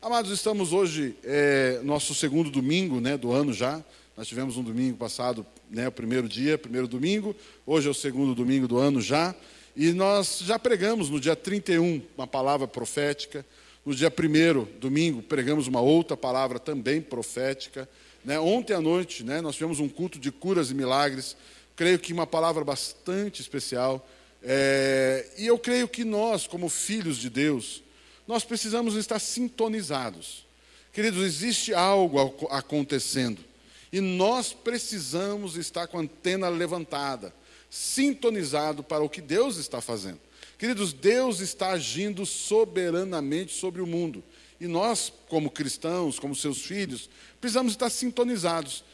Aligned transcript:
Amados, 0.00 0.30
estamos 0.30 0.72
hoje, 0.72 1.16
é, 1.24 1.80
nosso 1.82 2.14
segundo 2.14 2.50
domingo 2.50 3.00
né, 3.00 3.16
do 3.16 3.32
ano 3.32 3.52
já. 3.52 3.82
Nós 4.16 4.28
tivemos 4.28 4.56
um 4.56 4.62
domingo 4.62 4.96
passado, 4.96 5.44
né, 5.68 5.88
o 5.88 5.92
primeiro 5.92 6.28
dia, 6.28 6.56
primeiro 6.56 6.86
domingo. 6.86 7.34
Hoje 7.66 7.88
é 7.88 7.90
o 7.90 7.94
segundo 7.94 8.32
domingo 8.32 8.68
do 8.68 8.78
ano 8.78 9.00
já. 9.00 9.34
E 9.74 9.90
nós 9.92 10.38
já 10.44 10.56
pregamos 10.56 11.10
no 11.10 11.18
dia 11.18 11.34
31 11.34 12.00
uma 12.16 12.28
palavra 12.28 12.68
profética. 12.68 13.44
No 13.84 13.92
dia 13.92 14.08
primeiro, 14.08 14.68
domingo, 14.78 15.20
pregamos 15.20 15.66
uma 15.66 15.80
outra 15.80 16.16
palavra 16.16 16.60
também 16.60 17.00
profética. 17.00 17.88
Né? 18.24 18.38
Ontem 18.38 18.74
à 18.74 18.80
noite, 18.80 19.24
né, 19.24 19.40
nós 19.40 19.56
tivemos 19.56 19.80
um 19.80 19.88
culto 19.88 20.16
de 20.16 20.30
curas 20.30 20.70
e 20.70 20.74
milagres. 20.74 21.36
Creio 21.74 21.98
que 21.98 22.12
uma 22.12 22.26
palavra 22.26 22.62
bastante 22.62 23.42
especial. 23.42 24.08
É, 24.44 25.26
e 25.36 25.44
eu 25.48 25.58
creio 25.58 25.88
que 25.88 26.04
nós, 26.04 26.46
como 26.46 26.68
filhos 26.68 27.16
de 27.16 27.28
Deus, 27.28 27.82
nós 28.28 28.44
precisamos 28.44 28.94
estar 28.94 29.18
sintonizados. 29.18 30.46
Queridos, 30.92 31.24
existe 31.24 31.72
algo 31.72 32.20
acontecendo 32.50 33.42
e 33.90 34.02
nós 34.02 34.52
precisamos 34.52 35.56
estar 35.56 35.86
com 35.86 35.96
a 35.96 36.02
antena 36.02 36.48
levantada, 36.50 37.34
sintonizado 37.70 38.82
para 38.82 39.02
o 39.02 39.08
que 39.08 39.22
Deus 39.22 39.56
está 39.56 39.80
fazendo. 39.80 40.20
Queridos, 40.58 40.92
Deus 40.92 41.40
está 41.40 41.70
agindo 41.70 42.26
soberanamente 42.26 43.54
sobre 43.54 43.80
o 43.80 43.86
mundo 43.86 44.22
e 44.60 44.66
nós, 44.66 45.10
como 45.28 45.50
cristãos, 45.50 46.18
como 46.18 46.34
seus 46.34 46.60
filhos, 46.60 47.08
precisamos 47.40 47.72
estar 47.72 47.88
sintonizados. 47.88 48.84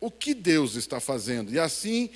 O 0.00 0.10
que 0.10 0.34
Deus 0.34 0.74
está 0.76 0.98
fazendo 0.98 1.52
e 1.52 1.60
assim 1.60 2.10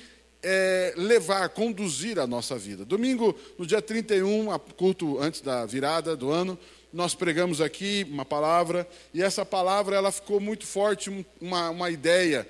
é, 0.47 0.93
levar, 0.95 1.49
conduzir 1.49 2.19
a 2.19 2.27
nossa 2.27 2.55
vida. 2.55 2.85
Domingo, 2.85 3.35
no 3.57 3.65
dia 3.65 3.81
31, 3.81 4.47
culto 4.77 5.19
antes 5.19 5.41
da 5.41 5.65
virada 5.65 6.15
do 6.15 6.29
ano, 6.29 6.57
nós 6.93 7.15
pregamos 7.15 7.59
aqui 7.59 8.05
uma 8.11 8.23
palavra, 8.23 8.87
e 9.11 9.23
essa 9.23 9.43
palavra 9.43 9.95
ela 9.95 10.11
ficou 10.11 10.39
muito 10.39 10.67
forte, 10.67 11.25
uma, 11.41 11.71
uma 11.71 11.89
ideia. 11.89 12.47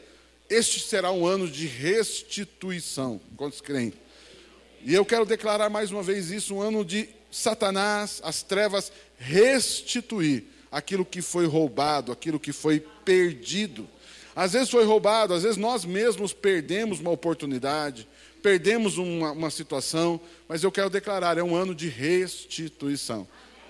Este 0.49 0.81
será 0.81 1.09
um 1.09 1.25
ano 1.25 1.49
de 1.49 1.66
restituição. 1.67 3.19
Quantos 3.38 3.61
creem? 3.61 3.93
E 4.83 4.93
eu 4.93 5.05
quero 5.05 5.25
declarar 5.25 5.69
mais 5.69 5.89
uma 5.89 6.03
vez 6.03 6.29
isso, 6.31 6.55
um 6.55 6.61
ano 6.61 6.83
de 6.83 7.07
Satanás, 7.31 8.19
as 8.23 8.43
trevas, 8.43 8.91
restituir 9.17 10.43
aquilo 10.69 11.05
que 11.05 11.21
foi 11.21 11.47
roubado, 11.47 12.11
aquilo 12.11 12.39
que 12.39 12.51
foi 12.51 12.81
perdido. 13.05 13.88
Às 14.36 14.53
vezes 14.53 14.69
foi 14.69 14.83
roubado, 14.83 15.33
às 15.33 15.44
vezes 15.44 15.58
nós 15.58 15.86
mesmos 15.86 16.33
perdemos 16.33 17.00
uma 17.00 17.11
oportunidade, 17.11 18.08
perdemos 18.41 18.97
uma, 18.97 19.31
uma 19.31 19.50
situação, 19.50 20.19
mas 20.47 20.64
eu 20.64 20.72
quero 20.72 20.89
declarar: 20.89 21.38
é 21.38 21.44
um 21.44 21.55
ano 21.55 21.73
de 21.73 21.88
restituição. 21.88 23.28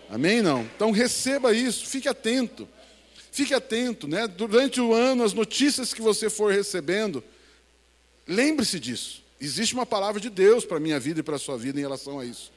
Amém? 0.09 0.41
Não? 0.41 0.61
Então 0.75 0.91
receba 0.91 1.53
isso, 1.53 1.85
fique 1.85 2.07
atento. 2.07 2.67
Fique 3.31 3.53
atento, 3.53 4.07
né? 4.07 4.27
Durante 4.27 4.79
o 4.79 4.93
ano, 4.93 5.23
as 5.23 5.33
notícias 5.33 5.93
que 5.93 6.01
você 6.01 6.29
for 6.29 6.53
recebendo, 6.53 7.23
lembre-se 8.25 8.79
disso. 8.79 9.23
Existe 9.41 9.73
uma 9.73 9.85
palavra 9.85 10.21
de 10.21 10.29
Deus 10.29 10.63
para 10.63 10.77
a 10.77 10.79
minha 10.79 10.99
vida 10.99 11.19
e 11.19 11.23
para 11.23 11.35
a 11.35 11.39
sua 11.39 11.57
vida 11.57 11.77
em 11.77 11.81
relação 11.81 12.19
a 12.19 12.25
isso. 12.25 12.51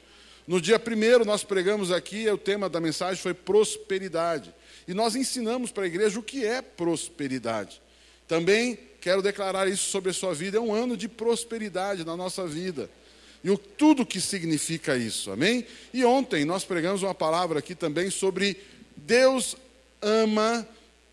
No 0.47 0.61
dia 0.61 0.79
primeiro, 0.79 1.25
nós 1.25 1.43
pregamos 1.43 1.91
aqui, 1.91 2.31
o 2.31 2.39
tema 2.39 2.69
da 2.69 2.81
mensagem 2.81 3.21
foi 3.21 3.35
prosperidade. 3.35 4.55
E 4.87 4.95
nós 4.95 5.17
ensinamos 5.17 5.71
para 5.71 5.83
a 5.83 5.87
igreja 5.87 6.19
o 6.19 6.23
que 6.23 6.47
é 6.47 6.63
prosperidade. 6.63 7.83
Também 8.29 8.79
quero 9.01 9.23
declarar 9.23 9.67
isso 9.67 9.91
sobre 9.91 10.11
a 10.11 10.15
sua 10.15 10.35
vida. 10.35 10.59
É 10.59 10.61
um 10.61 10.75
ano 10.75 10.97
de 10.97 11.09
prosperidade 11.09 12.05
na 12.05 12.17
nossa 12.17 12.47
vida. 12.47 12.91
E 13.43 13.51
o, 13.51 13.57
tudo 13.57 14.05
que 14.05 14.21
significa 14.21 14.97
isso, 14.97 15.31
amém? 15.31 15.65
E 15.95 16.05
ontem 16.05 16.45
nós 16.45 16.65
pregamos 16.65 17.03
uma 17.03 17.15
palavra 17.15 17.61
aqui 17.61 17.75
também 17.75 18.11
sobre 18.11 18.57
Deus 18.97 19.57
ama 20.03 20.67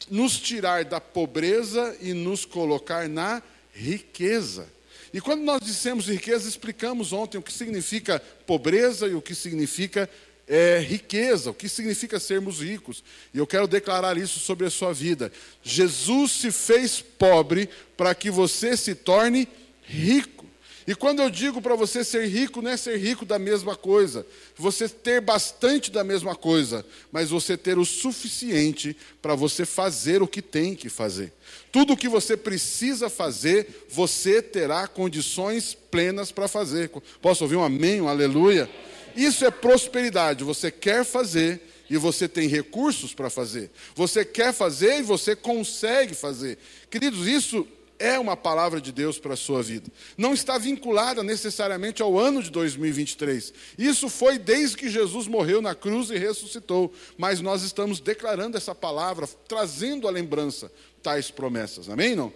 nos 0.09 0.39
tirar 0.39 0.85
da 0.85 0.99
pobreza 0.99 1.95
e 2.01 2.13
nos 2.13 2.45
colocar 2.45 3.07
na 3.07 3.41
riqueza. 3.73 4.67
E 5.13 5.21
quando 5.21 5.43
nós 5.43 5.61
dissemos 5.61 6.07
riqueza, 6.07 6.47
explicamos 6.47 7.13
ontem 7.13 7.37
o 7.37 7.41
que 7.41 7.53
significa 7.53 8.19
pobreza 8.45 9.07
e 9.07 9.13
o 9.13 9.21
que 9.21 9.33
significa 9.33 10.09
é, 10.47 10.79
riqueza, 10.79 11.49
o 11.49 11.53
que 11.53 11.67
significa 11.67 12.19
sermos 12.19 12.61
ricos. 12.61 13.03
E 13.33 13.37
eu 13.37 13.47
quero 13.47 13.67
declarar 13.67 14.17
isso 14.17 14.39
sobre 14.39 14.67
a 14.67 14.69
sua 14.69 14.93
vida. 14.93 15.31
Jesus 15.63 16.31
se 16.31 16.51
fez 16.51 17.01
pobre 17.01 17.69
para 17.97 18.13
que 18.13 18.29
você 18.29 18.77
se 18.77 18.93
torne 18.93 19.47
rico. 19.83 20.45
E 20.87 20.93
quando 20.93 21.19
eu 21.19 21.31
digo 21.31 21.63
para 21.63 21.73
você 21.73 22.03
ser 22.03 22.27
rico, 22.27 22.61
não 22.61 22.69
é 22.69 22.77
ser 22.77 22.97
rico 22.97 23.25
da 23.25 23.39
mesma 23.39 23.75
coisa, 23.75 24.25
você 24.55 24.87
ter 24.87 25.19
bastante 25.19 25.89
da 25.89 26.03
mesma 26.03 26.35
coisa, 26.35 26.85
mas 27.11 27.31
você 27.31 27.57
ter 27.57 27.79
o 27.79 27.85
suficiente 27.85 28.95
para 29.19 29.33
você 29.33 29.65
fazer 29.65 30.21
o 30.21 30.27
que 30.27 30.43
tem 30.43 30.75
que 30.75 30.87
fazer. 30.87 31.33
Tudo 31.71 31.93
o 31.93 31.97
que 31.97 32.07
você 32.07 32.37
precisa 32.37 33.09
fazer, 33.09 33.87
você 33.89 34.43
terá 34.43 34.87
condições 34.87 35.73
plenas 35.73 36.31
para 36.31 36.47
fazer. 36.47 36.91
Posso 37.19 37.43
ouvir 37.43 37.55
um 37.55 37.63
amém, 37.63 37.99
um 37.99 38.07
aleluia? 38.07 38.69
Isso 39.15 39.45
é 39.45 39.51
prosperidade. 39.51 40.43
Você 40.43 40.69
quer 40.69 41.03
fazer 41.05 41.61
e 41.89 41.97
você 41.97 42.27
tem 42.27 42.47
recursos 42.47 43.13
para 43.13 43.29
fazer. 43.29 43.71
Você 43.95 44.25
quer 44.25 44.53
fazer 44.53 44.99
e 44.99 45.03
você 45.03 45.35
consegue 45.35 46.15
fazer. 46.15 46.57
Queridos, 46.89 47.27
isso 47.27 47.67
é 47.97 48.19
uma 48.19 48.35
palavra 48.35 48.81
de 48.81 48.91
Deus 48.91 49.17
para 49.17 49.33
a 49.33 49.37
sua 49.37 49.63
vida. 49.63 49.89
Não 50.17 50.33
está 50.33 50.57
vinculada 50.57 51.23
necessariamente 51.23 52.01
ao 52.01 52.17
ano 52.19 52.43
de 52.43 52.49
2023. 52.49 53.53
Isso 53.77 54.09
foi 54.09 54.37
desde 54.37 54.77
que 54.77 54.89
Jesus 54.89 55.27
morreu 55.27 55.61
na 55.61 55.73
cruz 55.73 56.09
e 56.09 56.17
ressuscitou. 56.17 56.91
Mas 57.17 57.39
nós 57.39 57.63
estamos 57.63 57.99
declarando 57.99 58.57
essa 58.57 58.75
palavra, 58.75 59.27
trazendo 59.47 60.07
à 60.07 60.11
lembrança 60.11 60.71
tais 61.01 61.31
promessas. 61.31 61.89
Amém? 61.89 62.15
Não? 62.15 62.33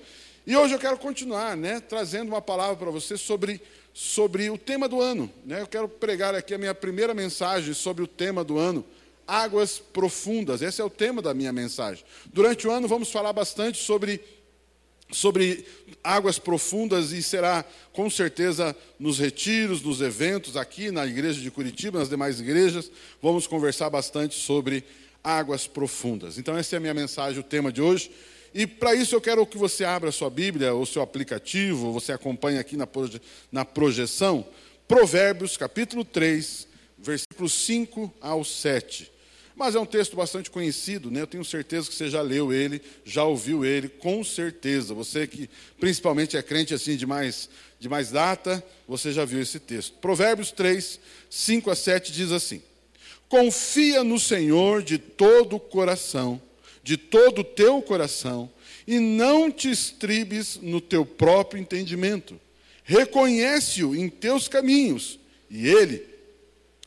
E 0.48 0.56
hoje 0.56 0.74
eu 0.74 0.80
quero 0.80 0.98
continuar, 0.98 1.56
né, 1.56 1.80
trazendo 1.80 2.30
uma 2.30 2.42
palavra 2.42 2.76
para 2.76 2.90
você 2.90 3.18
sobre 3.18 3.62
sobre 4.02 4.50
o 4.50 4.58
tema 4.58 4.88
do 4.88 5.02
ano. 5.02 5.30
Né? 5.46 5.60
Eu 5.60 5.68
quero 5.68 5.90
pregar 5.90 6.34
aqui 6.34 6.54
a 6.54 6.58
minha 6.58 6.74
primeira 6.74 7.14
mensagem 7.14 7.74
sobre 7.74 8.02
o 8.02 8.08
tema 8.08 8.46
do 8.46 8.58
ano, 8.58 8.86
águas 9.28 9.78
profundas. 9.78 10.62
Esse 10.62 10.80
é 10.80 10.86
o 10.86 10.90
tema 10.90 11.22
da 11.22 11.34
minha 11.34 11.52
mensagem. 11.52 12.06
Durante 12.28 12.66
o 12.66 12.72
ano 12.72 12.88
vamos 12.88 13.12
falar 13.12 13.34
bastante 13.34 13.78
sobre 13.78 14.22
sobre 15.12 15.66
águas 16.02 16.40
profundas 16.40 17.12
e 17.12 17.22
será 17.22 17.66
com 17.92 18.10
certeza 18.10 18.74
nos 18.98 19.20
retiros, 19.20 19.82
nos 19.82 20.00
eventos 20.00 20.56
aqui 20.56 20.92
na 20.92 21.06
igreja 21.06 21.42
de 21.42 21.52
Curitiba, 21.52 22.00
nas 22.00 22.08
demais 22.08 22.40
igrejas, 22.40 22.90
vamos 23.22 23.48
conversar 23.48 23.90
bastante 23.90 24.36
sobre 24.36 24.86
águas 25.22 25.68
profundas. 25.68 26.38
Então 26.38 26.56
essa 26.56 26.76
é 26.76 26.78
a 26.78 26.80
minha 26.80 26.94
mensagem, 26.94 27.40
o 27.40 27.44
tema 27.44 27.70
de 27.70 27.82
hoje. 27.82 28.10
E 28.54 28.66
para 28.66 28.96
isso 28.96 29.16
eu 29.16 29.22
quero 29.22 29.46
que 29.46 29.58
você 29.58 29.84
abra 29.84 30.10
a 30.10 30.12
sua 30.12 30.30
Bíblia, 30.30 30.74
ou 30.74 30.86
seu 30.86 31.02
aplicativo, 31.02 31.92
você 31.92 32.12
acompanhe 32.12 32.58
aqui 32.58 32.76
na, 32.76 32.88
proje 32.88 33.22
na 33.52 33.64
projeção, 33.64 34.46
Provérbios 34.88 35.56
capítulo 35.56 36.04
3, 36.04 36.68
versículos 36.98 37.54
5 37.54 38.12
ao 38.20 38.44
7. 38.44 39.12
Mas 39.56 39.76
é 39.76 39.80
um 39.80 39.86
texto 39.86 40.16
bastante 40.16 40.50
conhecido, 40.50 41.12
né? 41.12 41.22
eu 41.22 41.28
tenho 41.28 41.44
certeza 41.44 41.90
que 41.90 41.94
você 41.94 42.10
já 42.10 42.22
leu 42.22 42.54
ele, 42.54 42.82
já 43.04 43.26
ouviu 43.26 43.66
ele, 43.66 43.90
com 43.90 44.24
certeza. 44.24 44.94
Você 44.94 45.28
que 45.28 45.50
principalmente 45.80 46.38
é 46.38 46.42
crente 46.42 46.74
assim 46.74 46.96
de 46.96 47.06
mais, 47.06 47.50
de 47.78 47.90
mais 47.90 48.10
data, 48.10 48.64
você 48.88 49.12
já 49.12 49.26
viu 49.26 49.42
esse 49.42 49.60
texto. 49.60 49.98
Provérbios 50.00 50.52
3, 50.52 51.00
5 51.30 51.70
a 51.70 51.76
7 51.76 52.12
diz 52.14 52.32
assim: 52.32 52.64
Confia 53.28 54.04
no 54.04 54.18
Senhor 54.18 54.82
de 54.82 54.98
todo 54.98 55.58
o 55.58 55.60
coração 55.60 56.42
de 56.90 56.98
todo 56.98 57.42
o 57.42 57.44
teu 57.44 57.84
coração 57.84 58.52
e 58.88 58.98
não 58.98 59.52
te 59.52 59.70
estribes 59.70 60.58
no 60.60 60.82
teu 60.82 61.06
próprio 61.06 61.62
entendimento. 61.62 62.42
Reconhece-o 62.84 63.96
em 63.96 64.10
teus 64.10 64.48
caminhos 64.48 65.20
e 65.52 65.68
ele 65.68 66.04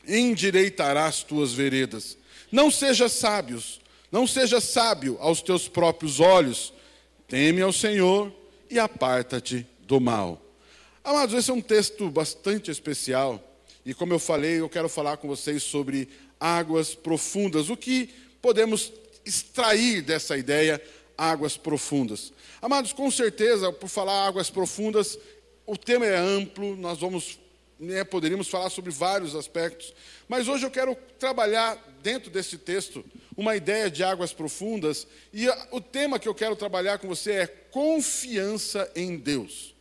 endireitará 0.05 1.05
as 1.05 1.23
tuas 1.23 1.53
veredas. 1.53 2.17
Não 2.51 2.69
seja 2.69 3.07
sábios, 3.07 3.79
não 4.11 4.27
seja 4.27 4.59
sábio 4.59 5.15
aos 5.21 5.41
teus 5.41 5.69
próprios 5.69 6.19
olhos. 6.19 6.73
Teme 7.25 7.61
ao 7.61 7.71
Senhor 7.71 8.29
e 8.69 8.77
aparta-te 8.77 9.65
do 9.87 10.01
mal. 10.01 10.41
Amados, 11.01 11.33
esse 11.33 11.49
é 11.49 11.53
um 11.53 11.61
texto 11.61 12.09
bastante 12.09 12.69
especial. 12.69 13.41
E 13.85 13.93
como 13.93 14.11
eu 14.11 14.19
falei, 14.19 14.59
eu 14.59 14.67
quero 14.67 14.89
falar 14.89 15.15
com 15.15 15.29
vocês 15.29 15.63
sobre 15.63 16.09
águas 16.41 16.93
profundas. 16.93 17.69
O 17.69 17.77
que 17.77 18.09
podemos 18.41 18.91
extrair 19.25 20.01
dessa 20.01 20.37
ideia 20.37 20.81
águas 21.17 21.57
profundas. 21.57 22.33
Amados, 22.61 22.93
com 22.93 23.09
certeza, 23.11 23.71
por 23.71 23.89
falar 23.89 24.27
águas 24.27 24.49
profundas, 24.49 25.17
o 25.65 25.77
tema 25.77 26.05
é 26.05 26.17
amplo, 26.17 26.75
nós 26.75 26.99
vamos, 26.99 27.39
né, 27.79 28.03
poderíamos 28.03 28.47
falar 28.47 28.69
sobre 28.69 28.91
vários 28.91 29.35
aspectos, 29.35 29.93
mas 30.27 30.47
hoje 30.47 30.65
eu 30.65 30.71
quero 30.71 30.95
trabalhar 31.19 31.77
dentro 32.01 32.29
desse 32.29 32.57
texto 32.57 33.03
uma 33.35 33.55
ideia 33.55 33.89
de 33.89 34.03
águas 34.03 34.33
profundas, 34.33 35.07
e 35.33 35.47
o 35.71 35.81
tema 35.81 36.19
que 36.19 36.27
eu 36.27 36.35
quero 36.35 36.55
trabalhar 36.55 36.99
com 36.99 37.07
você 37.07 37.31
é 37.31 37.47
confiança 37.47 38.91
em 38.95 39.17
Deus. 39.17 39.73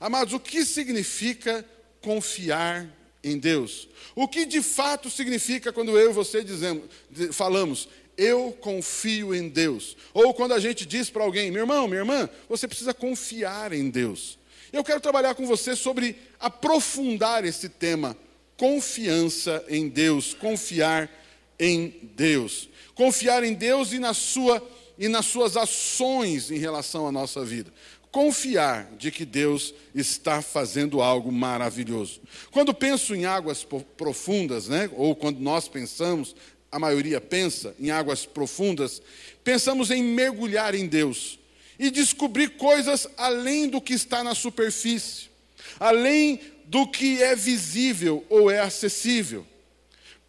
Amados, 0.00 0.34
o 0.34 0.40
que 0.40 0.64
significa 0.64 1.64
confiar 2.00 2.86
em 3.22 3.38
Deus? 3.38 3.88
O 4.14 4.26
que 4.28 4.44
de 4.44 4.60
fato 4.62 5.10
significa 5.10 5.72
quando 5.72 5.98
eu 5.98 6.10
e 6.10 6.12
você 6.12 6.42
dizemos, 6.42 6.84
falamos, 7.32 7.88
eu 8.16 8.56
confio 8.60 9.34
em 9.34 9.48
Deus? 9.48 9.96
Ou 10.14 10.32
quando 10.32 10.52
a 10.52 10.58
gente 10.58 10.86
diz 10.86 11.10
para 11.10 11.22
alguém, 11.22 11.50
meu 11.50 11.62
irmão, 11.62 11.86
minha 11.86 12.00
irmã, 12.00 12.28
você 12.48 12.66
precisa 12.66 12.94
confiar 12.94 13.72
em 13.72 13.90
Deus. 13.90 14.38
Eu 14.72 14.82
quero 14.82 15.00
trabalhar 15.00 15.34
com 15.34 15.46
você 15.46 15.76
sobre 15.76 16.16
aprofundar 16.38 17.44
esse 17.44 17.68
tema, 17.68 18.16
confiança 18.56 19.64
em 19.68 19.88
Deus, 19.88 20.34
confiar 20.34 21.10
em 21.58 21.94
Deus. 22.14 22.68
Confiar 22.94 23.44
em 23.44 23.52
Deus 23.52 23.92
e 23.92 23.98
na 23.98 24.14
sua 24.14 24.62
e 24.98 25.08
nas 25.08 25.26
suas 25.26 25.58
ações 25.58 26.50
em 26.50 26.56
relação 26.56 27.06
à 27.06 27.12
nossa 27.12 27.44
vida 27.44 27.70
confiar 28.16 28.92
de 28.96 29.10
que 29.10 29.26
Deus 29.26 29.74
está 29.94 30.40
fazendo 30.40 31.02
algo 31.02 31.30
maravilhoso. 31.30 32.22
Quando 32.50 32.72
penso 32.72 33.14
em 33.14 33.26
águas 33.26 33.62
profundas, 33.94 34.68
né, 34.68 34.88
ou 34.96 35.14
quando 35.14 35.38
nós 35.38 35.68
pensamos, 35.68 36.34
a 36.76 36.78
maioria 36.78 37.20
pensa 37.20 37.74
em 37.80 37.90
águas 37.90 38.26
profundas, 38.26 39.00
pensamos 39.42 39.90
em 39.90 40.02
mergulhar 40.02 40.74
em 40.74 40.86
Deus 40.86 41.38
e 41.78 41.90
descobrir 41.90 42.50
coisas 42.50 43.08
além 43.16 43.68
do 43.68 43.80
que 43.80 43.94
está 43.94 44.22
na 44.22 44.34
superfície, 44.34 45.28
além 45.80 46.40
do 46.66 46.86
que 46.86 47.22
é 47.22 47.34
visível 47.34 48.24
ou 48.28 48.50
é 48.50 48.60
acessível. 48.60 49.46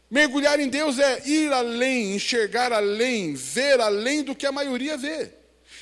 Mergulhar 0.09 0.59
em 0.59 0.69
Deus 0.69 0.99
é 0.99 1.27
ir 1.27 1.51
além, 1.51 2.15
enxergar 2.15 2.71
além, 2.71 3.33
ver 3.33 3.81
além 3.81 4.23
do 4.23 4.33
que 4.33 4.45
a 4.45 4.51
maioria 4.51 4.97
vê 4.97 5.31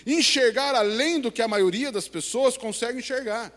enxergar 0.05 0.75
além 0.75 1.19
do 1.19 1.31
que 1.31 1.41
a 1.41 1.47
maioria 1.47 1.91
das 1.91 2.07
pessoas 2.07 2.57
consegue 2.57 2.99
enxergar. 2.99 3.51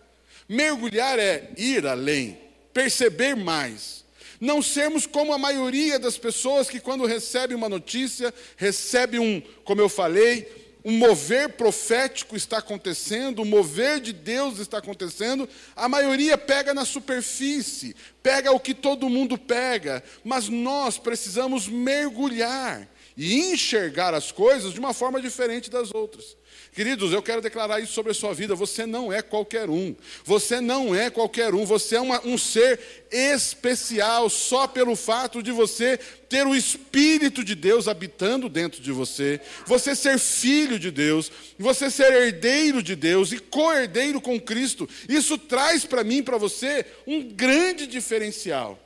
Mergulhar 0.49 1.19
é 1.19 1.51
ir 1.57 1.87
além, 1.87 2.39
perceber 2.73 3.37
mais. 3.37 4.05
Não 4.41 4.63
sermos 4.63 5.07
como 5.07 5.33
a 5.33 5.39
maioria 5.39 5.99
das 5.99 6.17
pessoas 6.17 6.71
que, 6.71 6.81
quando 6.81 7.05
recebe 7.05 7.55
uma 7.55 7.69
notícia, 7.69 8.33
recebe 8.57 9.19
um, 9.19 9.43
como 9.65 9.81
eu 9.81 9.89
falei, 9.89 10.69
um 10.89 10.97
mover 10.97 11.51
profético 11.51 12.35
está 12.35 12.59
acontecendo, 12.59 13.43
um 13.43 13.45
mover 13.45 14.01
de 14.01 14.11
Deus 14.11 14.59
está 14.59 14.79
acontecendo, 14.79 15.47
a 15.77 15.87
maioria 15.87 16.39
pega 16.39 16.73
na 16.73 16.87
superfície, 16.87 17.95
pega 18.23 18.53
o 18.53 18.59
que 18.59 18.73
todo 18.73 19.11
mundo 19.11 19.37
pega, 19.37 20.03
mas 20.25 20.49
nós 20.49 20.97
precisamos 20.97 21.69
mergulhar 21.69 22.89
e 23.19 23.53
enxergar 23.53 24.15
as 24.15 24.33
coisas 24.33 24.73
de 24.73 24.81
uma 24.81 24.95
forma 24.95 25.21
diferente 25.21 25.69
das 25.69 25.93
outras. 25.93 26.38
Queridos, 26.79 27.13
eu 27.13 27.21
quero 27.21 27.43
declarar 27.43 27.81
isso 27.81 27.93
sobre 27.93 28.13
a 28.13 28.15
sua 28.15 28.33
vida. 28.33 28.55
Você 28.55 28.87
não 28.87 29.13
é 29.13 29.21
qualquer 29.21 29.69
um. 29.69 29.97
Você 30.25 30.61
não 30.61 30.95
é 30.95 31.11
qualquer 31.11 31.53
um. 31.53 31.67
Você 31.67 31.97
é 31.97 32.01
uma, 32.01 32.25
um 32.25 32.39
ser 32.39 32.79
especial 33.11 34.31
só 34.31 34.69
pelo 34.69 34.95
fato 34.95 35.43
de 35.43 35.51
você 35.51 35.99
ter 36.29 36.47
o 36.47 36.55
Espírito 36.55 37.43
de 37.43 37.57
Deus 37.57 37.89
habitando 37.89 38.49
dentro 38.49 38.81
de 38.81 38.93
você. 38.93 39.41
Você 39.67 39.97
ser 39.97 40.21
filho 40.21 40.79
de 40.79 40.93
Deus. 40.93 41.33
Você 41.59 41.91
ser 41.91 42.13
herdeiro 42.13 42.81
de 42.81 42.95
Deus 42.95 43.33
e 43.33 43.41
co-herdeiro 43.41 44.21
com 44.21 44.41
Cristo. 44.41 44.89
Isso 45.09 45.37
traz 45.37 45.85
para 45.85 46.05
mim, 46.05 46.23
para 46.23 46.39
você, 46.39 46.87
um 47.05 47.25
grande 47.25 47.89
diferencial. 47.89 48.79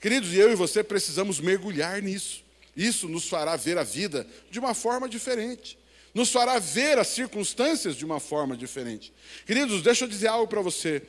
Queridos, 0.00 0.32
eu 0.32 0.50
e 0.50 0.54
você 0.54 0.82
precisamos 0.82 1.40
mergulhar 1.40 2.00
nisso. 2.00 2.42
Isso 2.74 3.06
nos 3.06 3.28
fará 3.28 3.54
ver 3.54 3.76
a 3.76 3.84
vida 3.84 4.26
de 4.50 4.58
uma 4.58 4.72
forma 4.72 5.06
diferente. 5.06 5.76
Nos 6.14 6.30
fará 6.30 6.60
ver 6.60 6.96
as 6.98 7.08
circunstâncias 7.08 7.96
de 7.96 8.04
uma 8.04 8.20
forma 8.20 8.56
diferente. 8.56 9.12
Queridos, 9.44 9.82
deixa 9.82 10.04
eu 10.04 10.08
dizer 10.08 10.28
algo 10.28 10.46
para 10.46 10.62
você. 10.62 11.02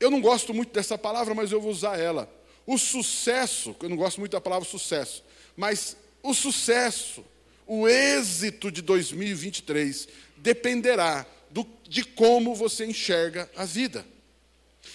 Eu 0.00 0.10
não 0.10 0.20
gosto 0.20 0.52
muito 0.52 0.72
dessa 0.72 0.98
palavra, 0.98 1.34
mas 1.34 1.52
eu 1.52 1.60
vou 1.60 1.70
usar 1.70 1.98
ela. 1.98 2.28
O 2.66 2.76
sucesso, 2.76 3.74
eu 3.80 3.88
não 3.88 3.96
gosto 3.96 4.18
muito 4.18 4.32
da 4.32 4.40
palavra 4.40 4.68
sucesso, 4.68 5.24
mas 5.56 5.96
o 6.22 6.34
sucesso, 6.34 7.24
o 7.66 7.88
êxito 7.88 8.70
de 8.70 8.82
2023 8.82 10.08
dependerá 10.36 11.24
do, 11.50 11.66
de 11.88 12.04
como 12.04 12.54
você 12.54 12.84
enxerga 12.84 13.50
a 13.56 13.64
vida, 13.64 14.04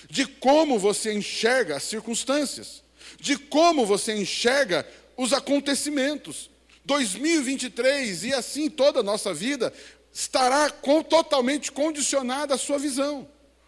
de 0.09 0.25
como 0.25 0.77
você 0.77 1.13
enxerga 1.13 1.77
as 1.77 1.83
circunstâncias, 1.83 2.83
de 3.19 3.37
como 3.37 3.85
você 3.85 4.13
enxerga 4.15 4.87
os 5.17 5.33
acontecimentos. 5.33 6.49
2023 6.85 8.25
e 8.25 8.33
assim 8.33 8.69
toda 8.69 8.99
a 8.99 9.03
nossa 9.03 9.33
vida 9.33 9.73
estará 10.11 10.69
com, 10.69 11.01
totalmente 11.01 11.71
condicionada 11.71 12.55
à 12.55 12.57
sua 12.57 12.77
visão. 12.77 13.27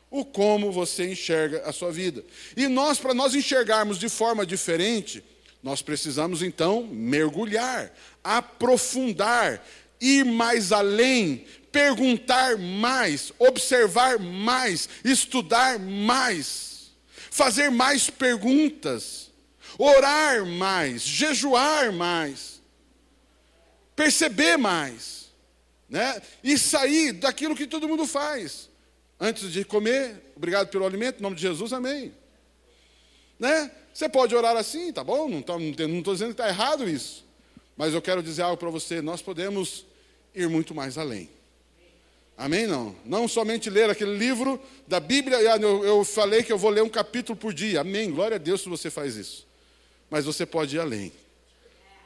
O 0.09 0.23
como 0.23 0.71
você 0.71 1.11
enxerga 1.11 1.63
a 1.65 1.73
sua 1.73 1.91
vida. 1.91 2.23
E 2.55 2.67
nós, 2.67 2.99
para 2.99 3.13
nós 3.13 3.33
enxergarmos 3.33 3.97
de 3.97 4.07
forma 4.07 4.45
diferente, 4.45 5.23
nós 5.63 5.81
precisamos 5.81 6.41
então 6.41 6.83
mergulhar, 6.83 7.91
aprofundar, 8.23 9.65
ir 9.99 10.23
mais 10.23 10.71
além, 10.71 11.45
perguntar 11.71 12.57
mais, 12.57 13.33
observar 13.39 14.19
mais, 14.19 14.87
estudar 15.03 15.79
mais, 15.79 16.91
fazer 17.31 17.71
mais 17.71 18.09
perguntas 18.09 19.25
orar 19.77 20.45
mais, 20.45 21.01
jejuar 21.01 21.91
mais, 21.91 22.54
perceber 23.95 24.57
mais, 24.57 25.27
né? 25.89 26.21
E 26.43 26.57
sair 26.57 27.13
daquilo 27.13 27.55
que 27.55 27.67
todo 27.67 27.87
mundo 27.87 28.05
faz. 28.05 28.69
Antes 29.19 29.51
de 29.51 29.63
comer, 29.63 30.33
obrigado 30.35 30.67
pelo 30.67 30.85
alimento, 30.85 31.19
em 31.19 31.21
nome 31.21 31.35
de 31.35 31.41
Jesus, 31.41 31.71
amém. 31.71 32.13
Né? 33.39 33.71
Você 33.93 34.09
pode 34.09 34.35
orar 34.35 34.57
assim, 34.57 34.91
tá 34.91 35.03
bom? 35.03 35.29
Não 35.29 35.39
estou 35.39 35.59
não 35.59 36.01
dizendo 36.01 36.35
que 36.35 36.41
está 36.41 36.49
errado 36.49 36.87
isso. 36.89 37.23
Mas 37.77 37.93
eu 37.93 38.01
quero 38.01 38.21
dizer 38.21 38.41
algo 38.41 38.57
para 38.57 38.69
você: 38.69 39.01
nós 39.01 39.21
podemos 39.21 39.85
ir 40.33 40.49
muito 40.49 40.75
mais 40.75 40.97
além. 40.97 41.29
Amém? 42.37 42.67
Não. 42.67 42.95
Não 43.05 43.27
somente 43.27 43.69
ler 43.69 43.89
aquele 43.89 44.17
livro 44.17 44.61
da 44.85 44.99
Bíblia, 44.99 45.37
eu, 45.37 45.85
eu 45.85 46.03
falei 46.03 46.43
que 46.43 46.51
eu 46.51 46.57
vou 46.57 46.69
ler 46.69 46.83
um 46.83 46.89
capítulo 46.89 47.37
por 47.37 47.53
dia. 47.53 47.81
Amém. 47.81 48.11
Glória 48.11 48.35
a 48.35 48.37
Deus 48.37 48.61
se 48.61 48.69
você 48.69 48.89
faz 48.89 49.15
isso. 49.15 49.47
Mas 50.09 50.25
você 50.25 50.45
pode 50.45 50.75
ir 50.75 50.79
além. 50.79 51.13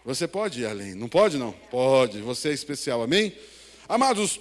Você 0.10 0.28
pode 0.28 0.62
ir 0.62 0.66
além. 0.66 0.96
Não 0.96 1.08
pode, 1.08 1.38
não? 1.38 1.52
Pode. 1.70 2.20
Você 2.22 2.50
é 2.50 2.52
especial. 2.52 3.04
Amém? 3.04 3.32
Amados, 3.88 4.40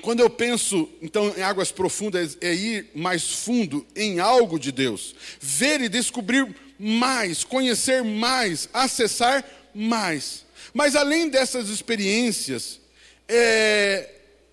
quando 0.00 0.20
eu 0.20 0.30
penso, 0.30 0.88
então, 1.02 1.34
em 1.36 1.42
águas 1.42 1.72
profundas, 1.72 2.38
é 2.40 2.54
ir 2.54 2.92
mais 2.94 3.32
fundo 3.32 3.84
em 3.96 4.20
algo 4.20 4.60
de 4.60 4.70
Deus. 4.70 5.16
Ver 5.40 5.80
e 5.80 5.88
descobrir 5.88 6.54
mais, 6.78 7.42
conhecer 7.42 8.04
mais, 8.04 8.68
acessar 8.72 9.44
mais. 9.74 10.44
Mas 10.72 10.94
além 10.94 11.28
dessas 11.28 11.68
experiências, 11.68 12.78
é, 13.28 14.08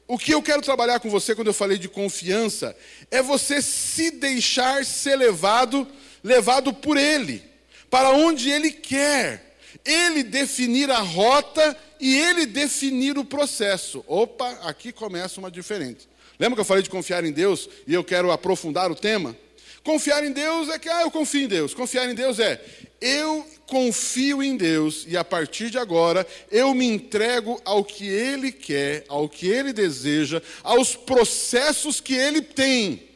o 0.07 0.17
que 0.17 0.33
eu 0.33 0.41
quero 0.41 0.63
trabalhar 0.63 0.99
com 0.99 1.11
você 1.11 1.35
quando 1.35 1.49
eu 1.49 1.53
falei 1.53 1.77
de 1.77 1.87
confiança 1.87 2.75
é 3.11 3.21
você 3.21 3.61
se 3.61 4.09
deixar 4.09 4.83
ser 4.83 5.15
levado, 5.15 5.87
levado 6.23 6.73
por 6.73 6.97
Ele 6.97 7.43
para 7.87 8.09
onde 8.09 8.49
Ele 8.49 8.71
quer. 8.71 9.52
Ele 9.85 10.23
definir 10.23 10.89
a 10.89 10.99
rota 10.99 11.77
e 11.99 12.17
Ele 12.17 12.45
definir 12.45 13.17
o 13.17 13.25
processo. 13.25 14.03
Opa, 14.07 14.49
aqui 14.63 14.91
começa 14.91 15.39
uma 15.39 15.51
diferente. 15.51 16.07
Lembra 16.39 16.55
que 16.55 16.61
eu 16.61 16.65
falei 16.65 16.83
de 16.83 16.89
confiar 16.89 17.23
em 17.23 17.31
Deus 17.31 17.69
e 17.87 17.93
eu 17.93 18.03
quero 18.03 18.31
aprofundar 18.31 18.91
o 18.91 18.95
tema? 18.95 19.35
Confiar 19.83 20.23
em 20.23 20.31
Deus 20.31 20.69
é 20.69 20.79
que, 20.79 20.89
ah, 20.89 21.01
eu 21.01 21.11
confio 21.11 21.41
em 21.41 21.47
Deus. 21.47 21.73
Confiar 21.73 22.09
em 22.09 22.15
Deus 22.15 22.39
é, 22.39 22.63
eu 23.01 23.45
confio 23.67 24.41
em 24.41 24.55
Deus 24.55 25.05
e 25.07 25.17
a 25.17 25.23
partir 25.23 25.69
de 25.69 25.77
agora 25.77 26.25
eu 26.51 26.73
me 26.73 26.85
entrego 26.85 27.61
ao 27.65 27.83
que 27.83 28.07
Ele 28.07 28.51
quer, 28.51 29.03
ao 29.07 29.27
que 29.27 29.47
Ele 29.47 29.73
deseja, 29.73 30.41
aos 30.63 30.95
processos 30.95 31.99
que 31.99 32.13
Ele 32.13 32.41
tem. 32.41 33.09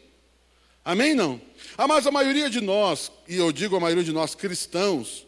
Amém? 0.83 1.13
Não? 1.13 1.39
Ah, 1.77 1.87
mas 1.87 2.07
a 2.07 2.11
maioria 2.11 2.49
de 2.49 2.59
nós, 2.59 3.11
e 3.27 3.35
eu 3.35 3.51
digo 3.51 3.75
a 3.75 3.79
maioria 3.79 4.03
de 4.03 4.13
nós 4.13 4.33
cristãos, 4.33 5.26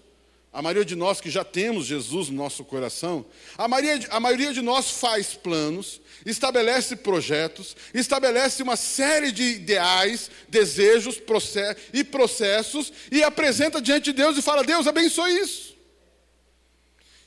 a 0.52 0.62
maioria 0.62 0.84
de 0.84 0.96
nós 0.96 1.22
que 1.22 1.30
já 1.30 1.44
temos 1.44 1.86
Jesus 1.86 2.30
no 2.30 2.36
nosso 2.36 2.66
coração, 2.66 3.24
a 3.56 3.68
maioria, 3.68 4.08
a 4.10 4.20
maioria 4.20 4.52
de 4.52 4.62
nós 4.62 4.90
faz 4.90 5.36
planos, 5.36 6.02
estabelece 6.26 6.96
projetos, 6.96 7.76
estabelece 7.94 8.64
uma 8.64 8.76
série 8.76 9.32
de 9.32 9.44
ideais, 9.44 10.32
desejos 10.48 11.20
process 11.20 11.78
e 11.94 12.04
processos 12.04 12.92
e 13.12 13.22
apresenta 13.22 13.80
diante 13.80 14.06
de 14.06 14.14
Deus 14.14 14.38
e 14.38 14.42
fala: 14.42 14.64
Deus, 14.64 14.88
abençoe 14.88 15.40
isso. 15.40 15.78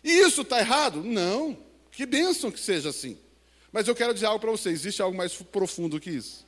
E 0.02 0.10
isso 0.10 0.42
está 0.42 0.58
errado? 0.58 1.04
Não. 1.04 1.56
Que 1.92 2.04
bênção 2.04 2.50
que 2.50 2.58
seja 2.58 2.88
assim. 2.88 3.16
Mas 3.70 3.86
eu 3.86 3.94
quero 3.94 4.12
dizer 4.12 4.26
algo 4.26 4.40
para 4.40 4.50
você: 4.50 4.70
existe 4.70 5.00
algo 5.00 5.16
mais 5.16 5.32
profundo 5.34 6.00
que 6.00 6.10
isso. 6.10 6.44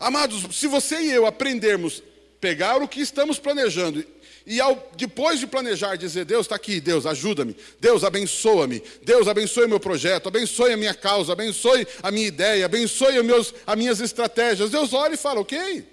Amados, 0.00 0.56
se 0.56 0.66
você 0.66 1.00
e 1.00 1.12
eu 1.12 1.26
aprendermos 1.26 2.02
pegar 2.40 2.82
o 2.82 2.88
que 2.88 3.00
estamos 3.00 3.38
planejando 3.38 4.04
e 4.46 4.60
ao, 4.60 4.90
depois 4.96 5.38
de 5.38 5.46
planejar, 5.46 5.96
dizer: 5.96 6.24
Deus 6.24 6.46
está 6.46 6.56
aqui, 6.56 6.80
Deus 6.80 7.06
ajuda-me, 7.06 7.56
Deus 7.80 8.02
abençoa-me, 8.02 8.82
Deus 9.02 9.28
abençoe 9.28 9.68
meu 9.68 9.78
projeto, 9.78 10.28
abençoe 10.28 10.72
a 10.72 10.76
minha 10.76 10.94
causa, 10.94 11.32
abençoe 11.32 11.86
a 12.02 12.10
minha 12.10 12.26
ideia, 12.26 12.66
abençoe 12.66 13.22
meus, 13.22 13.54
as 13.66 13.76
minhas 13.76 14.00
estratégias. 14.00 14.70
Deus 14.70 14.92
olha 14.92 15.14
e 15.14 15.18
fala: 15.18 15.40
Ok, 15.40 15.86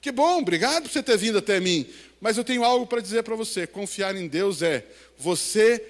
que 0.00 0.12
bom, 0.12 0.38
obrigado 0.38 0.84
por 0.84 0.92
você 0.92 1.02
ter 1.02 1.16
vindo 1.16 1.38
até 1.38 1.60
mim. 1.60 1.86
Mas 2.20 2.36
eu 2.36 2.44
tenho 2.44 2.62
algo 2.62 2.86
para 2.86 3.00
dizer 3.00 3.22
para 3.22 3.36
você: 3.36 3.66
confiar 3.66 4.14
em 4.14 4.28
Deus 4.28 4.62
é 4.62 4.84
você 5.16 5.82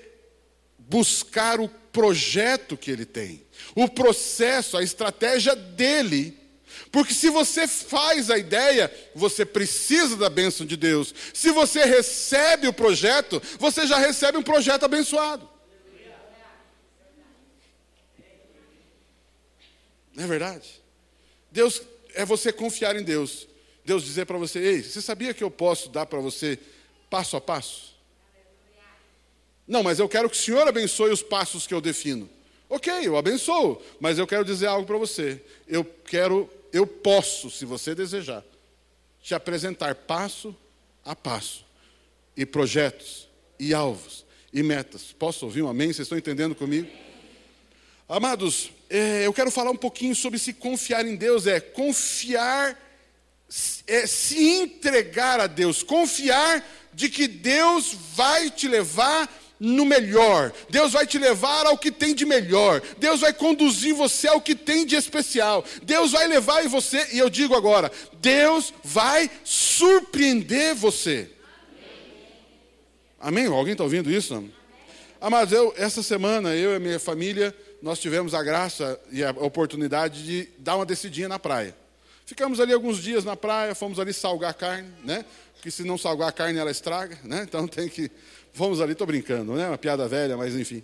buscar 0.79 1.61
o 1.61 1.69
projeto 1.69 2.77
que 2.77 2.91
Ele 2.91 3.05
tem, 3.05 3.43
o 3.75 3.89
processo, 3.89 4.77
a 4.77 4.83
estratégia 4.83 5.57
dele 5.57 6.42
porque 6.91 7.15
se 7.15 7.31
você 7.31 7.69
faz 7.69 8.31
a 8.31 8.39
ideia, 8.39 8.93
você 9.15 9.45
precisa 9.45 10.17
da 10.17 10.29
bênção 10.29 10.67
de 10.67 10.77
Deus. 10.77 11.15
Se 11.33 11.51
você 11.51 11.85
recebe 11.85 12.67
o 12.67 12.73
projeto, 12.73 13.41
você 13.59 13.87
já 13.87 13.99
recebe 13.99 14.39
um 14.39 14.43
projeto 14.43 14.85
abençoado. 14.85 15.49
Não 20.15 20.25
é 20.25 20.27
verdade? 20.27 20.83
Deus 21.51 21.83
é 22.15 22.25
você 22.25 22.53
confiar 22.53 22.97
em 22.97 23.03
Deus. 23.03 23.47
Deus 23.85 24.05
dizer 24.05 24.27
para 24.27 24.39
você: 24.39 24.59
Ei, 24.59 24.83
você 24.83 25.01
sabia 25.01 25.35
que 25.35 25.43
eu 25.43 25.51
posso 25.51 25.89
dar 25.89 26.07
para 26.07 26.21
você 26.21 26.59
passo 27.09 27.37
a 27.37 27.41
passo? 27.41 27.93
Não, 29.67 29.83
mas 29.83 29.99
eu 29.99 30.09
quero 30.09 30.29
que 30.29 30.37
o 30.37 30.41
Senhor 30.41 30.67
abençoe 30.67 31.11
os 31.11 31.23
passos 31.23 31.67
que 31.67 31.75
eu 31.75 31.81
defino. 31.81 32.29
Ok, 32.69 32.93
eu 33.07 33.17
abençoo, 33.17 33.83
mas 34.01 34.19
eu 34.19 34.27
quero 34.27 34.45
dizer 34.45 34.67
algo 34.67 34.87
para 34.87 34.99
você. 34.99 35.41
Eu 35.69 35.85
quero 35.85 36.51
eu 36.73 36.87
posso, 36.87 37.51
se 37.51 37.65
você 37.65 37.95
desejar, 37.95 38.43
te 39.23 39.35
apresentar 39.35 39.95
passo 39.95 40.57
a 41.05 41.15
passo, 41.15 41.65
e 42.37 42.47
projetos, 42.47 43.29
e 43.59 43.75
alvos, 43.75 44.25
e 44.53 44.63
metas. 44.63 45.13
Posso 45.13 45.45
ouvir 45.45 45.63
um 45.63 45.69
amém? 45.69 45.89
Vocês 45.89 46.07
estão 46.07 46.19
entendendo 46.19 46.55
comigo? 46.55 46.89
Amados, 48.09 48.71
é, 48.91 49.27
eu 49.27 49.33
quero 49.33 49.51
falar 49.51 49.71
um 49.71 49.77
pouquinho 49.77 50.15
sobre 50.15 50.39
se 50.39 50.53
confiar 50.53 51.07
em 51.07 51.17
Deus, 51.17 51.47
é 51.47 51.61
confiar, 51.61 52.79
é 53.87 54.07
se 54.07 54.43
entregar 54.43 55.41
a 55.41 55.47
Deus, 55.47 55.83
confiar 55.83 56.67
de 56.93 57.09
que 57.09 57.27
Deus 57.27 57.95
vai 58.15 58.51
te 58.51 58.69
levar 58.69 59.31
no 59.65 59.85
melhor. 59.85 60.53
Deus 60.69 60.93
vai 60.93 61.07
te 61.07 61.19
levar 61.19 61.67
ao 61.67 61.79
que 61.79 61.93
tem 61.93 62.17
de 62.17 62.27
melhor. 62.27 62.83
Deus 62.99 63.21
vai 63.21 63.33
conduzir 63.33 63.95
você 63.95 64.27
ao 64.27 64.41
que 64.41 64.57
tem 64.57 64.85
de 64.85 64.97
especial. 64.97 65.65
Deus 65.85 66.11
vai 66.11 66.27
levar 66.27 66.65
em 66.65 66.69
você, 66.69 67.07
e 67.13 67.19
eu 67.21 67.31
digo 67.31 67.55
agora, 67.55 67.93
Deus 68.15 68.75
vai 68.83 69.31
surpreender 69.45 70.75
você. 70.75 71.31
Amém? 73.21 73.47
Alguém 73.47 73.71
está 73.71 73.85
ouvindo 73.85 74.11
isso? 74.11 74.45
Amados, 75.21 75.55
eu, 75.55 75.73
essa 75.77 76.03
semana, 76.03 76.57
eu 76.57 76.73
e 76.73 76.77
a 76.77 76.81
minha 76.81 76.99
família, 76.99 77.55
nós 77.81 78.01
tivemos 78.01 78.35
a 78.35 78.43
graça 78.43 79.01
e 79.13 79.23
a 79.23 79.31
oportunidade 79.31 80.25
de 80.25 80.49
dar 80.59 80.75
uma 80.75 80.85
descidinha 80.85 81.29
na 81.29 81.39
praia. 81.39 81.73
Ficamos 82.27 82.59
ali 82.59 82.73
alguns 82.73 83.01
dias 83.01 83.25
na 83.25 83.37
praia, 83.37 83.77
fomos 83.77 84.01
ali 84.01 84.13
salgar 84.13 84.51
a 84.51 84.55
carne, 84.55 84.91
né? 85.05 85.25
Porque 85.55 85.71
se 85.71 85.85
não 85.85 85.97
salgar 85.97 86.31
a 86.31 86.33
carne, 86.33 86.59
ela 86.59 86.73
estraga, 86.73 87.17
né? 87.23 87.43
Então 87.45 87.69
tem 87.69 87.89
que 87.89 88.11
Fomos 88.53 88.81
ali, 88.81 88.93
estou 88.93 89.07
brincando, 89.07 89.55
né? 89.55 89.69
Uma 89.69 89.79
piada 89.79 90.07
velha, 90.07 90.37
mas 90.37 90.55
enfim. 90.55 90.83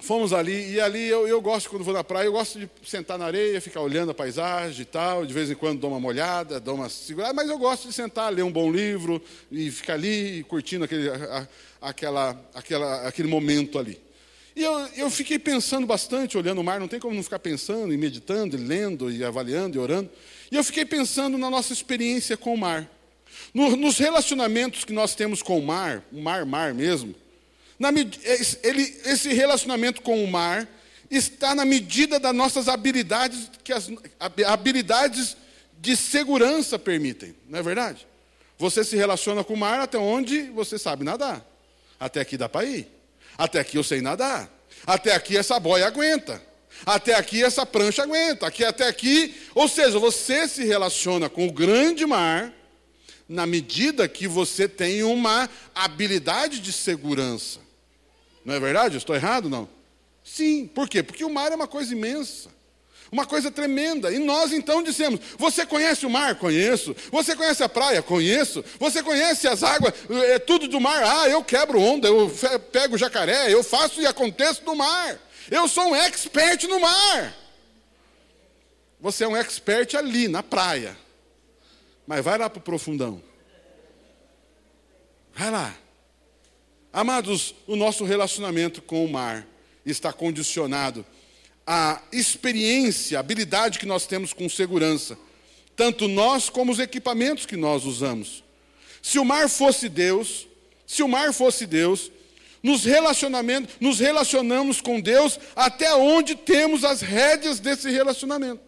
Fomos 0.00 0.32
ali, 0.32 0.74
e 0.74 0.80
ali 0.80 1.08
eu, 1.08 1.26
eu 1.26 1.40
gosto, 1.40 1.68
quando 1.68 1.82
vou 1.82 1.92
na 1.92 2.04
praia, 2.04 2.26
eu 2.26 2.32
gosto 2.32 2.58
de 2.58 2.70
sentar 2.84 3.18
na 3.18 3.26
areia, 3.26 3.60
ficar 3.60 3.80
olhando 3.80 4.12
a 4.12 4.14
paisagem 4.14 4.82
e 4.82 4.84
tal, 4.84 5.26
de 5.26 5.34
vez 5.34 5.50
em 5.50 5.54
quando 5.54 5.80
dou 5.80 5.90
uma 5.90 5.98
molhada, 5.98 6.60
dou 6.60 6.76
uma 6.76 6.88
segurada, 6.88 7.34
mas 7.34 7.48
eu 7.48 7.58
gosto 7.58 7.88
de 7.88 7.92
sentar, 7.92 8.32
ler 8.32 8.42
um 8.42 8.52
bom 8.52 8.70
livro 8.70 9.20
e 9.50 9.70
ficar 9.70 9.94
ali 9.94 10.44
curtindo 10.44 10.84
aquele, 10.84 11.10
a, 11.10 11.48
aquela, 11.80 12.40
aquela, 12.54 13.08
aquele 13.08 13.28
momento 13.28 13.76
ali. 13.78 14.00
E 14.54 14.62
eu, 14.62 14.72
eu 14.96 15.10
fiquei 15.10 15.38
pensando 15.38 15.86
bastante, 15.86 16.38
olhando 16.38 16.60
o 16.60 16.64
mar, 16.64 16.78
não 16.78 16.88
tem 16.88 17.00
como 17.00 17.14
não 17.14 17.22
ficar 17.22 17.40
pensando 17.40 17.92
e 17.92 17.96
meditando, 17.96 18.56
e 18.56 18.60
lendo, 18.60 19.10
e 19.10 19.24
avaliando, 19.24 19.76
e 19.76 19.80
orando. 19.80 20.10
E 20.50 20.56
eu 20.56 20.64
fiquei 20.64 20.84
pensando 20.84 21.36
na 21.36 21.50
nossa 21.50 21.72
experiência 21.72 22.36
com 22.36 22.54
o 22.54 22.58
mar. 22.58 22.88
No, 23.52 23.76
nos 23.76 23.98
relacionamentos 23.98 24.84
que 24.84 24.92
nós 24.92 25.14
temos 25.14 25.42
com 25.42 25.58
o 25.58 25.66
mar, 25.66 26.02
o 26.12 26.20
mar, 26.20 26.44
mar 26.44 26.74
mesmo, 26.74 27.14
na, 27.78 27.90
ele, 27.90 29.00
esse 29.04 29.32
relacionamento 29.32 30.02
com 30.02 30.22
o 30.22 30.30
mar 30.30 30.68
está 31.10 31.54
na 31.54 31.64
medida 31.64 32.18
das 32.18 32.34
nossas 32.34 32.68
habilidades, 32.68 33.50
que 33.62 33.72
as 33.72 33.90
habilidades 34.46 35.36
de 35.80 35.96
segurança 35.96 36.78
permitem, 36.78 37.34
não 37.48 37.58
é 37.58 37.62
verdade? 37.62 38.06
Você 38.58 38.82
se 38.82 38.96
relaciona 38.96 39.44
com 39.44 39.54
o 39.54 39.56
mar 39.56 39.80
até 39.80 39.96
onde 39.96 40.42
você 40.50 40.78
sabe 40.78 41.04
nadar. 41.04 41.46
Até 41.98 42.20
aqui 42.20 42.36
dá 42.36 42.48
para 42.48 42.66
ir. 42.66 42.88
Até 43.36 43.60
aqui 43.60 43.76
eu 43.76 43.84
sei 43.84 44.00
nadar. 44.00 44.50
Até 44.84 45.14
aqui 45.14 45.36
essa 45.36 45.60
boia 45.60 45.86
aguenta. 45.86 46.42
Até 46.84 47.14
aqui 47.14 47.42
essa 47.42 47.64
prancha 47.64 48.02
aguenta. 48.02 48.48
Aqui 48.48 48.64
até 48.64 48.88
aqui, 48.88 49.34
ou 49.54 49.68
seja, 49.68 49.98
você 50.00 50.48
se 50.48 50.64
relaciona 50.64 51.28
com 51.28 51.46
o 51.46 51.52
grande 51.52 52.04
mar 52.04 52.52
na 53.28 53.46
medida 53.46 54.08
que 54.08 54.26
você 54.26 54.66
tem 54.66 55.02
uma 55.02 55.48
habilidade 55.74 56.60
de 56.60 56.72
segurança. 56.72 57.60
Não 58.44 58.54
é 58.54 58.60
verdade? 58.60 58.96
estou 58.96 59.14
errado, 59.14 59.50
não? 59.50 59.68
Sim. 60.24 60.66
Por 60.66 60.88
quê? 60.88 61.02
Porque 61.02 61.24
o 61.24 61.30
mar 61.30 61.52
é 61.52 61.54
uma 61.54 61.68
coisa 61.68 61.92
imensa. 61.92 62.50
Uma 63.10 63.26
coisa 63.26 63.50
tremenda. 63.50 64.10
E 64.12 64.18
nós 64.18 64.52
então 64.52 64.82
dissemos: 64.82 65.20
Você 65.38 65.64
conhece 65.64 66.04
o 66.04 66.10
mar? 66.10 66.34
Conheço. 66.36 66.94
Você 67.10 67.34
conhece 67.34 67.62
a 67.62 67.68
praia? 67.68 68.02
Conheço. 68.02 68.64
Você 68.78 69.02
conhece 69.02 69.48
as 69.48 69.62
águas? 69.62 69.94
É 70.26 70.38
tudo 70.38 70.68
do 70.68 70.80
mar. 70.80 71.02
Ah, 71.02 71.28
eu 71.28 71.42
quebro 71.42 71.80
onda, 71.80 72.08
eu 72.08 72.30
pego 72.70 72.98
jacaré, 72.98 73.52
eu 73.52 73.62
faço 73.62 74.00
e 74.00 74.06
aconteço 74.06 74.62
no 74.64 74.74
mar. 74.74 75.18
Eu 75.50 75.66
sou 75.68 75.90
um 75.90 75.96
expert 75.96 76.64
no 76.64 76.80
mar. 76.80 77.34
Você 79.00 79.24
é 79.24 79.28
um 79.28 79.36
expert 79.36 79.94
ali, 79.94 80.28
na 80.28 80.42
praia. 80.42 80.96
Mas 82.08 82.24
vai 82.24 82.38
lá 82.38 82.48
para 82.48 82.58
o 82.58 82.62
profundão. 82.62 83.22
Vai 85.34 85.50
lá. 85.50 85.76
Amados, 86.90 87.54
o 87.66 87.76
nosso 87.76 88.02
relacionamento 88.02 88.80
com 88.80 89.04
o 89.04 89.12
mar 89.12 89.46
está 89.84 90.10
condicionado 90.10 91.04
à 91.66 92.00
experiência, 92.10 93.18
à 93.18 93.20
habilidade 93.20 93.78
que 93.78 93.84
nós 93.84 94.06
temos 94.06 94.32
com 94.32 94.48
segurança, 94.48 95.18
tanto 95.76 96.08
nós 96.08 96.48
como 96.48 96.72
os 96.72 96.78
equipamentos 96.78 97.44
que 97.44 97.58
nós 97.58 97.84
usamos. 97.84 98.42
Se 99.02 99.18
o 99.18 99.24
mar 99.24 99.46
fosse 99.50 99.86
Deus, 99.86 100.48
se 100.86 101.02
o 101.02 101.08
mar 101.08 101.34
fosse 101.34 101.66
Deus, 101.66 102.10
nos 102.62 102.86
relacionamentos, 102.86 103.74
nos 103.78 103.98
relacionamos 103.98 104.80
com 104.80 104.98
Deus 104.98 105.38
até 105.54 105.94
onde 105.94 106.34
temos 106.34 106.84
as 106.84 107.02
rédeas 107.02 107.60
desse 107.60 107.90
relacionamento. 107.90 108.67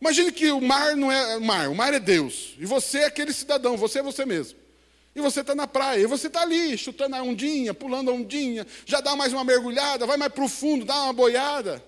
Imagine 0.00 0.32
que 0.32 0.50
o 0.50 0.60
mar 0.60 0.96
não 0.96 1.12
é 1.12 1.38
mar, 1.38 1.68
o 1.68 1.74
mar 1.74 1.92
é 1.92 2.00
Deus. 2.00 2.54
E 2.58 2.64
você 2.64 3.00
é 3.00 3.06
aquele 3.06 3.32
cidadão, 3.32 3.76
você 3.76 3.98
é 3.98 4.02
você 4.02 4.24
mesmo. 4.24 4.58
E 5.14 5.20
você 5.20 5.40
está 5.40 5.54
na 5.54 5.66
praia, 5.66 6.00
e 6.00 6.06
você 6.06 6.28
está 6.28 6.42
ali, 6.42 6.78
chutando 6.78 7.16
a 7.16 7.22
ondinha, 7.22 7.74
pulando 7.74 8.10
a 8.10 8.14
ondinha, 8.14 8.66
já 8.86 9.00
dá 9.00 9.14
mais 9.14 9.32
uma 9.32 9.44
mergulhada, 9.44 10.06
vai 10.06 10.16
mais 10.16 10.32
para 10.32 10.44
o 10.44 10.48
fundo, 10.48 10.84
dá 10.84 11.04
uma 11.04 11.12
boiada. 11.12 11.84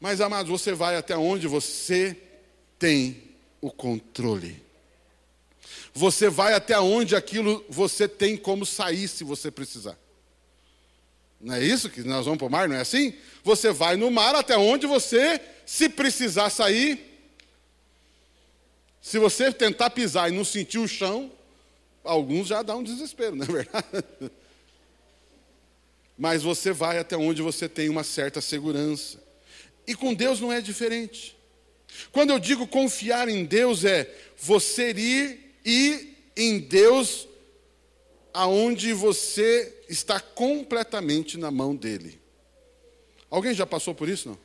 Mas, 0.00 0.20
amados, 0.20 0.50
você 0.50 0.72
vai 0.72 0.96
até 0.96 1.16
onde 1.16 1.46
você 1.46 2.16
tem 2.78 3.22
o 3.60 3.70
controle. 3.70 4.62
Você 5.92 6.30
vai 6.30 6.54
até 6.54 6.78
onde 6.80 7.14
aquilo 7.14 7.64
você 7.68 8.08
tem 8.08 8.36
como 8.36 8.64
sair 8.64 9.06
se 9.06 9.22
você 9.22 9.50
precisar. 9.50 9.96
Não 11.42 11.54
é 11.56 11.64
isso 11.64 11.90
que 11.90 12.02
nós 12.02 12.24
vamos 12.24 12.38
para 12.38 12.46
o 12.46 12.50
mar, 12.50 12.68
não 12.68 12.76
é 12.76 12.80
assim? 12.80 13.12
Você 13.42 13.72
vai 13.72 13.96
no 13.96 14.10
mar 14.12 14.34
até 14.36 14.56
onde 14.56 14.86
você, 14.86 15.40
se 15.66 15.88
precisar 15.88 16.48
sair, 16.50 17.12
se 19.00 19.18
você 19.18 19.52
tentar 19.52 19.90
pisar 19.90 20.30
e 20.30 20.36
não 20.36 20.44
sentir 20.44 20.78
o 20.78 20.86
chão, 20.86 21.32
alguns 22.04 22.46
já 22.46 22.62
dá 22.62 22.76
um 22.76 22.84
desespero, 22.84 23.34
não 23.36 23.44
é 23.44 23.48
verdade? 23.48 24.30
Mas 26.16 26.44
você 26.44 26.72
vai 26.72 26.98
até 26.98 27.16
onde 27.16 27.42
você 27.42 27.68
tem 27.68 27.88
uma 27.88 28.04
certa 28.04 28.40
segurança. 28.40 29.20
E 29.84 29.96
com 29.96 30.14
Deus 30.14 30.40
não 30.40 30.52
é 30.52 30.60
diferente. 30.60 31.36
Quando 32.12 32.30
eu 32.30 32.38
digo 32.38 32.68
confiar 32.68 33.28
em 33.28 33.44
Deus, 33.44 33.84
é 33.84 34.08
você 34.38 34.92
ir, 35.64 36.16
em 36.36 36.60
Deus 36.60 37.26
aonde 38.32 38.92
você 38.92 39.81
está 39.92 40.20
completamente 40.20 41.38
na 41.38 41.50
mão 41.50 41.76
dele. 41.76 42.20
Alguém 43.30 43.54
já 43.54 43.66
passou 43.66 43.94
por 43.94 44.08
isso, 44.08 44.28
não? 44.28 44.38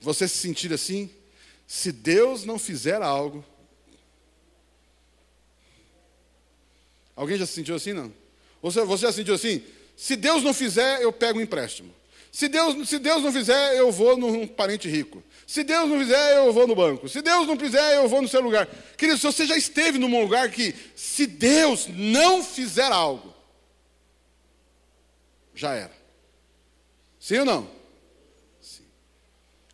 Você 0.00 0.28
se 0.28 0.38
sentir 0.38 0.72
assim? 0.72 1.10
Se 1.66 1.90
Deus 1.90 2.44
não 2.44 2.58
fizer 2.58 3.02
algo, 3.02 3.44
Alguém 7.16 7.38
já 7.38 7.46
se 7.46 7.54
sentiu 7.54 7.74
assim, 7.74 7.94
não? 7.94 8.12
Você, 8.60 8.84
já 8.98 9.10
sentiu 9.10 9.34
assim? 9.34 9.62
Se 9.96 10.14
Deus 10.14 10.42
não 10.42 10.52
fizer, 10.52 11.00
eu 11.00 11.10
pego 11.10 11.38
um 11.38 11.42
empréstimo. 11.42 11.92
Se 12.30 12.46
Deus, 12.48 12.86
se 12.86 12.98
Deus 12.98 13.22
não 13.22 13.32
fizer, 13.32 13.78
eu 13.78 13.90
vou 13.90 14.18
num 14.18 14.46
parente 14.46 14.86
rico. 14.86 15.22
Se 15.46 15.64
Deus 15.64 15.88
não 15.88 15.98
fizer, 15.98 16.36
eu 16.36 16.52
vou 16.52 16.66
no 16.66 16.74
banco. 16.74 17.08
Se 17.08 17.22
Deus 17.22 17.46
não 17.46 17.58
fizer, 17.58 17.96
eu 17.96 18.06
vou 18.06 18.20
no 18.20 18.28
seu 18.28 18.42
lugar. 18.42 18.68
Querido, 18.98 19.16
se 19.16 19.24
você 19.24 19.46
já 19.46 19.56
esteve 19.56 19.98
num 19.98 20.20
lugar 20.20 20.50
que, 20.50 20.74
se 20.94 21.26
Deus 21.26 21.88
não 21.88 22.44
fizer 22.44 22.92
algo, 22.92 23.34
já 25.56 25.74
era. 25.74 25.92
Sim 27.18 27.38
ou 27.38 27.44
não? 27.44 27.70
Sim. 28.60 28.84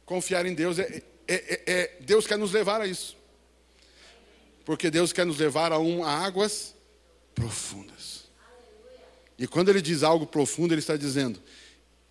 Confiar 0.07 0.47
em 0.47 0.55
Deus 0.55 0.79
é, 0.79 1.03
é, 1.29 1.35
é, 1.35 1.63
é, 1.67 1.97
Deus 2.01 2.27
quer 2.27 2.39
nos 2.39 2.53
levar 2.53 2.81
a 2.81 2.87
isso. 2.87 3.17
Porque 4.65 4.91
Deus 4.91 5.13
quer 5.13 5.27
nos 5.27 5.39
levar 5.39 5.73
a, 5.73 5.79
um, 5.79 6.05
a 6.05 6.11
águas 6.11 6.75
profundas. 7.35 8.31
E 9.37 9.47
quando 9.47 9.71
ele 9.71 9.83
diz 9.83 10.05
algo 10.05 10.25
profundo, 10.25 10.73
ele 10.73 10.79
está 10.79 10.97
dizendo: 10.97 11.43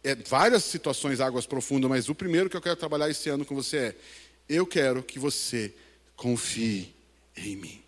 é, 0.04 0.16
várias 0.16 0.66
situações 0.66 1.22
águas 1.22 1.46
profundas, 1.46 1.90
mas 1.90 2.10
o 2.10 2.16
primeiro 2.16 2.50
que 2.50 2.58
eu 2.58 2.62
quero 2.62 2.75
trabalhar 2.75 3.10
esse 3.10 3.30
ano 3.30 3.46
com 3.46 3.56
você 3.56 3.78
é: 3.78 3.96
eu 4.50 4.68
quero 4.68 5.01
que 5.01 5.18
você 5.18 5.74
confie 6.16 6.94
em 7.38 7.56
mim. 7.56 7.82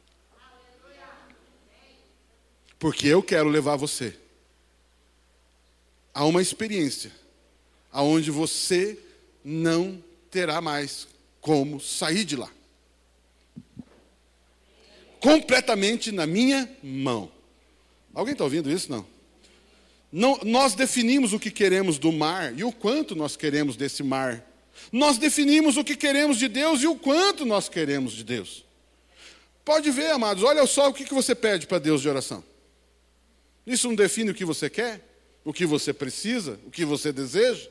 Porque 2.79 3.07
eu 3.07 3.21
quero 3.21 3.49
levar 3.49 3.75
você 3.75 4.17
a 6.13 6.25
uma 6.25 6.41
experiência 6.41 7.11
aonde 7.91 8.31
você 8.31 8.97
não 9.43 10.03
terá 10.31 10.59
mais 10.59 11.07
como 11.39 11.79
sair 11.79 12.25
de 12.25 12.35
lá. 12.35 12.51
Completamente 15.19 16.11
na 16.11 16.25
minha 16.25 16.69
mão. 16.81 17.31
Alguém 18.13 18.33
está 18.33 18.43
ouvindo 18.43 18.69
isso? 18.69 18.91
Não. 18.91 19.05
Não, 20.11 20.39
nós 20.43 20.75
definimos 20.75 21.33
o 21.33 21.39
que 21.39 21.49
queremos 21.49 21.97
do 21.97 22.11
mar 22.11 22.57
e 22.57 22.63
o 22.63 22.71
quanto 22.71 23.15
nós 23.15 23.35
queremos 23.35 23.75
desse 23.75 24.03
mar. 24.03 24.43
Nós 24.91 25.17
definimos 25.17 25.77
o 25.77 25.83
que 25.83 25.95
queremos 25.95 26.37
de 26.37 26.47
Deus 26.47 26.81
e 26.81 26.87
o 26.87 26.95
quanto 26.95 27.45
nós 27.45 27.69
queremos 27.69 28.13
de 28.13 28.23
Deus. 28.23 28.65
Pode 29.63 29.89
ver, 29.91 30.11
amados, 30.11 30.43
olha 30.43 30.65
só 30.67 30.89
o 30.89 30.93
que 30.93 31.11
você 31.13 31.33
pede 31.33 31.67
para 31.67 31.79
Deus 31.79 32.01
de 32.01 32.09
oração. 32.09 32.43
Isso 33.65 33.87
não 33.87 33.95
define 33.95 34.31
o 34.31 34.35
que 34.35 34.43
você 34.43 34.69
quer, 34.69 35.01
o 35.43 35.53
que 35.53 35.65
você 35.65 35.93
precisa, 35.93 36.59
o 36.65 36.71
que 36.71 36.85
você 36.85 37.11
deseja. 37.11 37.69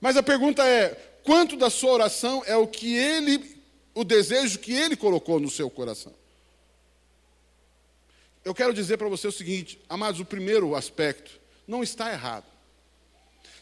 Mas 0.00 0.16
a 0.16 0.22
pergunta 0.22 0.64
é: 0.66 0.90
quanto 1.22 1.56
da 1.56 1.70
sua 1.70 1.92
oração 1.92 2.42
é 2.46 2.56
o 2.56 2.66
que 2.66 2.94
ele, 2.94 3.56
o 3.94 4.04
desejo 4.04 4.58
que 4.58 4.72
ele 4.72 4.96
colocou 4.96 5.40
no 5.40 5.50
seu 5.50 5.68
coração? 5.68 6.14
Eu 8.44 8.54
quero 8.54 8.74
dizer 8.74 8.98
para 8.98 9.08
você 9.08 9.26
o 9.26 9.32
seguinte, 9.32 9.80
amados, 9.88 10.20
o 10.20 10.24
primeiro 10.24 10.74
aspecto 10.74 11.40
não 11.66 11.82
está 11.82 12.12
errado. 12.12 12.44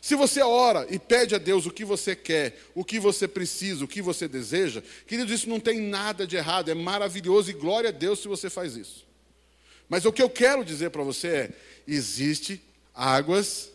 Se 0.00 0.16
você 0.16 0.42
ora 0.42 0.84
e 0.90 0.98
pede 0.98 1.36
a 1.36 1.38
Deus 1.38 1.64
o 1.64 1.70
que 1.70 1.84
você 1.84 2.16
quer, 2.16 2.58
o 2.74 2.84
que 2.84 2.98
você 2.98 3.28
precisa, 3.28 3.84
o 3.84 3.88
que 3.88 4.02
você 4.02 4.26
deseja, 4.26 4.82
queridos, 5.06 5.32
isso 5.32 5.48
não 5.48 5.60
tem 5.60 5.80
nada 5.80 6.26
de 6.26 6.34
errado, 6.34 6.68
é 6.68 6.74
maravilhoso 6.74 7.50
e 7.50 7.54
glória 7.54 7.90
a 7.90 7.92
Deus 7.92 8.18
se 8.18 8.26
você 8.26 8.50
faz 8.50 8.74
isso. 8.74 9.06
Mas 9.88 10.04
o 10.04 10.12
que 10.12 10.20
eu 10.20 10.28
quero 10.28 10.64
dizer 10.64 10.90
para 10.90 11.04
você 11.04 11.28
é: 11.28 11.50
existe 11.86 12.60
águas 12.94 13.70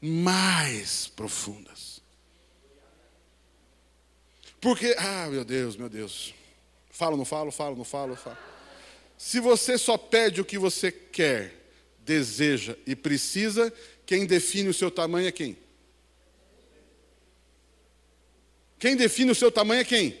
mais 0.00 1.06
profundas. 1.08 2.00
Porque, 4.60 4.94
ah, 4.98 5.28
meu 5.30 5.44
Deus, 5.44 5.76
meu 5.76 5.88
Deus. 5.88 6.34
Falo, 6.90 7.16
não 7.16 7.24
falo, 7.24 7.50
falo, 7.50 7.76
não 7.76 7.84
falo, 7.84 8.14
falo. 8.16 8.36
Se 9.16 9.40
você 9.40 9.78
só 9.78 9.96
pede 9.96 10.40
o 10.40 10.44
que 10.44 10.58
você 10.58 10.90
quer, 10.92 11.54
deseja 12.00 12.76
e 12.86 12.94
precisa, 12.94 13.72
quem 14.04 14.26
define 14.26 14.68
o 14.68 14.74
seu 14.74 14.90
tamanho 14.90 15.28
é 15.28 15.32
quem? 15.32 15.56
Quem 18.78 18.96
define 18.96 19.30
o 19.30 19.34
seu 19.34 19.52
tamanho 19.52 19.82
é 19.82 19.84
quem? 19.84 20.18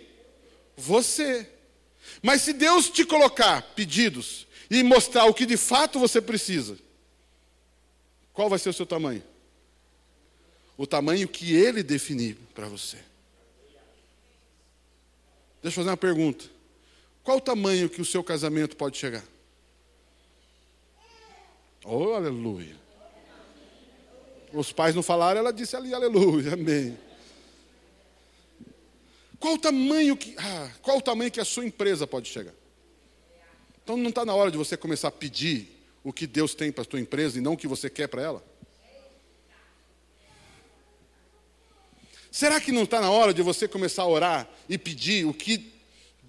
Você. 0.76 1.48
Mas 2.22 2.42
se 2.42 2.52
Deus 2.52 2.90
te 2.90 3.04
colocar 3.04 3.62
pedidos 3.74 4.46
e 4.70 4.82
mostrar 4.82 5.24
o 5.24 5.34
que 5.34 5.46
de 5.46 5.56
fato 5.56 5.98
você 5.98 6.20
precisa, 6.20 6.78
qual 8.32 8.48
vai 8.48 8.58
ser 8.58 8.70
o 8.70 8.72
seu 8.72 8.86
tamanho? 8.86 9.22
O 10.76 10.86
tamanho 10.86 11.28
que 11.28 11.54
Ele 11.54 11.82
definir 11.82 12.36
para 12.54 12.66
você. 12.68 12.96
Deixa 15.62 15.80
eu 15.80 15.82
fazer 15.82 15.90
uma 15.90 15.96
pergunta. 15.96 16.44
Qual 17.22 17.36
o 17.36 17.40
tamanho 17.40 17.88
que 17.88 18.00
o 18.00 18.04
seu 18.04 18.24
casamento 18.24 18.76
pode 18.76 18.96
chegar? 18.96 19.24
Oh, 21.84 22.14
aleluia. 22.14 22.76
Os 24.52 24.72
pais 24.72 24.94
não 24.94 25.02
falaram, 25.02 25.40
ela 25.40 25.52
disse 25.52 25.76
ali, 25.76 25.94
aleluia, 25.94 26.54
amém. 26.54 26.98
Qual 29.38 29.54
o 29.54 29.58
tamanho 29.58 30.16
que, 30.16 30.34
ah, 30.38 30.70
qual 30.82 30.98
o 30.98 31.02
tamanho 31.02 31.30
que 31.30 31.40
a 31.40 31.44
sua 31.44 31.64
empresa 31.64 32.06
pode 32.06 32.28
chegar? 32.28 32.52
Então 33.82 33.96
não 33.96 34.10
está 34.10 34.24
na 34.24 34.34
hora 34.34 34.50
de 34.50 34.58
você 34.58 34.76
começar 34.76 35.08
a 35.08 35.12
pedir 35.12 35.79
o 36.02 36.12
que 36.12 36.26
Deus 36.26 36.54
tem 36.54 36.72
para 36.72 36.82
a 36.82 36.86
sua 36.90 37.00
empresa 37.00 37.38
e 37.38 37.40
não 37.40 37.54
o 37.54 37.56
que 37.56 37.68
você 37.68 37.90
quer 37.90 38.08
para 38.08 38.22
ela? 38.22 38.44
Será 42.30 42.60
que 42.60 42.72
não 42.72 42.84
está 42.84 43.00
na 43.00 43.10
hora 43.10 43.34
de 43.34 43.42
você 43.42 43.66
começar 43.66 44.02
a 44.02 44.08
orar 44.08 44.48
e 44.68 44.78
pedir 44.78 45.26
o 45.26 45.34
que 45.34 45.80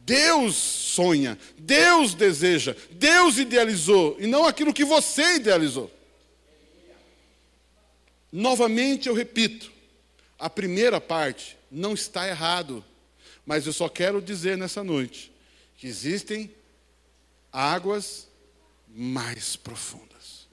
Deus 0.03 0.55
sonha, 0.55 1.38
Deus 1.57 2.13
deseja, 2.13 2.75
Deus 2.91 3.38
idealizou, 3.38 4.17
e 4.19 4.25
não 4.25 4.45
aquilo 4.45 4.73
que 4.73 4.84
você 4.84 5.36
idealizou. 5.36 5.91
Novamente 8.31 9.07
eu 9.07 9.13
repito, 9.13 9.71
a 10.39 10.49
primeira 10.49 10.99
parte 10.99 11.57
não 11.69 11.93
está 11.93 12.27
errado, 12.27 12.84
mas 13.45 13.67
eu 13.67 13.73
só 13.73 13.88
quero 13.88 14.21
dizer 14.21 14.57
nessa 14.57 14.84
noite 14.84 15.31
que 15.77 15.88
existem 15.88 16.53
águas 17.51 18.27
mais 18.95 19.56
profundas. 19.56 20.47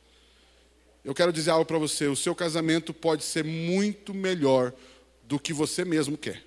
Eu 1.04 1.14
quero 1.14 1.32
dizer 1.32 1.50
algo 1.50 1.64
para 1.64 1.78
você: 1.78 2.06
o 2.06 2.16
seu 2.16 2.34
casamento 2.34 2.92
pode 2.92 3.24
ser 3.24 3.44
muito 3.44 4.12
melhor 4.12 4.72
do 5.24 5.38
que 5.38 5.52
você 5.52 5.84
mesmo 5.84 6.16
quer. 6.16 6.44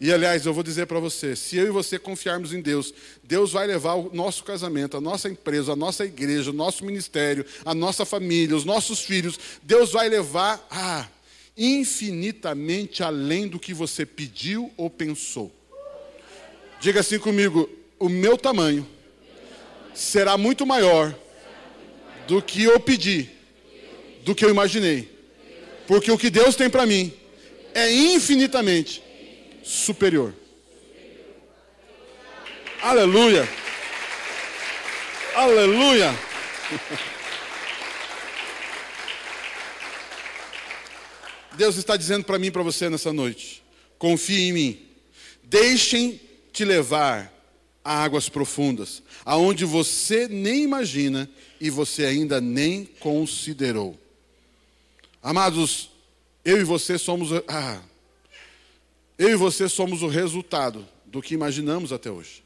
E 0.00 0.12
aliás, 0.12 0.44
eu 0.44 0.52
vou 0.52 0.62
dizer 0.62 0.86
para 0.86 1.00
você: 1.00 1.34
se 1.34 1.56
eu 1.56 1.66
e 1.66 1.70
você 1.70 1.98
confiarmos 1.98 2.52
em 2.52 2.60
Deus, 2.60 2.92
Deus 3.22 3.52
vai 3.52 3.66
levar 3.66 3.94
o 3.94 4.14
nosso 4.14 4.44
casamento, 4.44 4.96
a 4.96 5.00
nossa 5.00 5.28
empresa, 5.28 5.72
a 5.72 5.76
nossa 5.76 6.04
igreja, 6.04 6.50
o 6.50 6.54
nosso 6.54 6.84
ministério, 6.84 7.44
a 7.64 7.74
nossa 7.74 8.04
família, 8.04 8.56
os 8.56 8.64
nossos 8.64 9.00
filhos, 9.00 9.38
Deus 9.62 9.92
vai 9.92 10.08
levar 10.08 10.66
a 10.70 11.08
infinitamente 11.56 13.02
além 13.02 13.48
do 13.48 13.58
que 13.58 13.72
você 13.72 14.04
pediu 14.04 14.70
ou 14.76 14.90
pensou. 14.90 15.50
Diga 16.80 17.00
assim 17.00 17.18
comigo: 17.18 17.68
o 17.98 18.08
meu 18.08 18.36
tamanho 18.36 18.86
será 19.96 20.36
muito 20.36 20.66
maior 20.66 21.14
do 22.28 22.42
que 22.42 22.62
eu 22.62 22.78
pedi, 22.78 23.30
do 24.22 24.34
que 24.34 24.44
eu 24.44 24.50
imaginei. 24.50 25.10
Porque 25.86 26.10
o 26.10 26.18
que 26.18 26.28
Deus 26.28 26.54
tem 26.54 26.68
para 26.68 26.84
mim 26.84 27.12
é 27.74 27.90
infinitamente 27.90 29.02
superior. 29.64 30.34
Aleluia. 32.82 33.48
Aleluia. 35.34 36.14
Deus 41.52 41.76
está 41.76 41.96
dizendo 41.96 42.24
para 42.24 42.38
mim 42.38 42.48
e 42.48 42.50
para 42.50 42.62
você 42.62 42.90
nessa 42.90 43.12
noite: 43.12 43.62
confie 43.98 44.48
em 44.48 44.52
mim. 44.52 44.88
Deixem 45.42 46.20
te 46.52 46.64
levar 46.64 47.32
a 47.86 48.02
águas 48.02 48.28
profundas, 48.28 49.00
aonde 49.24 49.64
você 49.64 50.26
nem 50.26 50.64
imagina 50.64 51.30
e 51.60 51.70
você 51.70 52.04
ainda 52.04 52.40
nem 52.40 52.84
considerou. 52.84 53.96
Amados, 55.22 55.88
eu 56.44 56.60
e 56.60 56.64
você 56.64 56.98
somos. 56.98 57.30
Ah, 57.46 57.80
eu 59.16 59.30
e 59.30 59.36
você 59.36 59.68
somos 59.68 60.02
o 60.02 60.08
resultado 60.08 60.86
do 61.06 61.22
que 61.22 61.32
imaginamos 61.32 61.92
até 61.92 62.10
hoje. 62.10 62.42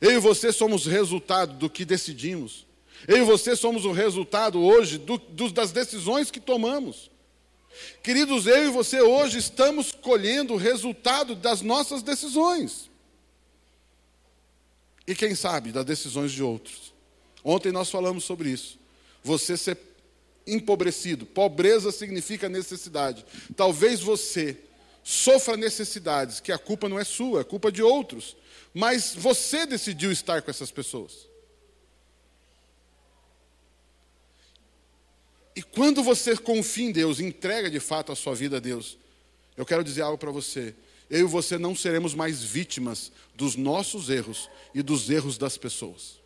Eu 0.00 0.10
e 0.10 0.18
você 0.18 0.52
somos 0.52 0.84
o 0.84 0.90
resultado 0.90 1.54
do 1.54 1.70
que 1.70 1.84
decidimos. 1.84 2.66
Eu 3.06 3.18
e 3.18 3.24
você 3.24 3.54
somos 3.54 3.84
o 3.84 3.92
resultado 3.92 4.60
hoje 4.60 4.98
do, 4.98 5.16
do, 5.16 5.48
das 5.48 5.70
decisões 5.70 6.28
que 6.28 6.40
tomamos. 6.40 7.08
Queridos, 8.02 8.46
eu 8.46 8.66
e 8.66 8.70
você 8.70 9.00
hoje 9.00 9.38
estamos 9.38 9.92
colhendo 9.92 10.54
o 10.54 10.58
resultado 10.58 11.36
das 11.36 11.62
nossas 11.62 12.02
decisões 12.02 12.90
e 15.06 15.14
quem 15.14 15.34
sabe 15.34 15.72
das 15.72 15.84
decisões 15.84 16.32
de 16.32 16.42
outros. 16.42 16.92
Ontem 17.44 17.70
nós 17.70 17.90
falamos 17.90 18.24
sobre 18.24 18.50
isso. 18.50 18.78
Você 19.22 19.56
ser 19.56 19.78
empobrecido, 20.46 21.26
pobreza 21.26 21.90
significa 21.92 22.48
necessidade. 22.48 23.24
Talvez 23.56 24.00
você 24.00 24.58
sofra 25.02 25.56
necessidades 25.56 26.40
que 26.40 26.50
a 26.50 26.58
culpa 26.58 26.88
não 26.88 26.98
é 26.98 27.04
sua, 27.04 27.40
é 27.40 27.44
culpa 27.44 27.70
de 27.70 27.82
outros, 27.82 28.36
mas 28.74 29.14
você 29.14 29.64
decidiu 29.64 30.10
estar 30.10 30.42
com 30.42 30.50
essas 30.50 30.70
pessoas. 30.70 31.28
E 35.54 35.62
quando 35.62 36.02
você 36.02 36.36
confia 36.36 36.86
em 36.86 36.92
Deus, 36.92 37.18
entrega 37.18 37.70
de 37.70 37.80
fato 37.80 38.12
a 38.12 38.16
sua 38.16 38.34
vida 38.34 38.58
a 38.58 38.60
Deus, 38.60 38.98
eu 39.56 39.64
quero 39.64 39.82
dizer 39.82 40.02
algo 40.02 40.18
para 40.18 40.30
você. 40.30 40.74
Eu 41.08 41.20
e 41.20 41.30
você 41.30 41.56
não 41.56 41.74
seremos 41.74 42.14
mais 42.14 42.42
vítimas 42.42 43.12
dos 43.34 43.54
nossos 43.54 44.10
erros 44.10 44.50
e 44.74 44.82
dos 44.82 45.08
erros 45.08 45.38
das 45.38 45.56
pessoas. 45.56 46.20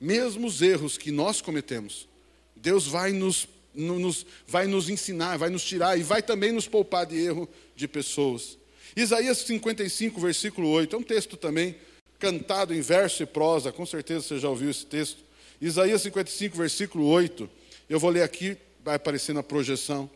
Mesmo 0.00 0.46
os 0.46 0.60
erros 0.60 0.98
que 0.98 1.10
nós 1.10 1.40
cometemos, 1.40 2.08
Deus 2.56 2.86
vai 2.86 3.12
nos, 3.12 3.48
nos, 3.72 4.26
vai 4.46 4.66
nos 4.66 4.88
ensinar, 4.88 5.38
vai 5.38 5.48
nos 5.48 5.64
tirar 5.64 5.98
e 5.98 6.02
vai 6.02 6.22
também 6.22 6.52
nos 6.52 6.66
poupar 6.66 7.06
de 7.06 7.16
erro 7.16 7.48
de 7.76 7.86
pessoas. 7.86 8.58
Isaías 8.96 9.38
55, 9.38 10.20
versículo 10.20 10.68
8, 10.68 10.94
é 10.94 10.98
um 10.98 11.02
texto 11.02 11.36
também 11.36 11.76
cantado 12.18 12.74
em 12.74 12.80
verso 12.80 13.22
e 13.22 13.26
prosa, 13.26 13.72
com 13.72 13.84
certeza 13.84 14.22
você 14.22 14.38
já 14.38 14.48
ouviu 14.48 14.70
esse 14.70 14.86
texto. 14.86 15.22
Isaías 15.60 16.02
55, 16.02 16.56
versículo 16.56 17.06
8, 17.06 17.48
eu 17.88 17.98
vou 17.98 18.10
ler 18.10 18.22
aqui, 18.22 18.56
vai 18.84 18.96
aparecer 18.96 19.32
na 19.32 19.42
projeção. 19.42 20.10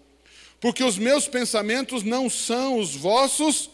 Porque 0.61 0.83
os 0.83 0.99
meus 0.99 1.29
pensamentos 1.29 2.03
não 2.03 2.29
são 2.29 2.79
os 2.79 2.95
vossos 2.95 3.71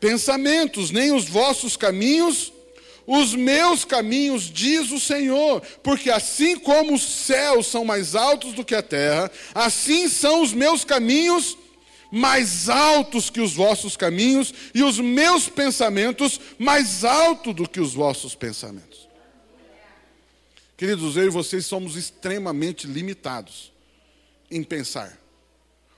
pensamentos, 0.00 0.90
nem 0.90 1.12
os 1.12 1.28
vossos 1.28 1.76
caminhos, 1.76 2.52
os 3.06 3.34
meus 3.34 3.84
caminhos, 3.84 4.50
diz 4.50 4.90
o 4.90 4.98
Senhor, 4.98 5.60
porque 5.82 6.10
assim 6.10 6.58
como 6.58 6.94
os 6.94 7.02
céus 7.02 7.66
são 7.66 7.84
mais 7.84 8.14
altos 8.14 8.54
do 8.54 8.64
que 8.64 8.74
a 8.74 8.82
terra, 8.82 9.30
assim 9.54 10.08
são 10.08 10.42
os 10.42 10.52
meus 10.52 10.84
caminhos 10.84 11.58
mais 12.10 12.68
altos 12.68 13.28
que 13.28 13.40
os 13.40 13.54
vossos 13.54 13.96
caminhos, 13.96 14.54
e 14.72 14.84
os 14.84 15.00
meus 15.00 15.48
pensamentos 15.48 16.40
mais 16.58 17.04
altos 17.04 17.52
do 17.54 17.68
que 17.68 17.80
os 17.80 17.92
vossos 17.92 18.36
pensamentos. 18.36 19.08
Queridos, 20.76 21.16
eu 21.16 21.24
e 21.24 21.30
vocês 21.30 21.66
somos 21.66 21.96
extremamente 21.96 22.86
limitados 22.86 23.72
em 24.48 24.62
pensar. 24.62 25.18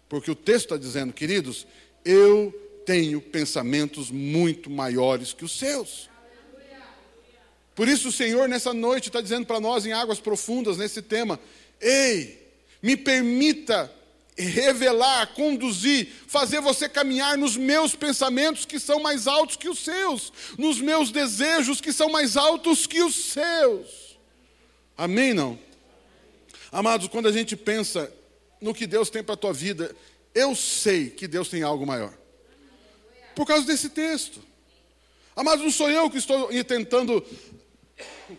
Porque 0.08 0.30
o 0.30 0.34
texto 0.34 0.66
está 0.66 0.76
dizendo, 0.76 1.12
queridos, 1.12 1.66
eu 2.04 2.54
tenho 2.84 3.20
pensamentos 3.20 4.10
muito 4.10 4.70
maiores 4.70 5.32
que 5.32 5.44
os 5.44 5.58
seus. 5.58 6.08
Por 7.74 7.88
isso 7.88 8.08
o 8.08 8.12
Senhor, 8.12 8.48
nessa 8.48 8.72
noite, 8.72 9.08
está 9.08 9.20
dizendo 9.20 9.46
para 9.46 9.60
nós, 9.60 9.84
em 9.84 9.92
águas 9.92 10.18
profundas, 10.18 10.78
nesse 10.78 11.02
tema: 11.02 11.38
ei, 11.80 12.50
me 12.80 12.96
permita 12.96 13.92
revelar, 14.38 15.34
conduzir, 15.34 16.08
fazer 16.26 16.60
você 16.60 16.88
caminhar 16.88 17.38
nos 17.38 17.56
meus 17.56 17.94
pensamentos 17.94 18.66
que 18.66 18.78
são 18.78 19.00
mais 19.00 19.26
altos 19.26 19.56
que 19.56 19.68
os 19.68 19.78
seus, 19.78 20.32
nos 20.58 20.80
meus 20.80 21.10
desejos 21.10 21.80
que 21.80 21.92
são 21.92 22.10
mais 22.10 22.36
altos 22.36 22.86
que 22.86 23.02
os 23.02 23.14
seus. 23.14 24.18
Amém? 24.96 25.32
Não? 25.32 25.58
Amados, 26.70 27.08
quando 27.08 27.28
a 27.28 27.32
gente 27.32 27.56
pensa 27.56 28.12
no 28.60 28.74
que 28.74 28.86
Deus 28.86 29.10
tem 29.10 29.22
para 29.22 29.34
a 29.34 29.38
tua 29.38 29.52
vida, 29.52 29.94
eu 30.34 30.54
sei 30.54 31.10
que 31.10 31.26
Deus 31.26 31.48
tem 31.48 31.62
algo 31.62 31.86
maior. 31.86 32.12
Por 33.34 33.46
causa 33.46 33.66
desse 33.66 33.90
texto. 33.90 34.40
Amados, 35.34 35.64
não 35.64 35.70
sou 35.70 35.90
eu 35.90 36.10
que 36.10 36.18
estou 36.18 36.48
tentando 36.64 37.24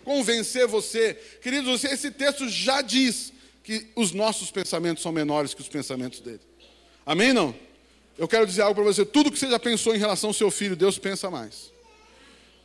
convencer 0.03 0.67
você. 0.67 1.13
Queridos, 1.41 1.83
esse 1.83 2.11
texto 2.11 2.49
já 2.49 2.81
diz 2.81 3.31
que 3.63 3.87
os 3.95 4.11
nossos 4.11 4.49
pensamentos 4.49 5.03
são 5.03 5.11
menores 5.11 5.53
que 5.53 5.61
os 5.61 5.67
pensamentos 5.67 6.19
dele. 6.19 6.41
Amém? 7.05 7.33
Não? 7.33 7.53
Eu 8.17 8.27
quero 8.27 8.45
dizer 8.45 8.63
algo 8.63 8.75
para 8.75 8.83
você. 8.83 9.05
Tudo 9.05 9.31
que 9.31 9.37
você 9.37 9.49
já 9.49 9.59
pensou 9.59 9.95
em 9.95 9.99
relação 9.99 10.31
ao 10.31 10.33
seu 10.33 10.49
filho, 10.49 10.75
Deus 10.75 10.97
pensa 10.97 11.29
mais. 11.29 11.71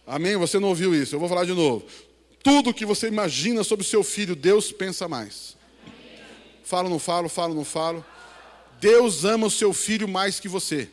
Amém? 0.07 0.37
Você 0.37 0.59
não 0.59 0.69
ouviu 0.69 0.95
isso? 0.95 1.15
Eu 1.15 1.21
vou 1.21 1.29
falar 1.29 1.45
de 1.45 1.53
novo. 1.53 1.87
Tudo 2.43 2.75
que 2.75 2.87
você 2.87 3.07
imagina 3.07 3.63
sobre 3.63 3.85
o 3.85 3.89
seu 3.89 4.03
filho, 4.03 4.35
Deus 4.35 4.73
pensa 4.73 5.07
mais. 5.07 5.57
Falo, 6.73 6.89
não 6.89 6.99
falo, 6.99 7.29
falo, 7.29 7.55
não 7.55 7.67
falo. 7.67 8.03
Deus 8.81 9.27
ama 9.27 9.49
o 9.49 9.51
seu 9.51 9.75
filho 9.75 10.09
mais 10.09 10.41
que 10.41 10.49
você. 10.49 10.89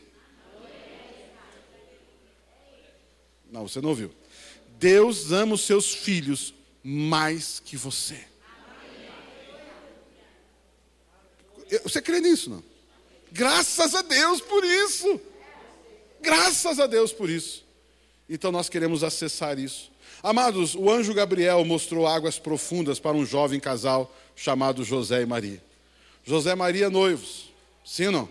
Não, 3.50 3.66
você 3.66 3.80
não 3.80 3.88
ouviu. 3.88 4.14
Deus 4.78 5.32
ama 5.32 5.54
os 5.54 5.62
seus 5.62 5.90
filhos 5.90 6.52
mais 6.84 7.60
que 7.64 7.78
você. 7.78 8.22
Você 11.82 12.02
crê 12.02 12.20
nisso, 12.20 12.50
não? 12.50 12.62
Graças 13.32 13.94
a 13.94 14.02
Deus 14.02 14.42
por 14.42 14.62
isso. 14.62 15.18
Graças 16.20 16.78
a 16.78 16.86
Deus 16.86 17.10
por 17.10 17.30
isso. 17.30 17.64
Então 18.28 18.52
nós 18.52 18.68
queremos 18.68 19.02
acessar 19.02 19.58
isso. 19.58 19.90
Amados, 20.22 20.74
o 20.74 20.90
anjo 20.90 21.14
Gabriel 21.14 21.64
mostrou 21.64 22.06
águas 22.06 22.38
profundas 22.38 23.00
para 23.00 23.16
um 23.16 23.24
jovem 23.24 23.58
casal 23.58 24.14
chamado 24.36 24.84
José 24.84 25.22
e 25.22 25.26
Maria. 25.26 25.69
José 26.24 26.54
Maria 26.54 26.90
noivos. 26.90 27.50
Sim 27.84 28.06
ou 28.06 28.12
não? 28.12 28.28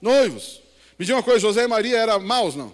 Noivos. 0.00 0.60
Me 0.98 1.04
diga 1.04 1.16
uma 1.16 1.22
coisa, 1.22 1.40
José 1.40 1.64
e 1.64 1.68
Maria 1.68 1.98
eram 1.98 2.20
maus, 2.20 2.54
não? 2.54 2.72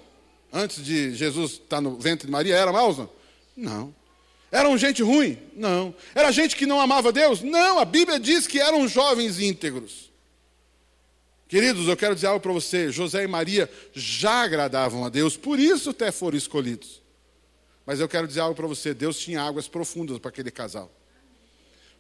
Antes 0.53 0.85
de 0.85 1.15
Jesus 1.15 1.53
estar 1.53 1.81
no 1.81 1.97
ventre 1.97 2.27
de 2.27 2.33
Maria, 2.33 2.57
eram 2.57 2.73
maus, 2.73 2.99
não? 2.99 3.11
Não. 3.57 3.95
Eram 4.51 4.77
gente 4.77 5.03
ruim? 5.03 5.39
Não. 5.55 5.95
Era 6.15 6.33
gente 6.33 6.57
que 6.57 6.67
não 6.67 6.81
amava 6.81 7.13
Deus? 7.13 7.41
Não, 7.41 7.79
a 7.79 7.85
Bíblia 7.85 8.19
diz 8.19 8.47
que 8.47 8.59
eram 8.59 8.89
jovens 8.89 9.39
íntegros. 9.39 10.11
Queridos, 11.49 11.89
eu 11.89 11.97
quero 11.97 12.15
dizer 12.15 12.27
algo 12.27 12.41
para 12.41 12.53
você: 12.53 12.91
José 12.91 13.25
e 13.25 13.29
Maria 13.29 13.71
já 13.93 14.43
agradavam 14.43 15.05
a 15.05 15.09
Deus, 15.09 15.37
por 15.37 15.59
isso 15.59 15.91
até 15.91 16.11
foram 16.11 16.37
escolhidos. 16.37 17.01
Mas 17.87 18.01
eu 18.01 18.09
quero 18.09 18.27
dizer 18.27 18.41
algo 18.41 18.55
para 18.55 18.67
você: 18.67 18.93
Deus 18.93 19.19
tinha 19.19 19.43
águas 19.43 19.69
profundas 19.69 20.19
para 20.19 20.29
aquele 20.29 20.51
casal. 20.51 20.91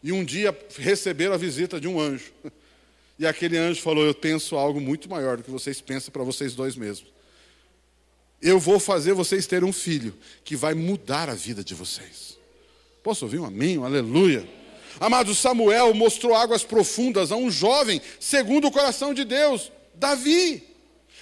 E 0.03 0.13
um 0.13 0.25
dia 0.25 0.57
receberam 0.79 1.35
a 1.35 1.37
visita 1.37 1.81
de 1.81 1.87
um 1.87 2.01
anjo. 2.01 2.33
E 3.19 3.27
aquele 3.27 3.59
anjo 3.59 3.83
falou: 3.83 4.05
Eu 4.05 4.15
penso 4.15 4.57
algo 4.57 4.81
muito 4.81 5.09
maior 5.09 5.37
do 5.37 5.43
que 5.43 5.51
vocês 5.51 5.81
pensam 5.81 6.11
para 6.11 6.23
vocês 6.23 6.55
dois 6.55 6.77
mesmos. 6.77 7.13
Eu 8.41 8.59
vou 8.59 8.81
fazer 8.81 9.13
vocês 9.13 9.47
terem 9.47 9.69
um 9.69 9.73
filho 9.73 10.15
que 10.43 10.57
vai 10.57 10.73
mudar 10.73 11.29
a 11.29 11.35
vida 11.35 11.63
de 11.63 11.75
vocês. 11.75 12.39
Posso 13.03 13.27
ouvir 13.27 13.39
um 13.39 13.45
amém? 13.45 13.77
Um 13.77 13.85
aleluia. 13.85 14.49
Amado, 14.99 15.35
Samuel 15.35 15.93
mostrou 15.95 16.35
águas 16.35 16.65
profundas 16.65 17.31
a 17.31 17.37
um 17.37 17.51
jovem, 17.51 18.01
segundo 18.19 18.67
o 18.69 18.71
coração 18.71 19.13
de 19.13 19.25
Deus, 19.25 19.71
Davi. 19.95 20.63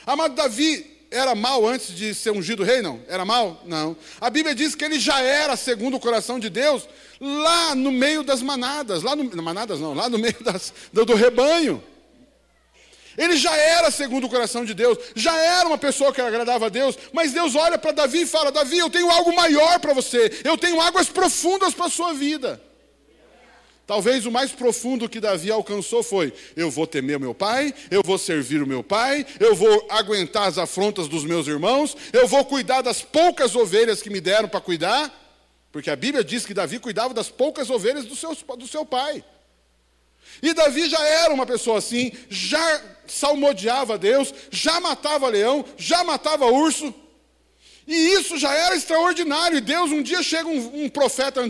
Amado, 0.06 0.34
Davi 0.34 0.97
era 1.10 1.34
mal 1.34 1.66
antes 1.66 1.94
de 1.94 2.14
ser 2.14 2.30
ungido 2.30 2.62
rei, 2.62 2.82
não? 2.82 3.00
Era 3.08 3.24
mal? 3.24 3.62
Não. 3.64 3.96
A 4.20 4.28
Bíblia 4.28 4.54
diz 4.54 4.74
que 4.74 4.84
ele 4.84 4.98
já 4.98 5.20
era 5.20 5.56
segundo 5.56 5.96
o 5.96 6.00
coração 6.00 6.38
de 6.38 6.50
Deus, 6.50 6.88
lá 7.20 7.74
no 7.74 7.90
meio 7.90 8.22
das 8.22 8.42
manadas, 8.42 9.02
lá 9.02 9.16
no, 9.16 9.42
manadas 9.42 9.80
não, 9.80 9.94
lá 9.94 10.08
no 10.08 10.18
meio 10.18 10.36
das, 10.42 10.72
do, 10.92 11.04
do 11.04 11.14
rebanho. 11.14 11.82
Ele 13.16 13.36
já 13.36 13.56
era 13.56 13.90
segundo 13.90 14.26
o 14.26 14.28
coração 14.28 14.64
de 14.64 14.74
Deus, 14.74 14.96
já 15.16 15.36
era 15.36 15.66
uma 15.66 15.78
pessoa 15.78 16.12
que 16.12 16.20
agradava 16.20 16.66
a 16.66 16.68
Deus, 16.68 16.96
mas 17.12 17.32
Deus 17.32 17.56
olha 17.56 17.76
para 17.76 17.90
Davi 17.90 18.22
e 18.22 18.26
fala: 18.26 18.52
Davi, 18.52 18.78
eu 18.78 18.88
tenho 18.88 19.10
algo 19.10 19.34
maior 19.34 19.80
para 19.80 19.92
você, 19.92 20.40
eu 20.44 20.56
tenho 20.56 20.80
águas 20.80 21.08
profundas 21.08 21.74
para 21.74 21.86
a 21.86 21.90
sua 21.90 22.12
vida. 22.12 22.62
Talvez 23.88 24.26
o 24.26 24.30
mais 24.30 24.52
profundo 24.52 25.08
que 25.08 25.18
Davi 25.18 25.50
alcançou 25.50 26.02
foi: 26.02 26.30
eu 26.54 26.70
vou 26.70 26.86
temer 26.86 27.16
o 27.16 27.20
meu 27.20 27.34
pai, 27.34 27.74
eu 27.90 28.02
vou 28.04 28.18
servir 28.18 28.62
o 28.62 28.66
meu 28.66 28.84
pai, 28.84 29.24
eu 29.40 29.56
vou 29.56 29.86
aguentar 29.88 30.46
as 30.46 30.58
afrontas 30.58 31.08
dos 31.08 31.24
meus 31.24 31.46
irmãos, 31.46 31.96
eu 32.12 32.28
vou 32.28 32.44
cuidar 32.44 32.82
das 32.82 33.00
poucas 33.00 33.56
ovelhas 33.56 34.02
que 34.02 34.10
me 34.10 34.20
deram 34.20 34.46
para 34.46 34.60
cuidar, 34.60 35.10
porque 35.72 35.88
a 35.88 35.96
Bíblia 35.96 36.22
diz 36.22 36.44
que 36.44 36.52
Davi 36.52 36.78
cuidava 36.78 37.14
das 37.14 37.30
poucas 37.30 37.70
ovelhas 37.70 38.04
do 38.04 38.14
seu, 38.14 38.34
do 38.58 38.68
seu 38.68 38.84
pai. 38.84 39.24
E 40.42 40.52
Davi 40.52 40.90
já 40.90 41.02
era 41.02 41.32
uma 41.32 41.46
pessoa 41.46 41.78
assim, 41.78 42.12
já 42.28 42.82
salmodiava 43.06 43.96
Deus, 43.96 44.34
já 44.50 44.78
matava 44.80 45.28
leão, 45.28 45.64
já 45.78 46.04
matava 46.04 46.44
urso. 46.44 46.94
E 47.88 48.12
isso 48.12 48.36
já 48.36 48.52
era 48.52 48.76
extraordinário. 48.76 49.56
E 49.56 49.62
Deus, 49.62 49.90
um 49.90 50.02
dia 50.02 50.22
chega 50.22 50.46
um, 50.46 50.84
um, 50.84 50.88
profeta, 50.90 51.40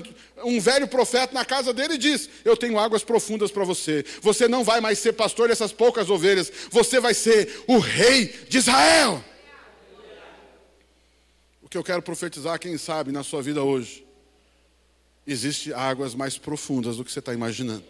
um 0.45 0.61
velho 0.61 0.87
profeta 0.87 1.35
na 1.35 1.45
casa 1.45 1.75
dele 1.75 1.95
e 1.95 1.99
diz: 1.99 2.31
Eu 2.45 2.57
tenho 2.57 2.79
águas 2.79 3.03
profundas 3.03 3.51
para 3.51 3.65
você. 3.65 4.05
Você 4.23 4.47
não 4.47 4.63
vai 4.63 4.81
mais 4.81 5.01
ser 5.01 5.15
pastor 5.15 5.49
dessas 5.49 5.73
poucas 5.73 6.09
ovelhas. 6.09 6.53
Você 6.71 7.01
vai 7.01 7.13
ser 7.13 7.65
o 7.67 7.79
rei 7.79 8.27
de 8.49 8.59
Israel. 8.59 9.23
O 11.61 11.69
que 11.69 11.77
eu 11.77 11.83
quero 11.83 12.03
profetizar, 12.03 12.57
quem 12.61 12.79
sabe, 12.79 13.11
na 13.11 13.25
sua 13.25 13.43
vida 13.43 13.65
hoje, 13.65 14.07
existe 15.27 15.75
águas 15.75 16.15
mais 16.15 16.39
profundas 16.39 16.99
do 16.99 17.05
que 17.05 17.11
você 17.11 17.19
está 17.19 17.35
imaginando. 17.35 17.85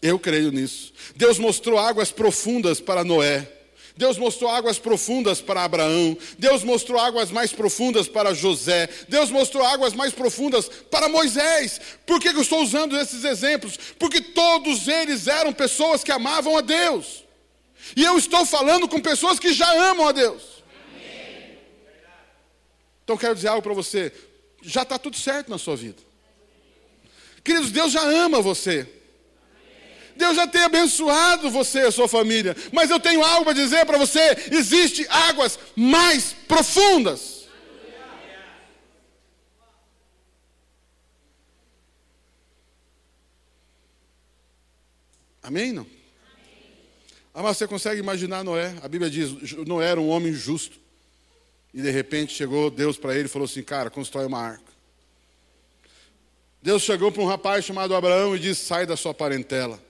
Eu 0.00 0.18
creio 0.18 0.50
nisso. 0.50 0.94
Deus 1.14 1.38
mostrou 1.38 1.78
águas 1.78 2.10
profundas 2.10 2.80
para 2.80 3.04
Noé. 3.04 3.55
Deus 3.96 4.18
mostrou 4.18 4.50
águas 4.50 4.78
profundas 4.78 5.40
para 5.40 5.64
Abraão. 5.64 6.16
Deus 6.38 6.62
mostrou 6.62 7.00
águas 7.00 7.30
mais 7.30 7.52
profundas 7.52 8.06
para 8.06 8.34
José. 8.34 8.88
Deus 9.08 9.30
mostrou 9.30 9.64
águas 9.64 9.94
mais 9.94 10.12
profundas 10.12 10.68
para 10.68 11.08
Moisés. 11.08 11.80
Por 12.04 12.20
que 12.20 12.28
eu 12.28 12.42
estou 12.42 12.62
usando 12.62 12.98
esses 12.98 13.24
exemplos? 13.24 13.78
Porque 13.98 14.20
todos 14.20 14.86
eles 14.86 15.26
eram 15.26 15.52
pessoas 15.52 16.04
que 16.04 16.12
amavam 16.12 16.58
a 16.58 16.60
Deus. 16.60 17.24
E 17.96 18.04
eu 18.04 18.18
estou 18.18 18.44
falando 18.44 18.86
com 18.86 19.00
pessoas 19.00 19.38
que 19.38 19.52
já 19.52 19.70
amam 19.90 20.06
a 20.08 20.12
Deus. 20.12 20.42
Então 23.02 23.16
quero 23.16 23.34
dizer 23.34 23.48
algo 23.48 23.62
para 23.62 23.72
você. 23.72 24.12
Já 24.60 24.82
está 24.82 24.98
tudo 24.98 25.16
certo 25.16 25.48
na 25.48 25.58
sua 25.58 25.76
vida. 25.76 26.02
Queridos, 27.42 27.70
Deus 27.70 27.92
já 27.92 28.02
ama 28.02 28.42
você. 28.42 28.86
Deus 30.16 30.36
já 30.36 30.46
tem 30.46 30.62
abençoado 30.62 31.50
você 31.50 31.80
e 31.80 31.86
a 31.86 31.90
sua 31.92 32.08
família. 32.08 32.56
Mas 32.72 32.90
eu 32.90 32.98
tenho 32.98 33.22
algo 33.22 33.44
para 33.44 33.52
dizer 33.52 33.84
para 33.84 33.98
você: 33.98 34.36
existe 34.50 35.06
águas 35.08 35.58
mais 35.76 36.34
profundas. 36.48 37.46
Amém? 45.42 45.72
Não? 45.72 45.86
Ah, 47.32 47.42
mas 47.42 47.56
você 47.56 47.68
consegue 47.68 48.00
imaginar 48.00 48.42
Noé? 48.42 48.74
A 48.82 48.88
Bíblia 48.88 49.10
diz: 49.10 49.52
Noé 49.66 49.90
era 49.90 50.00
um 50.00 50.08
homem 50.08 50.32
justo. 50.32 50.80
E 51.72 51.82
de 51.82 51.90
repente 51.90 52.32
chegou 52.32 52.70
Deus 52.70 52.96
para 52.96 53.14
ele 53.14 53.26
e 53.26 53.28
falou 53.28 53.44
assim: 53.44 53.62
Cara, 53.62 53.90
constrói 53.90 54.26
uma 54.26 54.40
arca. 54.40 54.72
Deus 56.62 56.82
chegou 56.82 57.12
para 57.12 57.22
um 57.22 57.26
rapaz 57.26 57.64
chamado 57.64 57.94
Abraão 57.94 58.34
e 58.34 58.40
disse: 58.40 58.64
Sai 58.64 58.86
da 58.86 58.96
sua 58.96 59.14
parentela. 59.14 59.85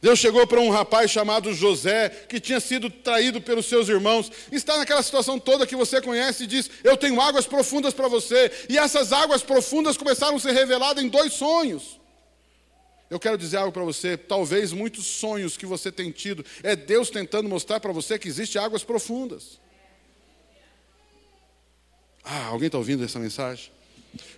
Deus 0.00 0.18
chegou 0.18 0.46
para 0.46 0.60
um 0.60 0.70
rapaz 0.70 1.10
chamado 1.10 1.52
José, 1.52 2.08
que 2.28 2.40
tinha 2.40 2.60
sido 2.60 2.88
traído 2.90 3.40
pelos 3.40 3.66
seus 3.66 3.88
irmãos, 3.88 4.30
está 4.52 4.76
naquela 4.76 5.02
situação 5.02 5.38
toda 5.38 5.66
que 5.66 5.76
você 5.76 6.00
conhece 6.00 6.44
e 6.44 6.46
diz: 6.46 6.70
Eu 6.84 6.96
tenho 6.96 7.20
águas 7.20 7.46
profundas 7.46 7.94
para 7.94 8.08
você. 8.08 8.50
E 8.68 8.78
essas 8.78 9.12
águas 9.12 9.42
profundas 9.42 9.96
começaram 9.96 10.36
a 10.36 10.40
ser 10.40 10.52
reveladas 10.52 11.02
em 11.02 11.08
dois 11.08 11.32
sonhos. 11.32 11.98
Eu 13.10 13.18
quero 13.18 13.38
dizer 13.38 13.56
algo 13.56 13.72
para 13.72 13.84
você, 13.84 14.16
talvez 14.16 14.72
muitos 14.72 15.06
sonhos 15.06 15.56
que 15.56 15.64
você 15.64 15.90
tem 15.90 16.10
tido, 16.10 16.44
é 16.62 16.76
Deus 16.76 17.08
tentando 17.08 17.48
mostrar 17.48 17.80
para 17.80 17.92
você 17.92 18.18
que 18.18 18.28
existe 18.28 18.58
águas 18.58 18.84
profundas. 18.84 19.58
Ah, 22.22 22.46
alguém 22.46 22.66
está 22.66 22.76
ouvindo 22.76 23.02
essa 23.02 23.18
mensagem? 23.18 23.70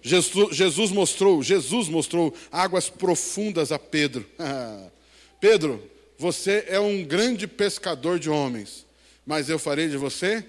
Jesus, 0.03 0.57
Jesus, 0.57 0.93
mostrou, 0.93 1.43
Jesus 1.43 1.89
mostrou 1.89 2.33
águas 2.53 2.89
profundas 2.89 3.73
a 3.73 3.79
Pedro. 3.79 4.25
Pedro, 5.41 5.83
você 6.19 6.67
é 6.69 6.79
um 6.79 7.03
grande 7.03 7.47
pescador 7.49 8.19
de 8.19 8.29
homens, 8.29 8.87
mas 9.25 9.49
eu 9.49 9.59
farei 9.59 9.89
de 9.89 9.97
você. 9.97 10.45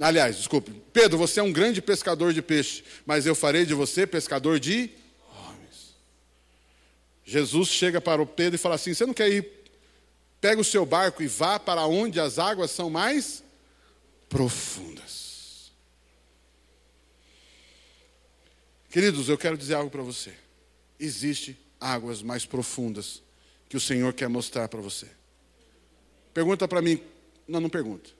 Aliás, 0.00 0.36
desculpe, 0.36 0.72
Pedro, 0.92 1.18
você 1.18 1.40
é 1.40 1.42
um 1.42 1.52
grande 1.52 1.82
pescador 1.82 2.32
de 2.32 2.40
peixe, 2.40 2.82
mas 3.04 3.26
eu 3.26 3.34
farei 3.34 3.66
de 3.66 3.74
você 3.74 4.06
pescador 4.06 4.58
de 4.58 4.90
Jesus 7.28 7.68
chega 7.68 8.00
para 8.00 8.22
o 8.22 8.26
Pedro 8.26 8.54
e 8.54 8.58
fala 8.58 8.76
assim: 8.76 8.94
Você 8.94 9.04
não 9.04 9.12
quer 9.12 9.28
ir? 9.30 9.46
Pega 10.40 10.58
o 10.58 10.64
seu 10.64 10.86
barco 10.86 11.22
e 11.22 11.26
vá 11.26 11.58
para 11.58 11.84
onde 11.84 12.18
as 12.18 12.38
águas 12.38 12.70
são 12.70 12.88
mais 12.88 13.44
profundas. 14.30 15.70
Queridos, 18.88 19.28
eu 19.28 19.36
quero 19.36 19.58
dizer 19.58 19.74
algo 19.74 19.90
para 19.90 20.02
você. 20.02 20.32
Existe 20.98 21.54
águas 21.78 22.22
mais 22.22 22.46
profundas 22.46 23.22
que 23.68 23.76
o 23.76 23.80
Senhor 23.80 24.12
quer 24.12 24.28
mostrar 24.28 24.68
para 24.68 24.80
você. 24.80 25.08
Pergunta 26.32 26.66
para 26.66 26.80
mim. 26.80 27.02
Não, 27.46 27.60
não 27.60 27.68
pergunta. 27.68 28.10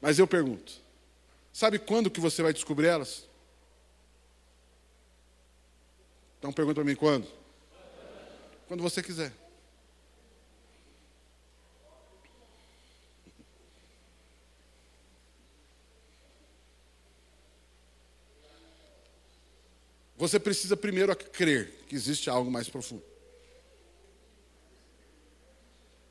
Mas 0.00 0.18
eu 0.18 0.26
pergunto. 0.26 0.72
Sabe 1.52 1.78
quando 1.78 2.10
que 2.10 2.20
você 2.20 2.42
vai 2.42 2.52
descobrir 2.52 2.88
elas? 2.88 3.28
Então 6.38 6.52
pergunta 6.52 6.74
para 6.74 6.84
mim 6.84 6.94
quando? 6.94 7.26
Quando 8.68 8.82
você 8.82 9.02
quiser. 9.02 9.32
Você 20.16 20.38
precisa 20.38 20.76
primeiro 20.76 21.14
crer 21.16 21.84
que 21.88 21.94
existe 21.94 22.30
algo 22.30 22.50
mais 22.50 22.68
profundo. 22.68 23.13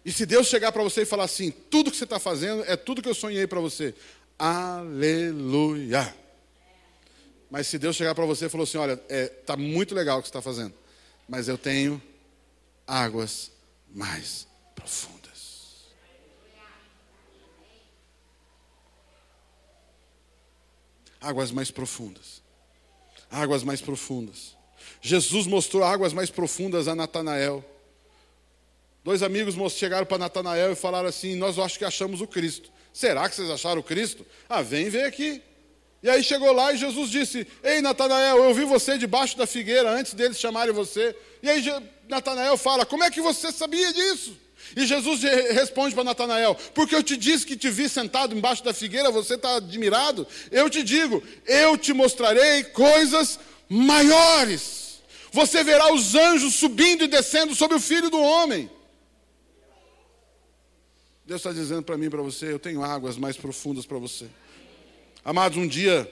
E 0.05 0.11
se 0.11 0.25
Deus 0.25 0.47
chegar 0.47 0.71
para 0.71 0.83
você 0.83 1.03
e 1.03 1.05
falar 1.05 1.23
assim: 1.23 1.51
tudo 1.51 1.89
que 1.89 1.97
você 1.97 2.03
está 2.03 2.19
fazendo 2.19 2.63
é 2.65 2.75
tudo 2.75 3.01
que 3.01 3.09
eu 3.09 3.13
sonhei 3.13 3.47
para 3.47 3.59
você, 3.59 3.95
aleluia. 4.37 6.15
Mas 7.49 7.67
se 7.67 7.77
Deus 7.77 7.95
chegar 7.95 8.15
para 8.15 8.25
você 8.25 8.45
e 8.45 8.49
falar 8.49 8.63
assim: 8.63 8.77
olha, 8.77 8.93
está 8.93 9.15
é, 9.15 9.27
tá 9.27 9.55
muito 9.55 9.95
legal 9.95 10.19
o 10.19 10.21
que 10.21 10.27
você 10.27 10.31
está 10.31 10.41
fazendo, 10.41 10.73
mas 11.27 11.47
eu 11.47 11.57
tenho 11.57 12.01
águas 12.85 13.51
mais 13.93 14.47
profundas. 14.75 15.23
Águas 21.21 21.51
mais 21.51 21.71
profundas. 21.71 22.41
Águas 23.31 23.63
mais 23.63 23.79
profundas. 23.79 24.57
Jesus 25.01 25.47
mostrou 25.47 25.83
águas 25.83 26.11
mais 26.11 26.29
profundas 26.29 26.87
a 26.87 26.95
Natanael. 26.95 27.63
Dois 29.03 29.21
amigos 29.21 29.55
chegaram 29.73 30.05
para 30.05 30.17
Natanael 30.17 30.71
e 30.71 30.75
falaram 30.75 31.09
assim: 31.09 31.35
Nós 31.35 31.59
acho 31.59 31.77
que 31.77 31.83
achamos 31.83 32.21
o 32.21 32.27
Cristo. 32.27 32.71
Será 32.93 33.27
que 33.27 33.35
vocês 33.35 33.49
acharam 33.49 33.81
o 33.81 33.83
Cristo? 33.83 34.25
Ah, 34.47 34.61
vem 34.61 34.89
ver 34.89 35.05
aqui. 35.05 35.41
E 36.01 36.09
aí 36.09 36.23
chegou 36.23 36.51
lá 36.53 36.71
e 36.71 36.77
Jesus 36.77 37.09
disse: 37.09 37.47
Ei, 37.63 37.81
Natanael, 37.81 38.43
eu 38.43 38.53
vi 38.53 38.63
você 38.63 38.97
debaixo 38.97 39.37
da 39.37 39.45
figueira 39.45 39.89
antes 39.91 40.13
deles 40.13 40.39
chamarem 40.39 40.73
você. 40.73 41.15
E 41.41 41.49
aí 41.49 41.63
Natanael 42.07 42.57
fala: 42.57 42.85
Como 42.85 43.03
é 43.03 43.11
que 43.11 43.19
você 43.19 43.51
sabia 43.51 43.91
disso? 43.91 44.37
E 44.75 44.85
Jesus 44.85 45.21
responde 45.21 45.93
para 45.93 46.05
Natanael: 46.05 46.55
Porque 46.73 46.95
eu 46.95 47.03
te 47.03 47.17
disse 47.17 47.45
que 47.45 47.57
te 47.57 47.69
vi 47.69 47.89
sentado 47.89 48.35
embaixo 48.35 48.63
da 48.63 48.73
figueira, 48.73 49.11
você 49.11 49.35
está 49.35 49.57
admirado? 49.57 50.25
Eu 50.49 50.69
te 50.69 50.81
digo: 50.81 51.21
Eu 51.45 51.77
te 51.77 51.91
mostrarei 51.91 52.63
coisas 52.65 53.37
maiores. 53.67 55.01
Você 55.31 55.63
verá 55.63 55.91
os 55.91 56.15
anjos 56.15 56.55
subindo 56.55 57.03
e 57.03 57.07
descendo 57.07 57.53
sobre 57.53 57.75
o 57.75 57.81
filho 57.81 58.09
do 58.09 58.21
homem. 58.21 58.69
Deus 61.33 61.41
está 61.41 61.51
dizendo 61.51 61.81
para 61.81 61.97
mim 61.97 62.11
para 62.11 62.21
você: 62.21 62.51
Eu 62.51 62.59
tenho 62.59 62.83
águas 62.83 63.17
mais 63.17 63.35
profundas 63.35 63.87
para 63.87 63.97
você. 63.97 64.27
Amados, 65.25 65.57
um 65.57 65.67
dia 65.67 66.07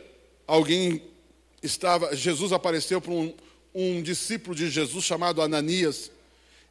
alguém 0.47 1.03
estava, 1.62 2.15
Jesus 2.15 2.51
apareceu 2.51 2.99
para 2.99 3.12
um, 3.12 3.31
um 3.73 4.01
discípulo 4.01 4.55
de 4.55 4.67
Jesus 4.67 5.05
chamado 5.05 5.43
Ananias. 5.43 6.10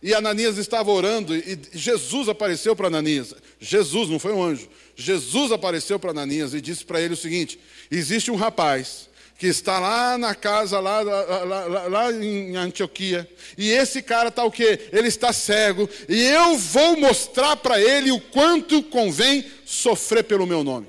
E 0.02 0.12
Ananias 0.14 0.56
estava 0.58 0.90
orando 0.90 1.36
e 1.36 1.60
Jesus 1.72 2.28
apareceu 2.28 2.74
para 2.74 2.88
Ananias. 2.88 3.34
Jesus, 3.60 4.08
não 4.08 4.18
foi 4.18 4.32
um 4.32 4.42
anjo. 4.42 4.68
Jesus 4.96 5.52
apareceu 5.52 6.00
para 6.00 6.10
Ananias 6.10 6.52
e 6.52 6.60
disse 6.60 6.84
para 6.84 7.00
ele 7.00 7.14
o 7.14 7.16
seguinte: 7.16 7.60
existe 7.88 8.32
um 8.32 8.36
rapaz 8.36 9.09
que 9.40 9.46
está 9.46 9.80
lá 9.80 10.18
na 10.18 10.34
casa, 10.34 10.78
lá, 10.78 11.00
lá, 11.00 11.44
lá, 11.44 11.86
lá 11.88 12.12
em 12.12 12.54
Antioquia, 12.56 13.26
e 13.56 13.70
esse 13.70 14.02
cara 14.02 14.28
está 14.28 14.44
o 14.44 14.50
quê? 14.50 14.90
Ele 14.92 15.08
está 15.08 15.32
cego, 15.32 15.88
e 16.06 16.24
eu 16.24 16.58
vou 16.58 16.98
mostrar 16.98 17.56
para 17.56 17.80
ele 17.80 18.12
o 18.12 18.20
quanto 18.20 18.82
convém 18.82 19.50
sofrer 19.64 20.24
pelo 20.24 20.46
meu 20.46 20.62
nome. 20.62 20.88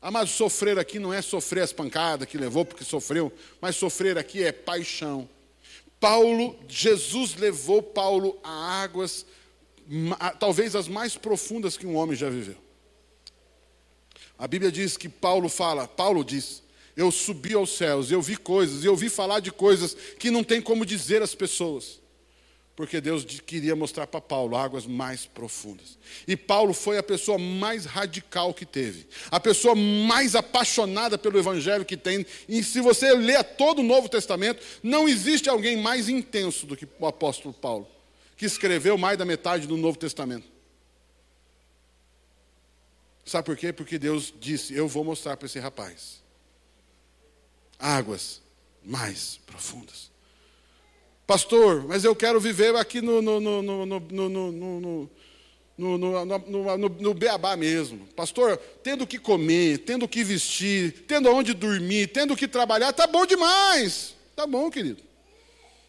Ah, 0.00 0.10
mas 0.10 0.30
sofrer 0.30 0.78
aqui 0.78 0.98
não 0.98 1.12
é 1.12 1.20
sofrer 1.20 1.64
as 1.64 1.70
pancadas 1.70 2.26
que 2.26 2.38
levou 2.38 2.64
porque 2.64 2.82
sofreu, 2.82 3.30
mas 3.60 3.76
sofrer 3.76 4.16
aqui 4.16 4.42
é 4.42 4.50
paixão. 4.50 5.28
Paulo, 6.00 6.58
Jesus 6.66 7.34
levou 7.34 7.82
Paulo 7.82 8.40
a 8.42 8.82
águas, 8.82 9.26
talvez 10.38 10.74
as 10.74 10.88
mais 10.88 11.14
profundas 11.14 11.76
que 11.76 11.86
um 11.86 11.94
homem 11.94 12.16
já 12.16 12.30
viveu. 12.30 12.56
A 14.38 14.48
Bíblia 14.48 14.72
diz 14.72 14.96
que 14.96 15.10
Paulo 15.10 15.50
fala, 15.50 15.86
Paulo 15.86 16.24
diz, 16.24 16.62
eu 17.00 17.10
subi 17.10 17.54
aos 17.54 17.76
céus, 17.76 18.10
eu 18.10 18.20
vi 18.20 18.36
coisas, 18.36 18.84
eu 18.84 18.92
ouvi 18.92 19.08
falar 19.08 19.40
de 19.40 19.50
coisas 19.50 19.96
que 20.18 20.30
não 20.30 20.44
tem 20.44 20.60
como 20.60 20.84
dizer 20.84 21.22
às 21.22 21.34
pessoas 21.34 22.00
porque 22.80 22.98
Deus 22.98 23.26
queria 23.44 23.76
mostrar 23.76 24.06
para 24.06 24.22
Paulo 24.22 24.56
águas 24.56 24.86
mais 24.86 25.26
profundas. 25.26 25.98
E 26.26 26.34
Paulo 26.34 26.72
foi 26.72 26.96
a 26.96 27.02
pessoa 27.02 27.36
mais 27.36 27.84
radical 27.84 28.54
que 28.54 28.64
teve, 28.64 29.06
a 29.30 29.38
pessoa 29.38 29.74
mais 29.74 30.34
apaixonada 30.34 31.18
pelo 31.18 31.38
Evangelho 31.38 31.84
que 31.84 31.94
tem. 31.94 32.24
E 32.48 32.64
se 32.64 32.80
você 32.80 33.12
ler 33.12 33.44
todo 33.44 33.80
o 33.80 33.82
Novo 33.82 34.08
Testamento, 34.08 34.64
não 34.82 35.06
existe 35.06 35.46
alguém 35.46 35.76
mais 35.76 36.08
intenso 36.08 36.64
do 36.64 36.74
que 36.74 36.88
o 36.98 37.06
apóstolo 37.06 37.52
Paulo, 37.52 37.86
que 38.34 38.46
escreveu 38.46 38.96
mais 38.96 39.18
da 39.18 39.26
metade 39.26 39.66
do 39.66 39.76
Novo 39.76 39.98
Testamento. 39.98 40.48
Sabe 43.26 43.44
por 43.44 43.58
quê? 43.58 43.74
Porque 43.74 43.98
Deus 43.98 44.32
disse: 44.40 44.72
Eu 44.72 44.88
vou 44.88 45.04
mostrar 45.04 45.36
para 45.36 45.44
esse 45.44 45.58
rapaz 45.58 46.20
águas 47.80 48.40
mais 48.84 49.40
profundas. 49.46 50.10
Pastor, 51.26 51.84
mas 51.86 52.04
eu 52.04 52.14
quero 52.14 52.40
viver 52.40 52.74
aqui 52.76 53.00
no, 53.00 53.22
no, 53.22 53.40
no, 53.40 53.62
no, 53.62 53.86
no, 53.86 54.00
no, 54.10 54.52
no 54.52 55.10
no, 55.80 55.96
no, 55.96 56.26
no, 56.26 56.76
no, 56.76 56.88
no 56.90 57.14
beabá 57.14 57.56
mesmo. 57.56 58.06
Pastor, 58.14 58.58
tendo 58.82 59.04
o 59.04 59.06
que 59.06 59.18
comer, 59.18 59.78
tendo 59.78 60.04
o 60.04 60.08
que 60.08 60.22
vestir, 60.22 61.04
tendo 61.08 61.30
onde 61.30 61.54
dormir, 61.54 62.08
tendo 62.08 62.34
o 62.34 62.36
que 62.36 62.46
trabalhar, 62.46 62.92
tá 62.92 63.06
bom 63.06 63.24
demais. 63.24 64.14
Tá 64.36 64.46
bom, 64.46 64.70
querido. 64.70 65.02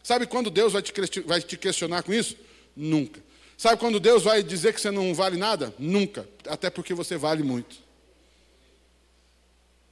Sabe 0.01 0.25
quando 0.25 0.49
Deus 0.49 0.71
vai 0.71 0.82
te, 0.82 1.19
vai 1.21 1.41
te 1.41 1.58
questionar 1.58 2.04
com 2.04 2.13
isso? 2.13 2.38
Nunca. 2.75 3.21
Sabe 3.58 3.77
quando 3.77 3.99
Deus 3.99 4.23
vai 4.23 4.41
dizer 4.41 4.73
que 4.73 4.80
você 4.80 4.89
não 4.89 5.13
vale 5.13 5.38
nada? 5.38 5.75
Nunca. 5.77 6.27
Até 6.47 6.69
porque 6.69 6.93
você 6.93 7.17
vale 7.17 7.43
muito. 7.43 7.75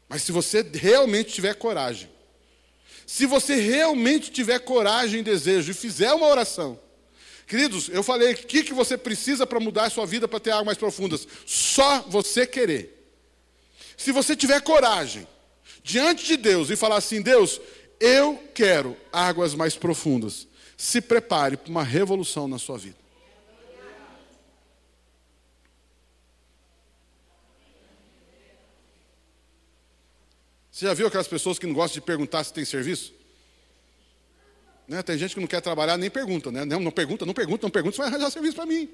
Mas 0.09 0.23
se 0.23 0.31
você 0.31 0.65
realmente 0.73 1.31
tiver 1.31 1.53
coragem 1.53 2.09
Se 3.05 3.27
você 3.27 3.55
realmente 3.55 4.31
tiver 4.31 4.59
coragem 4.59 5.19
e 5.19 5.23
desejo 5.23 5.71
e 5.71 5.75
fizer 5.75 6.11
uma 6.13 6.27
oração, 6.27 6.79
queridos, 7.47 7.87
eu 7.89 8.03
falei, 8.03 8.33
o 8.33 8.35
que, 8.35 8.63
que 8.63 8.73
você 8.73 8.97
precisa 8.97 9.47
para 9.47 9.59
mudar 9.59 9.85
a 9.85 9.89
sua 9.89 10.05
vida 10.05 10.27
para 10.27 10.39
ter 10.39 10.51
águas 10.51 10.65
mais 10.65 10.77
profundas? 10.77 11.27
Só 11.45 12.01
você 12.01 12.45
querer. 12.45 12.95
Se 13.97 14.11
você 14.11 14.35
tiver 14.35 14.61
coragem, 14.61 15.27
diante 15.83 16.25
de 16.25 16.37
Deus, 16.37 16.69
e 16.69 16.75
falar 16.75 16.97
assim: 16.97 17.21
Deus, 17.21 17.59
eu 17.99 18.41
quero 18.53 18.95
águas 19.11 19.55
mais 19.55 19.75
profundas, 19.75 20.47
se 20.77 21.01
prepare 21.01 21.57
para 21.57 21.69
uma 21.69 21.83
revolução 21.83 22.47
na 22.47 22.57
sua 22.59 22.77
vida. 22.77 22.98
Você 30.79 30.85
já 30.85 30.93
viu 30.93 31.07
aquelas 31.07 31.27
pessoas 31.27 31.59
que 31.59 31.67
não 31.67 31.73
gostam 31.73 31.95
de 31.95 32.05
perguntar 32.05 32.41
se 32.41 32.53
tem 32.53 32.63
serviço? 32.63 33.13
Né? 34.87 35.03
Tem 35.03 35.17
gente 35.17 35.33
que 35.33 35.41
não 35.41 35.47
quer 35.47 35.59
trabalhar, 35.59 35.97
nem 35.97 36.09
pergunta, 36.09 36.53
né? 36.53 36.63
Não, 36.63 36.79
não 36.79 36.89
pergunta, 36.89 37.25
não 37.25 37.33
pergunta, 37.33 37.63
não 37.63 37.69
pergunta, 37.69 37.97
você 37.97 38.01
vai 38.01 38.07
arranjar 38.07 38.31
serviço 38.31 38.55
para 38.55 38.65
mim. 38.65 38.89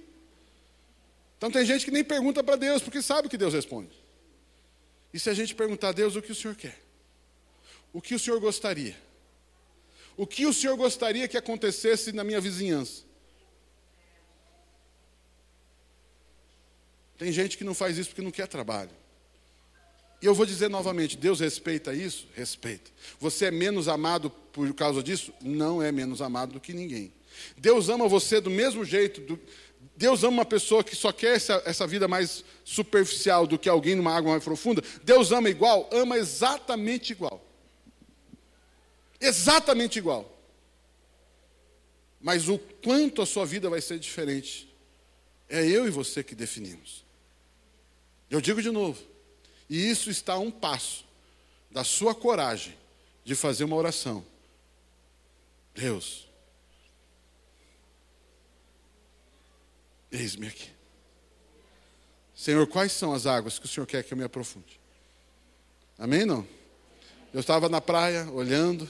Então 1.38 1.52
tem 1.52 1.64
gente 1.64 1.86
que 1.86 1.92
nem 1.92 2.04
pergunta 2.04 2.44
para 2.44 2.56
Deus, 2.56 2.82
porque 2.82 3.04
sabe 3.04 3.30
que 3.30 3.38
Deus 3.38 3.54
responde. 3.54 3.92
E 5.14 5.20
se 5.20 5.30
a 5.30 5.36
gente 5.36 5.54
perguntar 5.54 5.90
a 5.90 5.92
Deus 5.92 6.16
o 6.16 6.24
que 6.24 6.32
o 6.32 6.36
Senhor 6.36 6.56
quer? 6.56 6.76
O 7.94 8.02
que 8.02 8.16
o 8.16 8.20
Senhor 8.20 8.40
gostaria? 8.40 8.98
O 10.18 10.26
que 10.26 10.48
o 10.48 10.54
Senhor 10.54 10.76
gostaria 10.76 11.28
que 11.28 11.38
acontecesse 11.38 12.12
na 12.12 12.24
minha 12.24 12.42
vizinhança? 12.42 13.04
Tem 17.16 17.32
gente 17.32 17.56
que 17.56 17.64
não 17.64 17.76
faz 17.76 17.96
isso 17.96 18.10
porque 18.10 18.24
não 18.24 18.32
quer 18.32 18.48
trabalho. 18.48 19.05
E 20.22 20.26
eu 20.26 20.34
vou 20.34 20.46
dizer 20.46 20.70
novamente: 20.70 21.18
Deus 21.18 21.40
respeita 21.40 21.94
isso? 21.94 22.28
Respeita. 22.34 22.92
Você 23.20 23.46
é 23.46 23.52
menos 23.52 23.88
amado 23.88 24.30
por 24.30 24.74
causa 24.74 25.04
disso? 25.04 25.34
Não 25.42 25.82
é 25.82 25.92
menos 25.92 26.22
amado 26.22 26.54
do 26.54 26.60
que 26.60 26.74
ninguém. 26.74 27.14
Deus 27.58 27.90
ama 27.90 28.08
você 28.08 28.40
do 28.40 28.50
mesmo 28.50 28.86
jeito. 28.86 29.22
Do... 29.22 29.40
Deus 29.96 30.24
ama 30.24 30.34
uma 30.38 30.46
pessoa 30.46 30.84
que 30.84 30.96
só 30.96 31.12
quer 31.12 31.36
essa, 31.36 31.62
essa 31.66 31.88
vida 31.88 32.08
mais 32.08 32.44
superficial 32.64 33.46
do 33.48 33.58
que 33.58 33.70
alguém 33.70 33.96
numa 33.96 34.16
água 34.16 34.32
mais 34.32 34.44
profunda. 34.44 34.84
Deus 35.04 35.32
ama 35.32 35.50
igual? 35.50 35.90
Ama 35.92 36.18
exatamente 36.18 37.12
igual. 37.12 37.46
Exatamente 39.20 40.00
igual. 40.00 40.32
Mas 42.20 42.50
o 42.50 42.58
quanto 42.58 43.22
a 43.22 43.26
sua 43.26 43.46
vida 43.46 43.70
vai 43.70 43.82
ser 43.82 44.00
diferente, 44.00 44.74
é 45.48 45.66
eu 45.66 45.88
e 45.88 45.92
você 45.92 46.24
que 46.24 46.36
definimos. 46.36 47.06
Eu 48.30 48.42
digo 48.42 48.62
de 48.62 48.72
novo. 48.72 49.15
E 49.70 49.90
isso 49.90 50.10
está 50.10 50.34
a 50.34 50.40
um 50.40 50.52
passo 50.52 51.06
da 51.72 51.84
sua 51.84 52.14
coragem 52.14 52.76
de 53.24 53.36
fazer 53.36 53.64
uma 53.64 53.76
oração. 53.76 54.26
Deus, 55.74 56.28
eis-me 60.12 60.48
aqui. 60.48 60.70
Senhor, 62.36 62.66
quais 62.68 62.92
são 62.92 63.14
as 63.14 63.26
águas 63.26 63.58
que 63.58 63.66
o 63.66 63.68
Senhor 63.68 63.86
quer 63.86 64.04
que 64.04 64.14
eu 64.14 64.18
me 64.18 64.24
aprofunde? 64.24 64.80
Amém? 65.98 66.26
Não? 66.26 66.48
Eu 67.34 67.40
estava 67.40 67.68
na 67.68 67.82
praia 67.82 68.30
olhando 68.32 68.88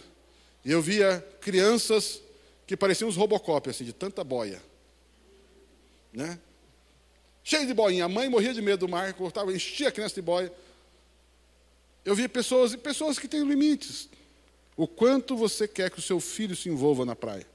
e 0.64 0.72
eu 0.72 0.82
via 0.82 1.26
crianças 1.42 2.22
que 2.68 2.76
pareciam 2.76 3.08
uns 3.08 3.16
robocop, 3.16 3.70
assim, 3.70 3.84
de 3.84 3.94
tanta 3.94 4.24
boia. 4.24 4.62
Né? 6.12 6.40
Cheio 7.44 7.68
de 7.68 7.74
boinha. 7.74 8.06
A 8.06 8.10
mãe 8.10 8.28
morria 8.28 8.54
de 8.54 8.62
medo 8.62 8.88
do 8.88 8.90
mar, 8.90 9.14
cortava, 9.14 9.54
enchia 9.54 9.90
a 9.90 9.92
criança 9.92 10.16
de 10.16 10.22
boia. 10.22 10.52
Eu 12.06 12.14
vi 12.16 12.28
pessoas 12.28 12.72
e 12.74 12.78
pessoas 12.78 13.18
que 13.18 13.28
têm 13.28 13.44
limites. 13.44 14.08
O 14.78 14.88
quanto 14.88 15.36
você 15.36 15.68
quer 15.68 15.90
que 15.90 16.00
o 16.00 16.02
seu 16.02 16.20
filho 16.20 16.56
se 16.56 16.70
envolva 16.70 17.04
na 17.04 17.16
praia? 17.16 17.48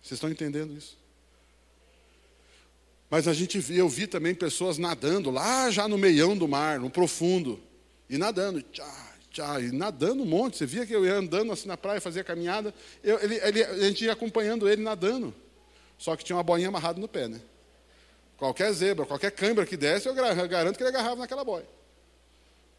Vocês 0.00 0.16
estão 0.16 0.30
entendendo 0.30 0.74
isso? 0.74 0.96
Mas 3.10 3.28
a 3.28 3.34
gente 3.34 3.62
eu 3.72 3.88
vi 3.88 4.06
também 4.06 4.34
pessoas 4.34 4.78
nadando 4.78 5.30
lá 5.30 5.70
já 5.70 5.86
no 5.86 5.98
meião 5.98 6.36
do 6.36 6.48
mar, 6.48 6.78
no 6.78 6.88
profundo, 6.88 7.60
e 8.08 8.16
nadando, 8.16 8.62
tchá, 8.62 9.14
tchá, 9.30 9.60
e 9.60 9.70
nadando 9.70 10.22
um 10.22 10.26
monte. 10.26 10.56
Você 10.56 10.66
via 10.66 10.86
que 10.86 10.94
eu 10.94 11.04
ia 11.04 11.14
andando 11.14 11.52
assim 11.52 11.68
na 11.68 11.76
praia, 11.76 12.00
fazia 12.00 12.24
caminhada, 12.24 12.74
eu, 13.02 13.18
ele, 13.20 13.36
ele, 13.36 13.64
a 13.64 13.88
gente 13.88 14.04
ia 14.04 14.12
acompanhando 14.12 14.68
ele 14.68 14.82
nadando. 14.82 15.34
Só 15.98 16.14
que 16.16 16.24
tinha 16.24 16.36
uma 16.36 16.42
boinha 16.42 16.68
amarrada 16.68 17.00
no 17.00 17.08
pé, 17.08 17.28
né? 17.28 17.40
Qualquer 18.38 18.72
zebra, 18.72 19.04
qualquer 19.04 19.32
câimbra 19.32 19.66
que 19.66 19.76
desse, 19.76 20.08
eu 20.08 20.14
garanto 20.14 20.76
que 20.76 20.82
ele 20.82 20.90
agarrava 20.90 21.16
naquela 21.16 21.44
boia. 21.44 21.66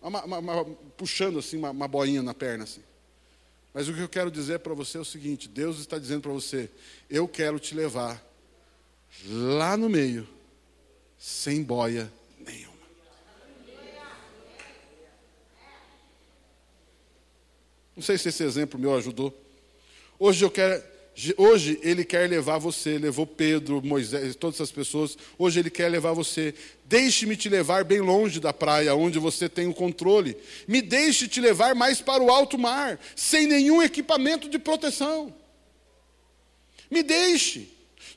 Uma, 0.01 0.23
uma, 0.23 0.37
uma, 0.39 0.65
puxando 0.95 1.37
assim 1.37 1.57
uma, 1.57 1.87
boinha 1.87 2.23
na 2.23 2.33
perna 2.33 2.63
assim. 2.63 2.81
Mas 3.73 3.89
o 3.89 3.93
que 3.93 3.99
eu 3.99 4.07
quero 4.07 4.31
dizer 4.31 4.59
para 4.59 4.73
você 4.73 4.97
é 4.97 5.01
o 5.01 5.05
seguinte: 5.05 5.49
Deus 5.49 5.79
está 5.79 5.99
dizendo 5.99 6.21
para 6.21 6.31
você, 6.31 6.69
eu 7.09 7.27
quero 7.27 7.59
te 7.59 7.75
levar 7.75 8.25
lá 9.27 9.75
no 9.75 9.89
meio, 9.89 10.25
sem 11.17 11.61
boia 11.61 12.09
nenhuma. 12.39 12.79
Não 17.97 18.01
sei 18.01 18.17
se 18.17 18.29
esse 18.29 18.43
exemplo 18.43 18.79
meu 18.79 18.95
ajudou. 18.95 19.37
Hoje 20.17 20.45
eu 20.45 20.49
quero 20.49 20.81
Hoje 21.37 21.79
ele 21.83 22.05
quer 22.05 22.29
levar 22.29 22.59
você, 22.59 22.97
levou 22.97 23.27
Pedro, 23.27 23.81
Moisés, 23.83 24.35
todas 24.35 24.55
essas 24.55 24.71
pessoas. 24.71 25.17
Hoje 25.37 25.59
ele 25.59 25.69
quer 25.69 25.89
levar 25.89 26.13
você. 26.13 26.53
Deixe-me 26.85 27.35
te 27.35 27.49
levar 27.49 27.83
bem 27.83 27.99
longe 27.99 28.39
da 28.39 28.53
praia, 28.53 28.95
onde 28.95 29.19
você 29.19 29.49
tem 29.49 29.67
o 29.67 29.73
controle. 29.73 30.37
Me 30.67 30.81
deixe 30.81 31.27
te 31.27 31.41
levar 31.41 31.75
mais 31.75 31.99
para 31.99 32.23
o 32.23 32.31
alto 32.31 32.57
mar, 32.57 32.99
sem 33.15 33.47
nenhum 33.47 33.81
equipamento 33.83 34.47
de 34.47 34.57
proteção. 34.57 35.33
Me 36.89 37.03
deixe. 37.03 37.67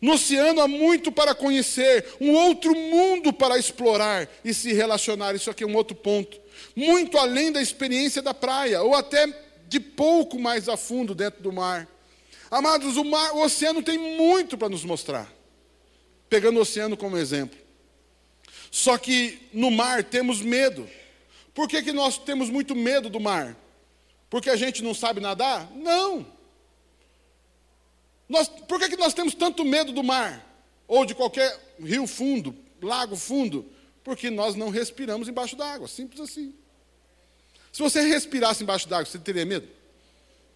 No 0.01 0.12
oceano 0.12 0.61
há 0.61 0.69
muito 0.69 1.11
para 1.11 1.35
conhecer, 1.35 2.07
um 2.21 2.33
outro 2.33 2.75
mundo 2.75 3.33
para 3.33 3.59
explorar 3.59 4.29
e 4.45 4.55
se 4.55 4.73
relacionar. 4.73 5.35
Isso 5.35 5.51
aqui 5.51 5.65
é 5.65 5.67
um 5.67 5.77
outro 5.77 5.97
ponto. 5.97 6.41
Muito 6.77 7.19
além 7.19 7.51
da 7.51 7.61
experiência 7.61 8.23
da 8.23 8.33
praia, 8.33 8.83
ou 8.83 8.95
até 8.95 9.27
de 9.69 9.81
pouco 9.81 10.38
mais 10.38 10.69
a 10.69 10.77
fundo 10.77 11.15
dentro 11.15 11.43
do 11.43 11.53
mar. 11.53 11.88
Amados, 12.53 12.99
o, 12.99 13.05
mar, 13.05 13.33
o 13.33 13.41
oceano 13.43 13.83
tem 13.83 13.97
muito 13.97 14.59
para 14.59 14.69
nos 14.69 14.85
mostrar. 14.85 15.27
Pegando 16.29 16.59
o 16.59 16.61
oceano 16.61 16.99
como 16.99 17.17
exemplo. 17.17 17.59
Só 18.71 18.99
que 18.99 19.49
no 19.55 19.71
mar 19.71 20.05
temos 20.05 20.43
medo. 20.43 20.87
Por 21.55 21.67
que, 21.67 21.83
que 21.83 21.93
nós 21.93 22.19
temos 22.19 22.51
muito 22.51 22.77
medo 22.77 23.09
do 23.09 23.19
mar? 23.19 23.57
Porque 24.29 24.51
a 24.51 24.57
gente 24.57 24.85
não 24.85 24.93
sabe 24.93 25.19
nadar? 25.19 25.67
Não. 25.75 26.27
Nós, 28.29 28.49
por 28.49 28.79
que, 28.79 28.91
que 28.91 28.97
nós 28.99 29.15
temos 29.15 29.33
tanto 29.33 29.65
medo 29.65 29.91
do 29.91 30.03
mar? 30.03 30.47
Ou 30.87 31.07
de 31.07 31.15
qualquer 31.15 31.59
rio 31.81 32.07
fundo, 32.07 32.55
lago 32.83 33.17
fundo? 33.17 33.65
Porque 34.05 34.29
nós 34.29 34.55
não 34.55 34.69
respiramos 34.69 35.27
embaixo 35.27 35.57
d'água. 35.57 35.88
Simples 35.88 36.21
assim. 36.21 36.55
Se 37.73 37.83
você 37.83 38.03
respirasse 38.03 38.62
embaixo 38.62 38.87
d'água, 38.87 39.07
você 39.07 39.19
teria 39.19 39.47
medo? 39.47 39.67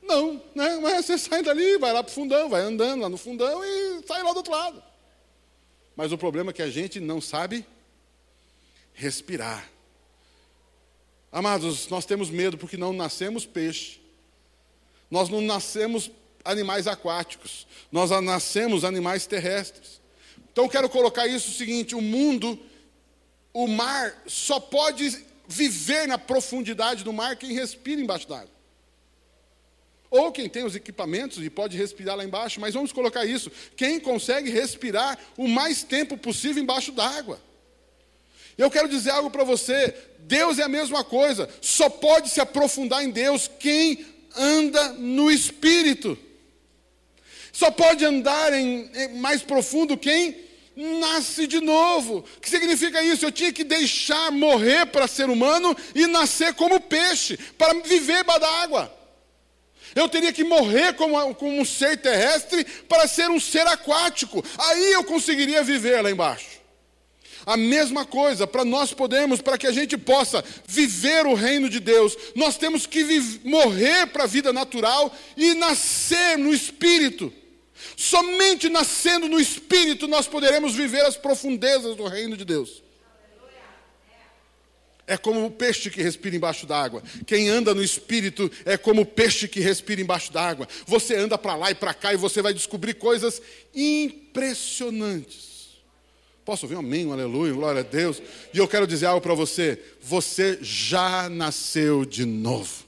Não, 0.06 0.40
né? 0.54 0.78
mas 0.80 1.04
você 1.04 1.18
sai 1.18 1.42
dali, 1.42 1.78
vai 1.78 1.92
lá 1.92 2.02
para 2.02 2.10
o 2.10 2.14
fundão, 2.14 2.48
vai 2.48 2.62
andando 2.62 3.02
lá 3.02 3.08
no 3.08 3.16
fundão 3.16 3.64
e 3.64 4.02
sai 4.06 4.22
lá 4.22 4.32
do 4.32 4.36
outro 4.38 4.52
lado. 4.52 4.82
Mas 5.96 6.12
o 6.12 6.18
problema 6.18 6.50
é 6.50 6.54
que 6.54 6.62
a 6.62 6.70
gente 6.70 7.00
não 7.00 7.20
sabe 7.20 7.66
respirar. 8.92 9.68
Amados, 11.32 11.88
nós 11.88 12.06
temos 12.06 12.30
medo 12.30 12.56
porque 12.56 12.76
não 12.76 12.92
nascemos 12.92 13.44
peixe. 13.44 14.00
Nós 15.10 15.28
não 15.28 15.40
nascemos 15.40 16.10
animais 16.44 16.86
aquáticos. 16.86 17.66
Nós 17.90 18.10
nascemos 18.22 18.84
animais 18.84 19.26
terrestres. 19.26 20.00
Então 20.52 20.68
quero 20.68 20.88
colocar 20.88 21.26
isso 21.26 21.50
o 21.50 21.54
seguinte: 21.54 21.94
o 21.94 22.00
mundo, 22.00 22.58
o 23.52 23.66
mar, 23.66 24.22
só 24.26 24.60
pode 24.60 25.24
viver 25.48 26.06
na 26.06 26.18
profundidade 26.18 27.04
do 27.04 27.12
mar 27.12 27.36
quem 27.36 27.52
respira 27.52 28.00
embaixo 28.00 28.28
d'água. 28.28 28.55
Ou 30.10 30.30
quem 30.30 30.48
tem 30.48 30.64
os 30.64 30.76
equipamentos 30.76 31.42
e 31.44 31.50
pode 31.50 31.76
respirar 31.76 32.16
lá 32.16 32.24
embaixo, 32.24 32.60
mas 32.60 32.74
vamos 32.74 32.92
colocar 32.92 33.24
isso: 33.24 33.50
quem 33.76 33.98
consegue 33.98 34.50
respirar 34.50 35.18
o 35.36 35.48
mais 35.48 35.82
tempo 35.82 36.16
possível 36.16 36.62
embaixo 36.62 36.92
d'água. 36.92 37.40
Eu 38.56 38.70
quero 38.70 38.88
dizer 38.88 39.10
algo 39.10 39.30
para 39.30 39.44
você: 39.44 39.94
Deus 40.20 40.58
é 40.58 40.62
a 40.62 40.68
mesma 40.68 41.04
coisa, 41.04 41.48
só 41.60 41.88
pode 41.88 42.30
se 42.30 42.40
aprofundar 42.40 43.04
em 43.04 43.10
Deus 43.10 43.50
quem 43.58 44.04
anda 44.36 44.92
no 44.92 45.30
Espírito. 45.30 46.18
Só 47.52 47.70
pode 47.70 48.04
andar 48.04 48.52
em, 48.52 48.90
em 48.94 49.18
mais 49.18 49.42
profundo 49.42 49.96
quem 49.96 50.36
nasce 50.76 51.46
de 51.46 51.60
novo. 51.60 52.18
O 52.18 52.40
que 52.40 52.50
significa 52.50 53.02
isso? 53.02 53.24
Eu 53.24 53.32
tinha 53.32 53.52
que 53.52 53.64
deixar 53.64 54.30
morrer 54.30 54.86
para 54.86 55.08
ser 55.08 55.30
humano 55.30 55.74
e 55.94 56.06
nascer 56.06 56.52
como 56.54 56.78
peixe, 56.78 57.38
para 57.56 57.74
viver 57.80 58.20
embaixo 58.20 58.40
d'água. 58.40 58.95
Eu 59.96 60.10
teria 60.10 60.30
que 60.30 60.44
morrer 60.44 60.92
como, 60.92 61.34
como 61.34 61.58
um 61.58 61.64
ser 61.64 61.96
terrestre 61.96 62.64
para 62.86 63.08
ser 63.08 63.30
um 63.30 63.40
ser 63.40 63.66
aquático. 63.66 64.44
Aí 64.58 64.92
eu 64.92 65.02
conseguiria 65.02 65.64
viver 65.64 66.02
lá 66.02 66.10
embaixo. 66.10 66.60
A 67.46 67.56
mesma 67.56 68.04
coisa, 68.04 68.46
para 68.46 68.64
nós 68.64 68.92
podermos, 68.92 69.40
para 69.40 69.56
que 69.56 69.66
a 69.66 69.72
gente 69.72 69.96
possa 69.96 70.44
viver 70.66 71.24
o 71.24 71.32
reino 71.32 71.70
de 71.70 71.80
Deus, 71.80 72.14
nós 72.34 72.58
temos 72.58 72.86
que 72.86 73.04
morrer 73.42 74.06
para 74.08 74.24
a 74.24 74.26
vida 74.26 74.52
natural 74.52 75.14
e 75.34 75.54
nascer 75.54 76.36
no 76.36 76.52
Espírito. 76.52 77.32
Somente 77.96 78.68
nascendo 78.68 79.28
no 79.28 79.40
Espírito 79.40 80.06
nós 80.06 80.26
poderemos 80.26 80.74
viver 80.74 81.06
as 81.06 81.16
profundezas 81.16 81.96
do 81.96 82.04
reino 82.04 82.36
de 82.36 82.44
Deus. 82.44 82.82
É 85.06 85.16
como 85.16 85.46
o 85.46 85.50
peixe 85.50 85.88
que 85.88 86.02
respira 86.02 86.34
embaixo 86.34 86.66
d'água. 86.66 87.00
Quem 87.24 87.48
anda 87.48 87.72
no 87.72 87.82
espírito 87.82 88.50
é 88.64 88.76
como 88.76 89.02
o 89.02 89.06
peixe 89.06 89.46
que 89.46 89.60
respira 89.60 90.00
embaixo 90.00 90.32
d'água. 90.32 90.66
Você 90.84 91.14
anda 91.14 91.38
para 91.38 91.54
lá 91.54 91.70
e 91.70 91.76
para 91.76 91.94
cá 91.94 92.12
e 92.12 92.16
você 92.16 92.42
vai 92.42 92.52
descobrir 92.52 92.94
coisas 92.94 93.40
impressionantes. 93.72 95.46
Posso 96.44 96.66
ouvir 96.66 96.74
um 96.76 96.80
amém, 96.80 97.06
um 97.06 97.12
aleluia, 97.12 97.52
glória 97.52 97.80
a 97.80 97.84
Deus? 97.84 98.20
E 98.52 98.58
eu 98.58 98.66
quero 98.66 98.86
dizer 98.86 99.06
algo 99.06 99.20
para 99.20 99.34
você: 99.34 99.80
você 100.02 100.58
já 100.60 101.28
nasceu 101.28 102.04
de 102.04 102.24
novo. 102.24 102.84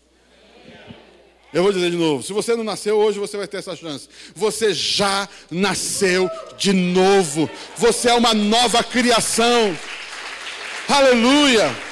Eu 1.52 1.62
vou 1.62 1.72
dizer 1.72 1.90
de 1.90 1.96
novo: 1.96 2.22
se 2.22 2.32
você 2.32 2.56
não 2.56 2.64
nasceu 2.64 2.96
hoje, 2.96 3.18
você 3.18 3.36
vai 3.36 3.46
ter 3.46 3.58
essa 3.58 3.76
chance. 3.76 4.08
Você 4.34 4.74
já 4.74 5.28
nasceu 5.50 6.28
de 6.56 6.72
novo. 6.72 7.48
Você 7.76 8.08
é 8.08 8.14
uma 8.14 8.34
nova 8.34 8.82
criação. 8.82 9.76
Aleluia. 10.88 11.87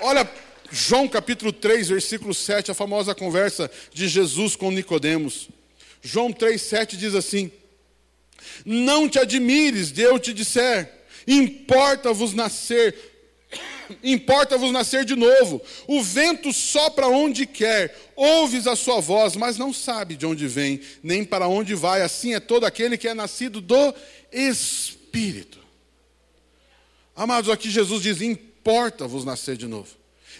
Olha, 0.00 0.30
João 0.70 1.08
capítulo 1.08 1.52
3, 1.52 1.88
versículo 1.88 2.32
7, 2.32 2.70
a 2.70 2.74
famosa 2.74 3.14
conversa 3.14 3.70
de 3.92 4.06
Jesus 4.06 4.54
com 4.54 4.70
Nicodemos. 4.70 5.48
João 6.02 6.32
3,7 6.32 6.96
diz 6.96 7.14
assim: 7.14 7.50
Não 8.64 9.08
te 9.08 9.18
admires 9.18 9.90
de 9.90 10.02
eu 10.02 10.18
te 10.18 10.32
disser, 10.32 10.92
importa-vos 11.26 12.32
nascer, 12.32 12.94
importa-vos 14.04 14.70
nascer 14.70 15.04
de 15.04 15.16
novo. 15.16 15.60
O 15.88 16.00
vento 16.00 16.52
sopra 16.52 17.08
onde 17.08 17.44
quer, 17.44 17.96
ouves 18.14 18.68
a 18.68 18.76
sua 18.76 19.00
voz, 19.00 19.34
mas 19.34 19.58
não 19.58 19.72
sabe 19.72 20.16
de 20.16 20.26
onde 20.26 20.46
vem, 20.46 20.80
nem 21.02 21.24
para 21.24 21.48
onde 21.48 21.74
vai. 21.74 22.02
Assim 22.02 22.34
é 22.34 22.40
todo 22.40 22.64
aquele 22.64 22.96
que 22.96 23.08
é 23.08 23.14
nascido 23.14 23.60
do 23.60 23.94
Espírito. 24.30 25.58
Amados, 27.16 27.50
aqui 27.50 27.68
Jesus 27.68 28.00
diz: 28.00 28.20
importa-vos 28.68 29.24
nascer 29.24 29.56
de 29.56 29.66
novo. 29.66 29.88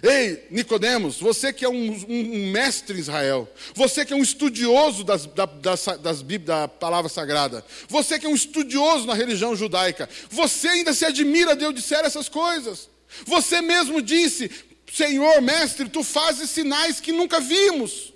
Ei, 0.02 0.46
Nicodemos, 0.50 1.18
você 1.18 1.50
que 1.50 1.64
é 1.64 1.68
um, 1.68 1.90
um, 1.92 2.34
um, 2.34 2.50
mestre 2.52 2.96
em 2.96 3.00
Israel, 3.00 3.50
você 3.74 4.04
que 4.04 4.12
é 4.12 4.16
um 4.16 4.22
estudioso 4.22 5.02
das, 5.02 5.24
da, 5.24 5.46
das, 5.46 5.86
das, 6.00 6.22
da 6.22 6.68
palavra 6.68 7.08
sagrada, 7.08 7.64
você 7.88 8.18
que 8.18 8.26
é 8.26 8.28
um 8.28 8.34
estudioso 8.34 9.06
na 9.06 9.14
religião 9.14 9.56
judaica, 9.56 10.08
você 10.30 10.68
ainda 10.68 10.92
se 10.92 11.06
admira 11.06 11.56
de 11.56 11.64
eu 11.64 11.72
disser 11.72 12.04
essas 12.04 12.28
coisas. 12.28 12.90
Você 13.24 13.62
mesmo 13.62 14.02
disse, 14.02 14.50
Senhor, 14.92 15.40
mestre, 15.40 15.88
tu 15.88 16.04
fazes 16.04 16.50
sinais 16.50 17.00
que 17.00 17.10
nunca 17.10 17.40
vimos. 17.40 18.12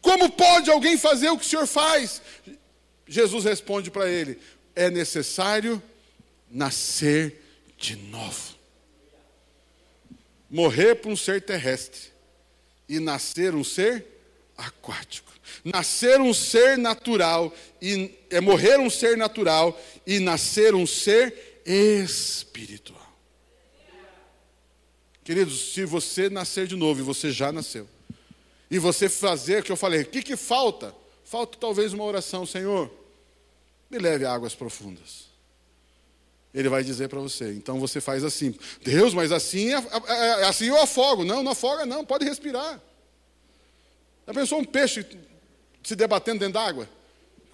Como 0.00 0.30
pode 0.30 0.70
alguém 0.70 0.96
fazer 0.96 1.28
o 1.28 1.36
que 1.36 1.44
o 1.44 1.48
Senhor 1.48 1.66
faz? 1.66 2.22
Jesus 3.06 3.44
responde 3.44 3.90
para 3.90 4.08
ele: 4.08 4.38
é 4.76 4.88
necessário 4.90 5.82
nascer 6.50 7.42
de 7.76 7.96
novo 7.96 8.53
morrer 10.50 10.96
para 10.96 11.10
um 11.10 11.16
ser 11.16 11.42
terrestre 11.42 12.12
e 12.88 13.00
nascer 13.00 13.54
um 13.54 13.64
ser 13.64 14.06
aquático. 14.56 15.32
Nascer 15.64 16.20
um 16.20 16.34
ser 16.34 16.76
natural 16.76 17.54
e 17.80 18.14
é 18.30 18.40
morrer 18.40 18.78
um 18.78 18.90
ser 18.90 19.16
natural 19.16 19.78
e 20.06 20.18
nascer 20.18 20.74
um 20.74 20.86
ser 20.86 21.60
espiritual. 21.64 23.04
Queridos, 25.24 25.72
se 25.72 25.86
você 25.86 26.28
nascer 26.28 26.66
de 26.66 26.76
novo, 26.76 27.00
e 27.00 27.02
você 27.02 27.32
já 27.32 27.50
nasceu, 27.50 27.88
e 28.70 28.78
você 28.78 29.08
fazer 29.08 29.60
o 29.60 29.62
que 29.62 29.72
eu 29.72 29.76
falei, 29.76 30.02
o 30.02 30.06
que, 30.06 30.22
que 30.22 30.36
falta? 30.36 30.94
Falta 31.24 31.56
talvez 31.58 31.94
uma 31.94 32.04
oração, 32.04 32.44
Senhor, 32.44 32.92
me 33.90 33.98
leve 33.98 34.26
a 34.26 34.32
águas 34.32 34.54
profundas. 34.54 35.23
Ele 36.54 36.68
vai 36.68 36.84
dizer 36.84 37.08
para 37.08 37.18
você. 37.18 37.52
Então 37.52 37.80
você 37.80 38.00
faz 38.00 38.22
assim. 38.22 38.54
Deus, 38.82 39.12
mas 39.12 39.32
assim, 39.32 39.74
é, 39.74 39.78
é, 39.78 40.42
é, 40.42 40.44
assim 40.44 40.66
eu 40.66 40.80
afogo. 40.80 41.24
Não, 41.24 41.42
não 41.42 41.50
afoga 41.50 41.84
não, 41.84 42.04
pode 42.04 42.24
respirar. 42.24 42.80
Já 44.24 44.32
pensou 44.32 44.60
um 44.60 44.64
peixe 44.64 45.04
se 45.82 45.96
debatendo 45.96 46.38
dentro 46.38 46.54
d'água? 46.54 46.88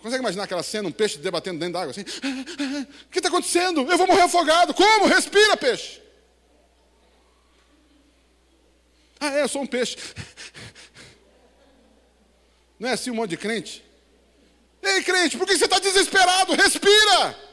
Consegue 0.02 0.20
imaginar 0.20 0.44
aquela 0.44 0.62
cena, 0.62 0.86
um 0.88 0.92
peixe 0.92 1.18
debatendo 1.18 1.58
dentro 1.58 1.72
d'água 1.74 1.92
assim? 1.92 2.02
O 2.02 3.08
que 3.10 3.18
está 3.18 3.28
acontecendo? 3.28 3.90
Eu 3.90 3.96
vou 3.96 4.06
morrer 4.06 4.22
afogado. 4.22 4.74
Como? 4.74 5.06
Respira, 5.06 5.56
peixe. 5.56 6.00
Ah, 9.18 9.38
é, 9.38 9.42
eu 9.42 9.48
sou 9.48 9.62
um 9.62 9.66
peixe. 9.66 9.96
Não 12.78 12.88
é 12.88 12.92
assim 12.92 13.10
um 13.10 13.14
monte 13.14 13.30
de 13.30 13.36
crente? 13.38 13.84
Ei, 14.82 15.02
crente, 15.02 15.36
por 15.36 15.46
que 15.46 15.56
você 15.56 15.64
está 15.64 15.78
desesperado? 15.78 16.54
Respira! 16.54 17.49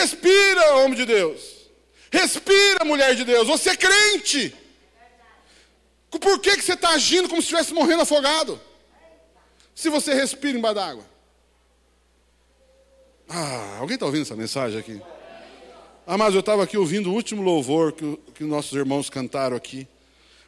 Respira, 0.00 0.76
homem 0.76 0.94
de 0.94 1.04
Deus. 1.04 1.68
Respira, 2.10 2.84
mulher 2.84 3.14
de 3.14 3.24
Deus. 3.24 3.46
Você 3.46 3.70
é 3.70 3.76
crente. 3.76 4.54
Por 6.10 6.40
que, 6.40 6.56
que 6.56 6.62
você 6.62 6.72
está 6.72 6.90
agindo 6.90 7.28
como 7.28 7.40
se 7.40 7.46
estivesse 7.46 7.74
morrendo 7.74 8.02
afogado? 8.02 8.58
Se 9.74 9.90
você 9.90 10.14
respira 10.14 10.56
embaixo 10.56 10.74
d'água. 10.74 11.04
Ah, 13.28 13.76
alguém 13.78 13.94
está 13.94 14.06
ouvindo 14.06 14.22
essa 14.22 14.34
mensagem 14.34 14.78
aqui? 14.78 15.00
Ah, 16.06 16.18
mas 16.18 16.34
eu 16.34 16.40
estava 16.40 16.64
aqui 16.64 16.76
ouvindo 16.76 17.10
o 17.10 17.14
último 17.14 17.42
louvor 17.42 17.92
que, 17.92 18.16
que 18.34 18.44
nossos 18.44 18.72
irmãos 18.72 19.10
cantaram 19.10 19.56
aqui. 19.56 19.86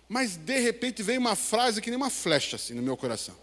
Mas 0.08 0.36
de 0.36 0.58
repente 0.60 1.02
veio 1.02 1.20
uma 1.20 1.36
frase 1.36 1.80
que 1.80 1.90
nem 1.90 1.96
uma 1.96 2.10
flecha 2.10 2.56
assim 2.56 2.74
no 2.74 2.82
meu 2.82 2.96
coração. 2.96 3.36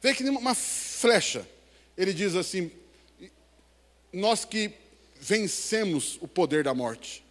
Veio 0.00 0.14
que 0.14 0.22
nem 0.22 0.34
uma 0.34 0.54
flecha. 0.54 1.46
Ele 1.96 2.14
diz 2.14 2.34
assim: 2.36 2.70
Nós 4.12 4.44
que 4.44 4.72
vencemos 5.20 6.18
o 6.20 6.28
poder 6.28 6.64
da 6.64 6.74
morte. 6.74 7.24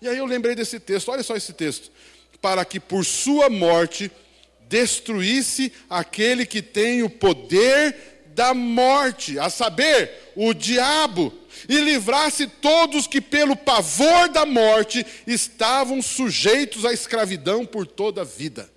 E 0.00 0.08
aí 0.08 0.18
eu 0.18 0.26
lembrei 0.26 0.54
desse 0.54 0.78
texto, 0.78 1.10
olha 1.10 1.22
só 1.22 1.36
esse 1.36 1.52
texto. 1.52 1.90
Para 2.40 2.64
que 2.64 2.78
por 2.78 3.04
sua 3.04 3.48
morte 3.48 4.10
destruísse 4.68 5.72
aquele 5.88 6.44
que 6.44 6.60
tem 6.60 7.02
o 7.02 7.10
poder 7.10 8.16
da 8.34 8.52
morte, 8.52 9.38
a 9.38 9.48
saber, 9.48 10.32
o 10.36 10.52
diabo, 10.52 11.32
e 11.68 11.80
livrasse 11.80 12.46
todos 12.46 13.06
que 13.06 13.20
pelo 13.20 13.56
pavor 13.56 14.28
da 14.28 14.44
morte 14.44 15.04
estavam 15.26 16.02
sujeitos 16.02 16.84
à 16.84 16.92
escravidão 16.92 17.64
por 17.64 17.86
toda 17.86 18.20
a 18.20 18.24
vida. 18.24 18.70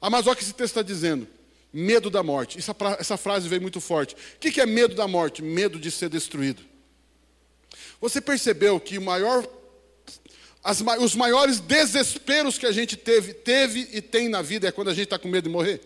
Ah, 0.00 0.08
mas 0.08 0.26
olha 0.26 0.32
o 0.32 0.36
que 0.36 0.42
esse 0.42 0.54
texto 0.54 0.78
está 0.78 0.82
dizendo. 0.82 1.28
Medo 1.70 2.08
da 2.08 2.22
morte. 2.22 2.58
Essa, 2.58 2.74
essa 2.98 3.16
frase 3.18 3.48
veio 3.48 3.60
muito 3.60 3.80
forte. 3.80 4.14
O 4.14 4.38
que 4.38 4.60
é 4.60 4.64
medo 4.64 4.94
da 4.94 5.06
morte? 5.06 5.42
Medo 5.42 5.78
de 5.78 5.90
ser 5.90 6.08
destruído. 6.08 6.62
Você 8.00 8.20
percebeu 8.20 8.78
que 8.78 8.98
maior, 8.98 9.46
as, 10.62 10.82
os 11.00 11.14
maiores 11.14 11.60
desesperos 11.60 12.56
que 12.56 12.66
a 12.66 12.72
gente 12.72 12.96
teve, 12.96 13.34
teve 13.34 13.88
e 13.92 14.00
tem 14.00 14.28
na 14.28 14.42
vida 14.42 14.68
é 14.68 14.72
quando 14.72 14.88
a 14.88 14.94
gente 14.94 15.04
está 15.04 15.18
com 15.18 15.28
medo 15.28 15.44
de 15.44 15.50
morrer? 15.50 15.80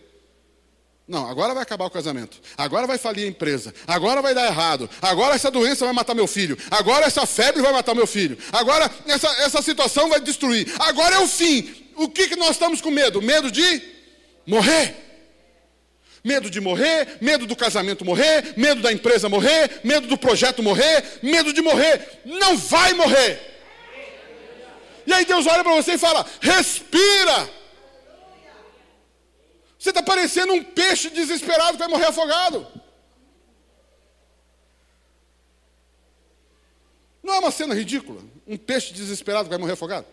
Não, 1.05 1.27
agora 1.27 1.53
vai 1.53 1.63
acabar 1.63 1.85
o 1.85 1.89
casamento. 1.89 2.39
Agora 2.57 2.87
vai 2.87 2.97
falir 2.97 3.25
a 3.25 3.27
empresa. 3.27 3.73
Agora 3.85 4.21
vai 4.21 4.33
dar 4.33 4.45
errado. 4.45 4.89
Agora 5.01 5.35
essa 5.35 5.51
doença 5.51 5.83
vai 5.83 5.93
matar 5.93 6.15
meu 6.15 6.27
filho. 6.27 6.57
Agora 6.71 7.05
essa 7.05 7.25
febre 7.25 7.61
vai 7.61 7.73
matar 7.73 7.93
meu 7.93 8.07
filho. 8.07 8.37
Agora 8.51 8.89
essa, 9.05 9.27
essa 9.41 9.61
situação 9.61 10.09
vai 10.09 10.21
destruir. 10.21 10.73
Agora 10.79 11.15
é 11.15 11.19
o 11.19 11.27
fim. 11.27 11.91
O 11.95 12.07
que, 12.07 12.29
que 12.29 12.35
nós 12.37 12.51
estamos 12.51 12.79
com 12.79 12.89
medo? 12.89 13.21
Medo 13.21 13.51
de 13.51 13.81
morrer. 14.45 15.12
Medo 16.23 16.49
de 16.49 16.61
morrer, 16.61 17.17
medo 17.19 17.45
do 17.45 17.55
casamento 17.55 18.05
morrer, 18.05 18.53
medo 18.55 18.81
da 18.81 18.93
empresa 18.93 19.27
morrer, 19.27 19.81
medo 19.83 20.07
do 20.07 20.17
projeto 20.17 20.63
morrer, 20.63 21.19
medo 21.21 21.51
de 21.51 21.61
morrer. 21.61 22.21
Não 22.23 22.57
vai 22.57 22.93
morrer. 22.93 23.53
E 25.05 25.13
aí 25.13 25.25
Deus 25.25 25.45
olha 25.45 25.63
para 25.63 25.75
você 25.75 25.93
e 25.93 25.97
fala: 25.97 26.25
respira. 26.39 27.49
Você 29.77 29.89
está 29.89 30.01
parecendo 30.01 30.53
um 30.53 30.63
peixe 30.63 31.09
desesperado 31.09 31.73
que 31.73 31.79
vai 31.79 31.89
morrer 31.89 32.05
afogado. 32.05 32.65
Não 37.21 37.33
é 37.33 37.39
uma 37.39 37.51
cena 37.51 37.75
ridícula? 37.75 38.21
Um 38.47 38.55
peixe 38.55 38.93
desesperado 38.93 39.45
que 39.45 39.49
vai 39.49 39.57
morrer 39.57 39.73
afogado? 39.73 40.05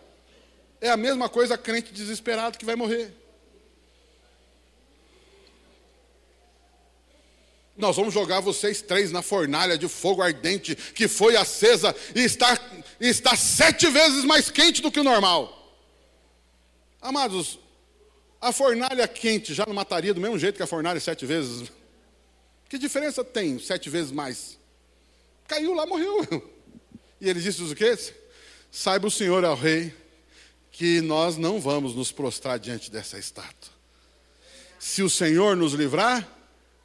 É 0.81 0.89
a 0.89 0.97
mesma 0.97 1.29
coisa 1.29 1.57
crente 1.57 1.93
desesperado 1.93 2.57
que 2.57 2.65
vai 2.65 2.75
morrer. 2.75 3.13
Nós 7.81 7.95
vamos 7.95 8.13
jogar 8.13 8.39
vocês 8.39 8.81
três 8.81 9.11
na 9.11 9.21
fornalha 9.21 9.77
de 9.77 9.87
fogo 9.89 10.21
ardente 10.21 10.75
que 10.75 11.07
foi 11.07 11.35
acesa 11.35 11.93
e 12.15 12.21
está, 12.21 12.57
está 12.99 13.35
sete 13.35 13.89
vezes 13.89 14.23
mais 14.23 14.49
quente 14.51 14.81
do 14.81 14.91
que 14.91 14.99
o 14.99 15.03
normal. 15.03 15.57
Amados, 17.01 17.57
A 18.41 18.51
fornalha 18.51 19.07
quente 19.07 19.53
já 19.53 19.65
não 19.67 19.73
mataria 19.75 20.15
do 20.15 20.19
mesmo 20.19 20.39
jeito 20.39 20.55
que 20.55 20.63
a 20.63 20.67
fornalha 20.67 20.99
sete 20.99 21.27
vezes? 21.27 21.71
Que 22.67 22.79
diferença 22.79 23.23
tem 23.23 23.59
sete 23.59 23.87
vezes 23.87 24.11
mais? 24.11 24.57
Caiu 25.47 25.75
lá, 25.75 25.85
morreu. 25.85 26.25
E 27.21 27.29
ele 27.29 27.39
disse 27.39 27.61
o 27.61 27.75
quê? 27.75 27.95
Saiba 28.71 29.05
o 29.05 29.11
Senhor 29.11 29.45
ao 29.45 29.55
rei 29.55 29.93
que 30.71 31.01
nós 31.01 31.37
não 31.37 31.61
vamos 31.61 31.93
nos 31.93 32.11
prostrar 32.11 32.57
diante 32.57 32.89
dessa 32.89 33.19
estátua. 33.19 33.71
Se 34.79 35.03
o 35.03 35.09
Senhor 35.09 35.55
nos 35.55 35.73
livrar, 35.73 36.27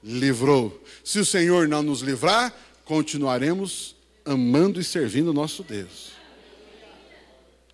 livrou. 0.03 0.83
Se 1.05 1.19
o 1.19 1.25
Senhor 1.25 1.69
não 1.69 1.83
nos 1.83 2.01
livrar, 2.01 2.55
continuaremos 2.85 3.97
amando 4.25 4.81
e 4.81 4.85
servindo 4.85 5.31
o 5.31 5.35
nosso 5.35 5.63
Deus. 5.63 6.13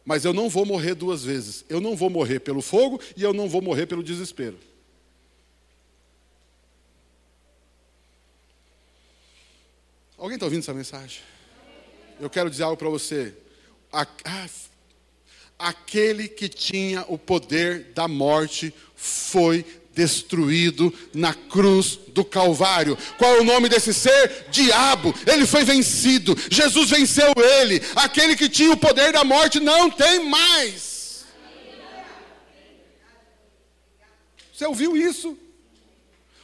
Mas 0.05 0.25
eu 0.25 0.33
não 0.33 0.49
vou 0.49 0.66
morrer 0.66 0.95
duas 0.95 1.25
vezes. 1.25 1.64
Eu 1.68 1.81
não 1.81 1.97
vou 1.97 2.11
morrer 2.11 2.41
pelo 2.41 2.61
fogo 2.61 3.01
e 3.16 3.23
eu 3.23 3.33
não 3.33 3.49
vou 3.49 3.62
morrer 3.62 3.87
pelo 3.87 4.03
desespero. 4.03 4.59
Alguém 10.18 10.35
está 10.35 10.47
ouvindo 10.47 10.61
essa 10.61 10.75
mensagem? 10.75 11.20
Eu 12.20 12.31
quero 12.31 12.51
dizer 12.51 12.62
algo 12.64 12.77
para 12.77 12.89
você. 12.89 13.35
Aquele 15.59 16.29
que 16.29 16.49
tinha 16.49 17.05
o 17.09 17.16
poder 17.16 17.93
da 17.93 18.07
morte 18.07 18.75
foi 18.95 19.64
destruído 19.95 20.93
na 21.14 21.34
cruz 21.34 21.99
do 22.09 22.24
Calvário. 22.24 22.97
Qual 23.18 23.36
é 23.36 23.40
o 23.40 23.45
nome 23.45 23.68
desse 23.68 23.93
ser? 23.93 24.47
Diabo. 24.51 25.14
Ele 25.26 25.47
foi 25.47 25.64
vencido. 25.64 26.36
Jesus 26.51 26.90
venceu 26.90 27.32
ele. 27.36 27.82
Aquele 27.97 28.36
que 28.36 28.49
tinha 28.49 28.72
o 28.72 28.76
poder 28.76 29.12
da 29.12 29.24
morte 29.24 29.61
não 29.61 29.90
tem 29.90 30.28
mais. 30.28 31.24
Você 34.53 34.66
ouviu 34.66 34.97
isso? 34.97 35.36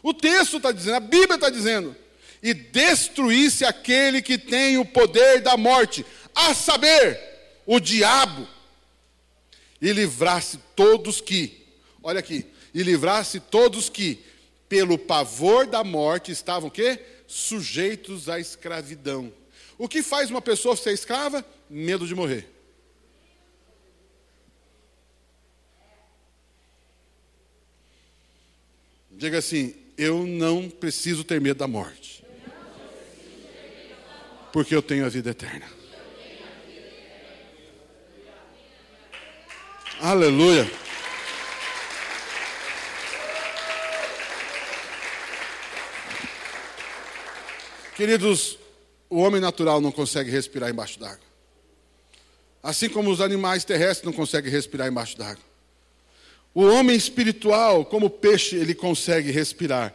O 0.03 0.15
texto 0.15 0.57
está 0.57 0.73
dizendo, 0.73 0.97
a 0.97 1.01
Bíblia 1.01 1.35
está 1.35 1.51
dizendo. 1.51 1.95
E 2.43 2.55
destruísse 2.55 3.65
aquele 3.65 4.23
que 4.23 4.39
tem 4.39 4.79
o 4.79 4.85
poder 4.85 5.41
da 5.41 5.57
morte, 5.57 6.07
a 6.35 6.55
saber, 6.55 7.19
o 7.67 7.81
diabo, 7.81 8.47
e 9.83 9.93
livrasse 9.93 10.59
todos 10.75 11.21
que, 11.21 11.67
olha 12.03 12.21
aqui, 12.21 12.47
e 12.75 12.83
livrasse 12.83 13.41
todos 13.41 13.89
que, 13.89 14.25
pelo 14.69 14.99
pavor 14.99 15.67
da 15.67 15.83
morte, 15.83 16.33
estavam 16.33 16.71
quê? 16.71 17.01
Sujeitos 17.27 18.29
à 18.29 18.39
escravidão. 18.39 19.33
O 19.77 19.89
que 19.89 20.03
faz 20.03 20.31
uma 20.31 20.43
pessoa 20.43 20.77
ser 20.77 20.93
escrava? 20.93 21.45
Medo 21.71 22.07
de 22.07 22.15
morrer. 22.15 22.49
Diga 29.11 29.39
assim: 29.39 29.75
eu 29.97 30.25
não 30.25 30.71
preciso 30.71 31.25
ter 31.25 31.41
medo 31.41 31.59
da 31.59 31.67
morte. 31.67 32.25
Porque 34.53 34.75
eu 34.75 34.81
tenho 34.81 35.05
a 35.05 35.09
vida 35.09 35.31
eterna. 35.31 35.67
Aleluia. 40.01 40.71
Queridos, 47.99 48.57
o 49.11 49.19
homem 49.19 49.41
natural 49.41 49.81
não 49.81 49.91
consegue 49.91 50.31
respirar 50.31 50.71
embaixo 50.71 51.01
d'água. 51.01 51.19
Assim 52.63 52.89
como 52.89 53.11
os 53.11 53.21
animais 53.21 53.65
terrestres 53.65 54.07
não 54.07 54.13
conseguem 54.13 54.53
respirar 54.53 54.87
embaixo 54.87 55.19
d'água. 55.19 55.43
O 56.55 56.63
homem 56.63 56.95
espiritual, 56.95 57.85
como 57.85 58.09
peixe, 58.09 58.55
ele 58.55 58.73
consegue 58.73 59.33
respirar 59.33 59.93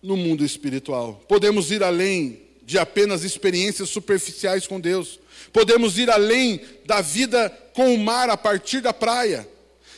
no 0.00 0.16
mundo 0.16 0.44
espiritual. 0.44 1.20
Podemos 1.26 1.72
ir 1.72 1.82
além 1.82 2.40
de 2.62 2.78
apenas 2.78 3.24
experiências 3.24 3.88
superficiais 3.88 4.64
com 4.68 4.78
Deus. 4.78 5.18
Podemos 5.52 5.98
ir 5.98 6.08
além 6.08 6.60
da 6.86 7.00
vida 7.00 7.50
com 7.74 7.92
o 7.92 7.98
mar 7.98 8.30
a 8.30 8.36
partir 8.36 8.80
da 8.80 8.92
praia. 8.92 9.44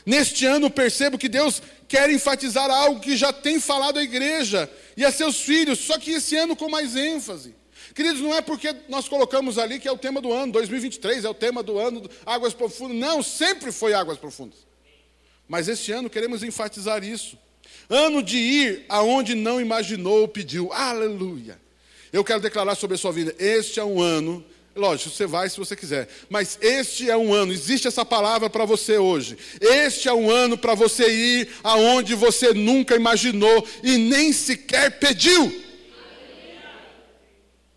Neste 0.05 0.45
ano 0.47 0.71
percebo 0.71 1.17
que 1.17 1.29
Deus 1.29 1.63
quer 1.87 2.11
enfatizar 2.11 2.71
algo 2.71 3.01
que 3.01 3.17
já 3.17 3.33
tem 3.33 3.61
falado 3.61 3.99
à 3.99 4.03
igreja 4.03 4.69
e 4.97 5.05
a 5.05 5.13
seus 5.13 5.41
filhos, 5.41 5.79
só 5.79 5.99
que 5.99 6.13
esse 6.13 6.37
ano 6.37 6.57
com 6.57 6.69
mais 6.69 6.97
ênfase. 6.97 7.55
Queridos, 7.95 8.21
não 8.21 8.35
é 8.35 8.41
porque 8.41 8.75
nós 8.89 9.09
colocamos 9.09 9.59
ali 9.59 9.79
que 9.79 9.87
é 9.87 9.93
o 9.93 9.99
tema 9.99 10.21
do 10.21 10.33
ano, 10.33 10.53
2023 10.53 11.25
é 11.25 11.29
o 11.29 11.35
tema 11.35 11.63
do 11.63 11.79
ano, 11.79 12.09
águas 12.25 12.55
profundas. 12.55 12.97
Não, 12.97 13.23
sempre 13.23 13.71
foi 13.71 13.93
águas 13.93 14.19
profundas. 14.19 14.59
Mas 15.47 15.69
este 15.69 15.93
ano 15.93 16.09
queremos 16.09 16.43
enfatizar 16.43 17.05
isso. 17.05 17.39
Ano 17.89 18.23
de 18.23 18.39
ir 18.39 18.87
aonde 18.89 19.35
não 19.35 19.61
imaginou 19.61 20.23
ou 20.23 20.29
pediu. 20.29 20.73
Aleluia. 20.73 21.61
Eu 22.13 22.25
quero 22.25 22.41
declarar 22.41 22.75
sobre 22.75 22.95
a 22.95 22.99
sua 22.99 23.13
vida: 23.13 23.35
este 23.39 23.79
é 23.79 23.85
um 23.85 24.01
ano 24.01 24.45
Lógico, 24.75 25.11
você 25.11 25.27
vai 25.27 25.51
se 25.51 25.59
você 25.59 25.77
quiser. 25.77 26.09
Mas 26.31 26.59
este 26.61 27.11
é 27.11 27.17
um 27.17 27.33
ano, 27.33 27.53
existe 27.53 27.87
essa 27.87 28.05
palavra 28.05 28.49
para 28.49 28.65
você 28.65 28.97
hoje. 28.97 29.37
Este 29.61 30.09
é 30.09 30.15
um 30.15 30.31
ano 30.31 30.57
para 30.57 30.75
você 30.75 31.11
ir 31.11 31.49
aonde 31.63 32.15
você 32.15 32.55
nunca 32.55 32.97
imaginou 32.97 33.67
e 33.83 33.99
nem 33.99 34.33
sequer 34.33 34.99
pediu. 34.99 35.63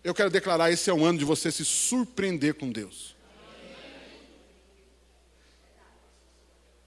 Eu 0.02 0.14
quero 0.14 0.30
declarar: 0.30 0.70
esse 0.70 0.88
é 0.88 0.94
um 0.94 1.04
ano 1.04 1.18
de 1.18 1.24
você 1.24 1.52
se 1.52 1.64
surpreender 1.64 2.54
com 2.54 2.70
Deus. 2.70 3.14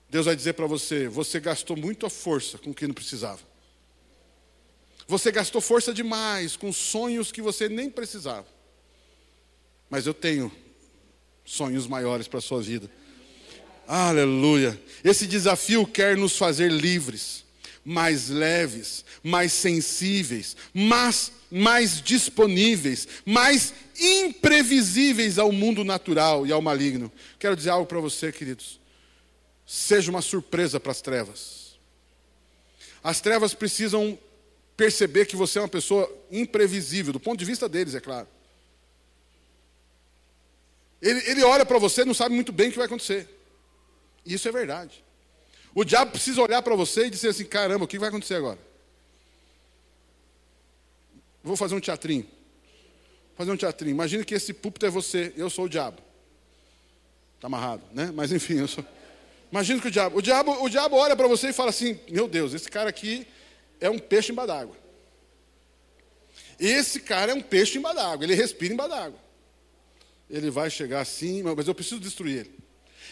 Deus 0.09 0.25
vai 0.25 0.35
dizer 0.35 0.53
para 0.53 0.65
você: 0.65 1.07
você 1.07 1.39
gastou 1.39 1.77
muita 1.77 2.09
força 2.09 2.57
com 2.57 2.71
o 2.71 2.73
que 2.73 2.87
não 2.87 2.95
precisava. 2.95 3.41
Você 5.07 5.31
gastou 5.31 5.61
força 5.61 5.93
demais 5.93 6.55
com 6.55 6.73
sonhos 6.73 7.31
que 7.31 7.41
você 7.41 7.69
nem 7.69 7.91
precisava. 7.91 8.58
Mas 9.89 10.05
eu 10.05 10.13
tenho 10.13 10.51
sonhos 11.43 11.87
maiores 11.87 12.27
para 12.27 12.39
a 12.39 12.41
sua 12.41 12.61
vida. 12.61 12.89
Aleluia. 13.87 14.79
Esse 15.03 15.25
desafio 15.25 15.85
quer 15.87 16.15
nos 16.15 16.37
fazer 16.37 16.71
livres, 16.71 17.43
mais 17.83 18.29
leves, 18.29 19.03
mais 19.23 19.51
sensíveis, 19.51 20.55
mais, 20.71 21.31
mais 21.49 21.99
disponíveis, 21.99 23.07
mais 23.25 23.73
imprevisíveis 23.99 25.39
ao 25.39 25.51
mundo 25.51 25.83
natural 25.83 26.45
e 26.45 26.51
ao 26.51 26.61
maligno. 26.61 27.11
Quero 27.39 27.55
dizer 27.55 27.71
algo 27.71 27.87
para 27.87 27.99
você, 27.99 28.31
queridos. 28.31 28.79
Seja 29.65 30.11
uma 30.11 30.21
surpresa 30.21 30.79
para 30.79 30.91
as 30.91 31.01
trevas. 31.01 31.79
As 33.03 33.21
trevas 33.21 33.55
precisam 33.55 34.19
perceber 34.77 35.25
que 35.25 35.35
você 35.35 35.57
é 35.57 35.61
uma 35.63 35.67
pessoa 35.67 36.09
imprevisível, 36.31 37.11
do 37.11 37.19
ponto 37.19 37.39
de 37.39 37.45
vista 37.45 37.67
deles, 37.67 37.95
é 37.95 37.99
claro. 37.99 38.27
Ele, 41.01 41.19
ele 41.29 41.43
olha 41.43 41.65
para 41.65 41.77
você 41.77 42.01
e 42.01 42.05
não 42.05 42.13
sabe 42.13 42.35
muito 42.35 42.51
bem 42.51 42.67
o 42.67 42.71
que 42.71 42.77
vai 42.77 42.87
acontecer. 42.87 43.27
Isso 44.25 44.47
é 44.47 44.51
verdade. 44.51 45.03
O 45.73 45.83
diabo 45.83 46.11
precisa 46.11 46.41
olhar 46.41 46.61
para 46.61 46.75
você 46.75 47.05
e 47.05 47.09
dizer 47.09 47.29
assim: 47.29 47.45
caramba, 47.45 47.85
o 47.85 47.87
que 47.87 47.97
vai 47.97 48.09
acontecer 48.09 48.35
agora? 48.35 48.59
Vou 51.41 51.55
fazer 51.55 51.75
um 51.75 51.79
teatrinho. 51.79 52.23
Vou 52.23 53.37
fazer 53.37 53.51
um 53.51 53.57
teatrinho. 53.57 53.91
Imagina 53.91 54.25
que 54.25 54.35
esse 54.35 54.53
púlpito 54.53 54.85
é 54.85 54.89
você, 54.89 55.33
eu 55.37 55.49
sou 55.49 55.65
o 55.65 55.69
diabo. 55.69 56.01
Está 57.35 57.47
amarrado, 57.47 57.83
né? 57.93 58.11
Mas 58.13 58.31
enfim, 58.33 58.55
eu 58.59 58.67
sou. 58.67 58.85
Imagina 59.49 59.79
que 59.81 59.87
o 59.87 59.91
diabo. 59.91 60.17
O 60.17 60.21
diabo, 60.21 60.63
o 60.63 60.69
diabo 60.69 60.97
olha 60.97 61.15
para 61.15 61.27
você 61.27 61.49
e 61.49 61.53
fala 61.53 61.69
assim: 61.69 61.97
meu 62.09 62.27
Deus, 62.27 62.53
esse 62.53 62.69
cara 62.69 62.89
aqui 62.89 63.25
é 63.79 63.89
um 63.89 63.97
peixe 63.97 64.33
embaixo 64.33 64.47
d'água. 64.47 64.75
Esse 66.59 66.99
cara 66.99 67.31
é 67.31 67.35
um 67.35 67.41
peixe 67.41 67.77
embaixo 67.77 67.95
d'água, 67.95 68.25
ele 68.25 68.35
respira 68.35 68.73
embaixo 68.73 68.93
d'água 68.93 69.28
ele 70.29 70.49
vai 70.49 70.69
chegar 70.69 71.01
assim, 71.01 71.41
mas 71.41 71.67
eu 71.67 71.73
preciso 71.73 71.99
destruir 71.99 72.39
ele. 72.39 72.59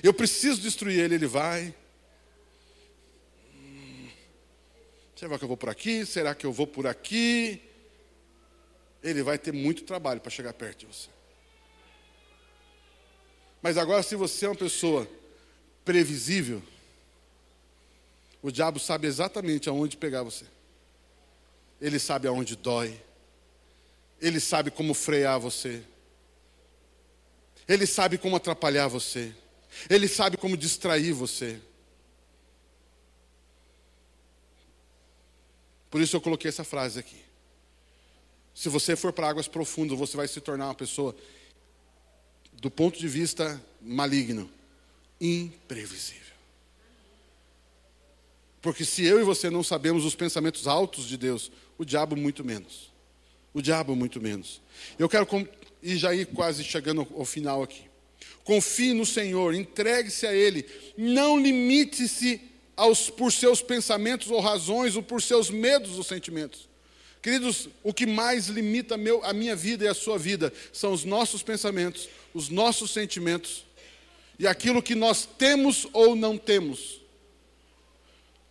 Eu 0.04 0.14
preciso 0.14 0.62
destruir 0.62 1.00
ele, 1.00 1.16
ele 1.16 1.28
vai. 1.28 1.74
Será 5.16 5.38
que 5.38 5.44
eu 5.44 5.48
vou 5.48 5.58
por 5.58 5.70
aqui? 5.70 6.06
Será 6.06 6.36
que 6.36 6.46
eu 6.46 6.54
vou 6.54 6.68
por 6.68 6.86
aqui? 6.86 7.62
Ele 9.02 9.24
vai 9.24 9.40
ter 9.40 9.52
muito 9.52 9.84
trabalho 9.84 10.22
para 10.22 10.30
chegar 10.30 10.54
perto 10.54 10.80
de 10.80 10.86
você. 10.86 11.10
Mas 13.62 13.78
agora, 13.78 14.04
se 14.04 14.16
você 14.16 14.46
é 14.46 14.50
uma 14.50 14.56
pessoa 14.56 15.10
previsível, 15.84 16.62
o 18.44 18.52
diabo 18.52 18.80
sabe 18.80 19.08
exatamente 19.08 19.68
aonde 19.68 19.98
pegar 19.98 20.22
você. 20.22 20.46
Ele 21.82 21.98
sabe 21.98 22.28
aonde 22.28 22.56
dói. 22.56 23.02
Ele 24.22 24.40
sabe 24.40 24.70
como 24.70 24.94
frear 24.94 25.40
você. 25.40 25.84
Ele 27.68 27.86
sabe 27.86 28.18
como 28.18 28.36
atrapalhar 28.36 28.88
você. 28.88 29.34
Ele 29.90 30.08
sabe 30.08 30.38
como 30.38 30.56
distrair 30.56 31.12
você. 31.12 31.60
Por 35.90 36.02
isso 36.02 36.16
eu 36.16 36.22
coloquei 36.22 36.50
essa 36.50 36.64
frase 36.64 37.00
aqui. 37.00 37.22
Se 38.54 38.70
você 38.70 38.96
for 38.96 39.14
para 39.14 39.30
águas 39.30 39.48
profundas, 39.48 39.98
você 39.98 40.18
vai 40.18 40.28
se 40.28 40.42
tornar 40.42 40.66
uma 40.66 40.76
pessoa, 40.76 41.16
do 42.54 42.72
ponto 42.72 42.98
de 42.98 43.08
vista 43.08 43.62
maligno, 43.82 44.50
imprevisível. 45.22 46.36
Porque 48.62 48.84
se 48.84 49.06
eu 49.06 49.20
e 49.20 49.24
você 49.24 49.50
não 49.50 49.64
sabemos 49.64 50.04
os 50.04 50.16
pensamentos 50.16 50.68
altos 50.68 51.06
de 51.08 51.18
Deus, 51.18 51.52
o 51.78 51.86
diabo 51.86 52.16
muito 52.16 52.44
menos. 52.44 52.92
O 53.54 53.62
diabo 53.62 53.96
muito 53.96 54.20
menos. 54.20 54.62
Eu 54.98 55.08
quero 55.08 55.26
e 55.82 55.96
já 55.96 56.14
ir 56.14 56.28
quase 56.28 56.64
chegando 56.64 57.08
ao 57.16 57.26
final 57.26 57.64
aqui. 57.64 57.84
Confie 58.44 58.94
no 58.94 59.06
Senhor, 59.06 59.54
entregue-se 59.54 60.26
a 60.26 60.34
Ele, 60.34 60.66
não 60.98 61.40
limite-se 61.40 62.42
por 63.18 63.32
seus 63.32 63.62
pensamentos 63.62 64.30
ou 64.30 64.40
razões 64.40 64.96
ou 64.96 65.04
por 65.04 65.22
seus 65.22 65.50
medos 65.50 65.98
ou 65.98 66.04
sentimentos. 66.04 66.68
Queridos, 67.22 67.68
o 67.84 67.94
que 67.94 68.06
mais 68.06 68.48
limita 68.48 68.96
meu, 68.96 69.24
a 69.24 69.34
minha 69.34 69.56
vida 69.56 69.84
e 69.84 69.88
a 69.88 69.94
sua 69.94 70.18
vida 70.18 70.54
são 70.72 70.94
os 70.94 71.04
nossos 71.04 71.44
pensamentos, 71.44 72.08
os 72.34 72.50
nossos 72.50 72.92
sentimentos 72.92 73.66
e 74.40 74.48
aquilo 74.48 74.84
que 74.84 74.96
nós 74.96 75.28
temos 75.38 75.88
ou 75.92 76.16
não 76.16 76.38
temos. 76.38 77.02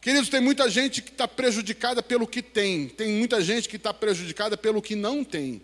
Queridos, 0.00 0.28
tem 0.28 0.40
muita 0.40 0.68
gente 0.68 1.00
que 1.02 1.10
está 1.10 1.26
prejudicada 1.26 2.02
pelo 2.02 2.26
que 2.26 2.42
tem, 2.42 2.88
tem 2.88 3.12
muita 3.12 3.40
gente 3.40 3.68
que 3.68 3.76
está 3.76 3.94
prejudicada 3.94 4.56
pelo 4.56 4.82
que 4.82 4.94
não 4.94 5.24
tem. 5.24 5.62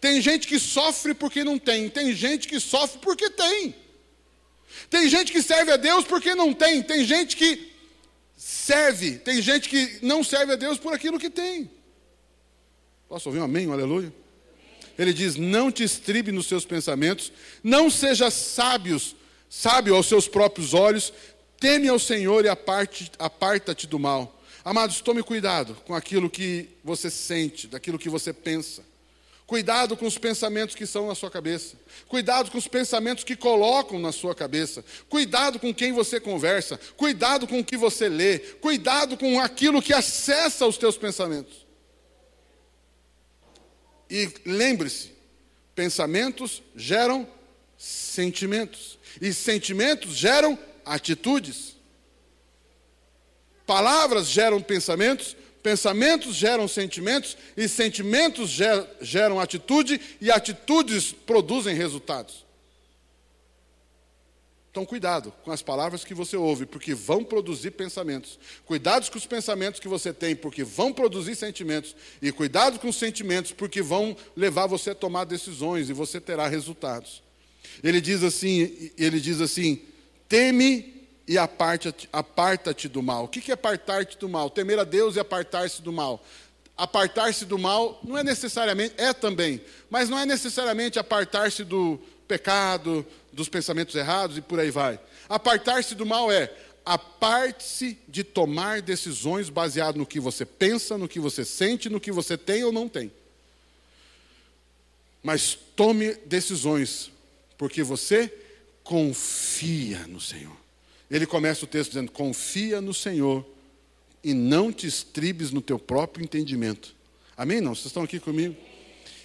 Tem 0.00 0.20
gente 0.20 0.46
que 0.46 0.58
sofre 0.58 1.14
porque 1.14 1.44
não 1.44 1.58
tem, 1.58 1.88
tem 1.88 2.14
gente 2.14 2.46
que 2.48 2.60
sofre 2.60 2.98
porque 3.00 3.30
tem. 3.30 3.74
Tem 4.90 5.08
gente 5.08 5.32
que 5.32 5.42
serve 5.42 5.72
a 5.72 5.76
Deus 5.76 6.04
porque 6.04 6.34
não 6.34 6.52
tem, 6.52 6.82
tem 6.82 7.04
gente 7.04 7.36
que 7.36 7.72
serve, 8.36 9.18
tem 9.18 9.42
gente 9.42 9.68
que 9.68 9.98
não 10.02 10.22
serve 10.22 10.52
a 10.52 10.56
Deus 10.56 10.78
por 10.78 10.94
aquilo 10.94 11.18
que 11.18 11.30
tem. 11.30 11.70
Posso 13.08 13.28
ouvir 13.28 13.40
um 13.40 13.44
amém, 13.44 13.66
um 13.66 13.72
aleluia? 13.72 14.12
Ele 14.98 15.12
diz: 15.12 15.36
Não 15.36 15.70
te 15.70 15.82
estribe 15.82 16.30
nos 16.32 16.46
seus 16.46 16.64
pensamentos, 16.64 17.32
não 17.62 17.88
seja 17.88 18.30
sábios, 18.30 19.16
sábio 19.48 19.94
aos 19.94 20.06
seus 20.06 20.28
próprios 20.28 20.74
olhos, 20.74 21.12
teme 21.58 21.88
ao 21.88 21.98
Senhor 21.98 22.44
e 22.44 22.48
aparta-te 22.48 23.86
do 23.86 23.98
mal. 23.98 24.40
Amados, 24.64 25.00
tome 25.00 25.22
cuidado 25.22 25.76
com 25.86 25.94
aquilo 25.94 26.28
que 26.28 26.68
você 26.84 27.08
sente, 27.10 27.66
daquilo 27.66 27.98
que 27.98 28.10
você 28.10 28.32
pensa. 28.32 28.82
Cuidado 29.48 29.96
com 29.96 30.06
os 30.06 30.18
pensamentos 30.18 30.74
que 30.76 30.84
são 30.84 31.06
na 31.06 31.14
sua 31.14 31.30
cabeça. 31.30 31.74
Cuidado 32.06 32.50
com 32.50 32.58
os 32.58 32.68
pensamentos 32.68 33.24
que 33.24 33.34
colocam 33.34 33.98
na 33.98 34.12
sua 34.12 34.34
cabeça. 34.34 34.84
Cuidado 35.08 35.58
com 35.58 35.72
quem 35.72 35.90
você 35.90 36.20
conversa. 36.20 36.78
Cuidado 36.98 37.46
com 37.46 37.58
o 37.58 37.64
que 37.64 37.74
você 37.74 38.10
lê. 38.10 38.38
Cuidado 38.38 39.16
com 39.16 39.40
aquilo 39.40 39.80
que 39.80 39.94
acessa 39.94 40.66
os 40.66 40.76
teus 40.76 40.98
pensamentos. 40.98 41.66
E 44.10 44.30
lembre-se: 44.44 45.12
pensamentos 45.74 46.62
geram 46.76 47.26
sentimentos. 47.78 48.98
E 49.18 49.32
sentimentos 49.32 50.14
geram 50.14 50.58
atitudes. 50.84 51.74
Palavras 53.64 54.26
geram 54.26 54.60
pensamentos, 54.60 55.34
Pensamentos 55.62 56.34
geram 56.34 56.68
sentimentos, 56.68 57.36
e 57.56 57.68
sentimentos 57.68 58.50
geram 59.00 59.40
atitude, 59.40 60.00
e 60.20 60.30
atitudes 60.30 61.12
produzem 61.12 61.74
resultados. 61.74 62.46
Então, 64.70 64.86
cuidado 64.86 65.32
com 65.42 65.50
as 65.50 65.60
palavras 65.60 66.04
que 66.04 66.14
você 66.14 66.36
ouve, 66.36 66.64
porque 66.64 66.94
vão 66.94 67.24
produzir 67.24 67.72
pensamentos. 67.72 68.38
Cuidado 68.64 69.10
com 69.10 69.18
os 69.18 69.26
pensamentos 69.26 69.80
que 69.80 69.88
você 69.88 70.12
tem, 70.12 70.36
porque 70.36 70.62
vão 70.62 70.92
produzir 70.92 71.34
sentimentos. 71.34 71.96
E 72.22 72.30
cuidado 72.30 72.78
com 72.78 72.88
os 72.88 72.96
sentimentos, 72.96 73.50
porque 73.50 73.82
vão 73.82 74.16
levar 74.36 74.66
você 74.66 74.90
a 74.90 74.94
tomar 74.94 75.24
decisões 75.24 75.90
e 75.90 75.92
você 75.92 76.20
terá 76.20 76.46
resultados. 76.46 77.22
Ele 77.82 78.00
diz 78.00 78.22
assim, 78.22 78.92
ele 78.96 79.20
diz 79.20 79.40
assim: 79.40 79.82
teme 80.28 80.97
e 81.28 81.36
aparta-te 81.36 82.08
aparta 82.10 82.72
do 82.88 83.02
mal. 83.02 83.24
O 83.24 83.28
que 83.28 83.50
é 83.50 83.54
apartar-te 83.54 84.16
do 84.16 84.28
mal? 84.30 84.48
Temer 84.48 84.78
a 84.78 84.84
Deus 84.84 85.14
e 85.14 85.20
apartar-se 85.20 85.82
do 85.82 85.92
mal. 85.92 86.24
Apartar-se 86.74 87.44
do 87.44 87.58
mal 87.58 88.00
não 88.02 88.16
é 88.16 88.24
necessariamente, 88.24 88.94
é 88.96 89.12
também, 89.12 89.60
mas 89.90 90.08
não 90.08 90.18
é 90.18 90.24
necessariamente 90.24 90.98
apartar-se 90.98 91.64
do 91.64 92.00
pecado, 92.26 93.04
dos 93.30 93.48
pensamentos 93.48 93.94
errados 93.94 94.38
e 94.38 94.40
por 94.40 94.58
aí 94.58 94.70
vai. 94.70 94.98
Apartar-se 95.28 95.94
do 95.94 96.06
mal 96.06 96.32
é 96.32 96.50
aparte-se 96.82 97.98
de 98.08 98.24
tomar 98.24 98.80
decisões 98.80 99.50
baseadas 99.50 99.96
no 99.96 100.06
que 100.06 100.18
você 100.18 100.46
pensa, 100.46 100.96
no 100.96 101.08
que 101.08 101.20
você 101.20 101.44
sente, 101.44 101.90
no 101.90 102.00
que 102.00 102.10
você 102.10 102.38
tem 102.38 102.64
ou 102.64 102.72
não 102.72 102.88
tem. 102.88 103.12
Mas 105.22 105.58
tome 105.76 106.14
decisões, 106.24 107.10
porque 107.58 107.82
você 107.82 108.32
confia 108.82 110.06
no 110.06 110.20
Senhor. 110.20 110.57
Ele 111.10 111.26
começa 111.26 111.64
o 111.64 111.68
texto 111.68 111.90
dizendo: 111.90 112.12
Confia 112.12 112.80
no 112.80 112.92
Senhor 112.92 113.44
e 114.22 114.34
não 114.34 114.72
te 114.72 114.86
estribes 114.86 115.50
no 115.50 115.62
teu 115.62 115.78
próprio 115.78 116.24
entendimento. 116.24 116.94
Amém? 117.36 117.60
Não? 117.60 117.74
Vocês 117.74 117.86
estão 117.86 118.02
aqui 118.02 118.18
comigo? 118.18 118.56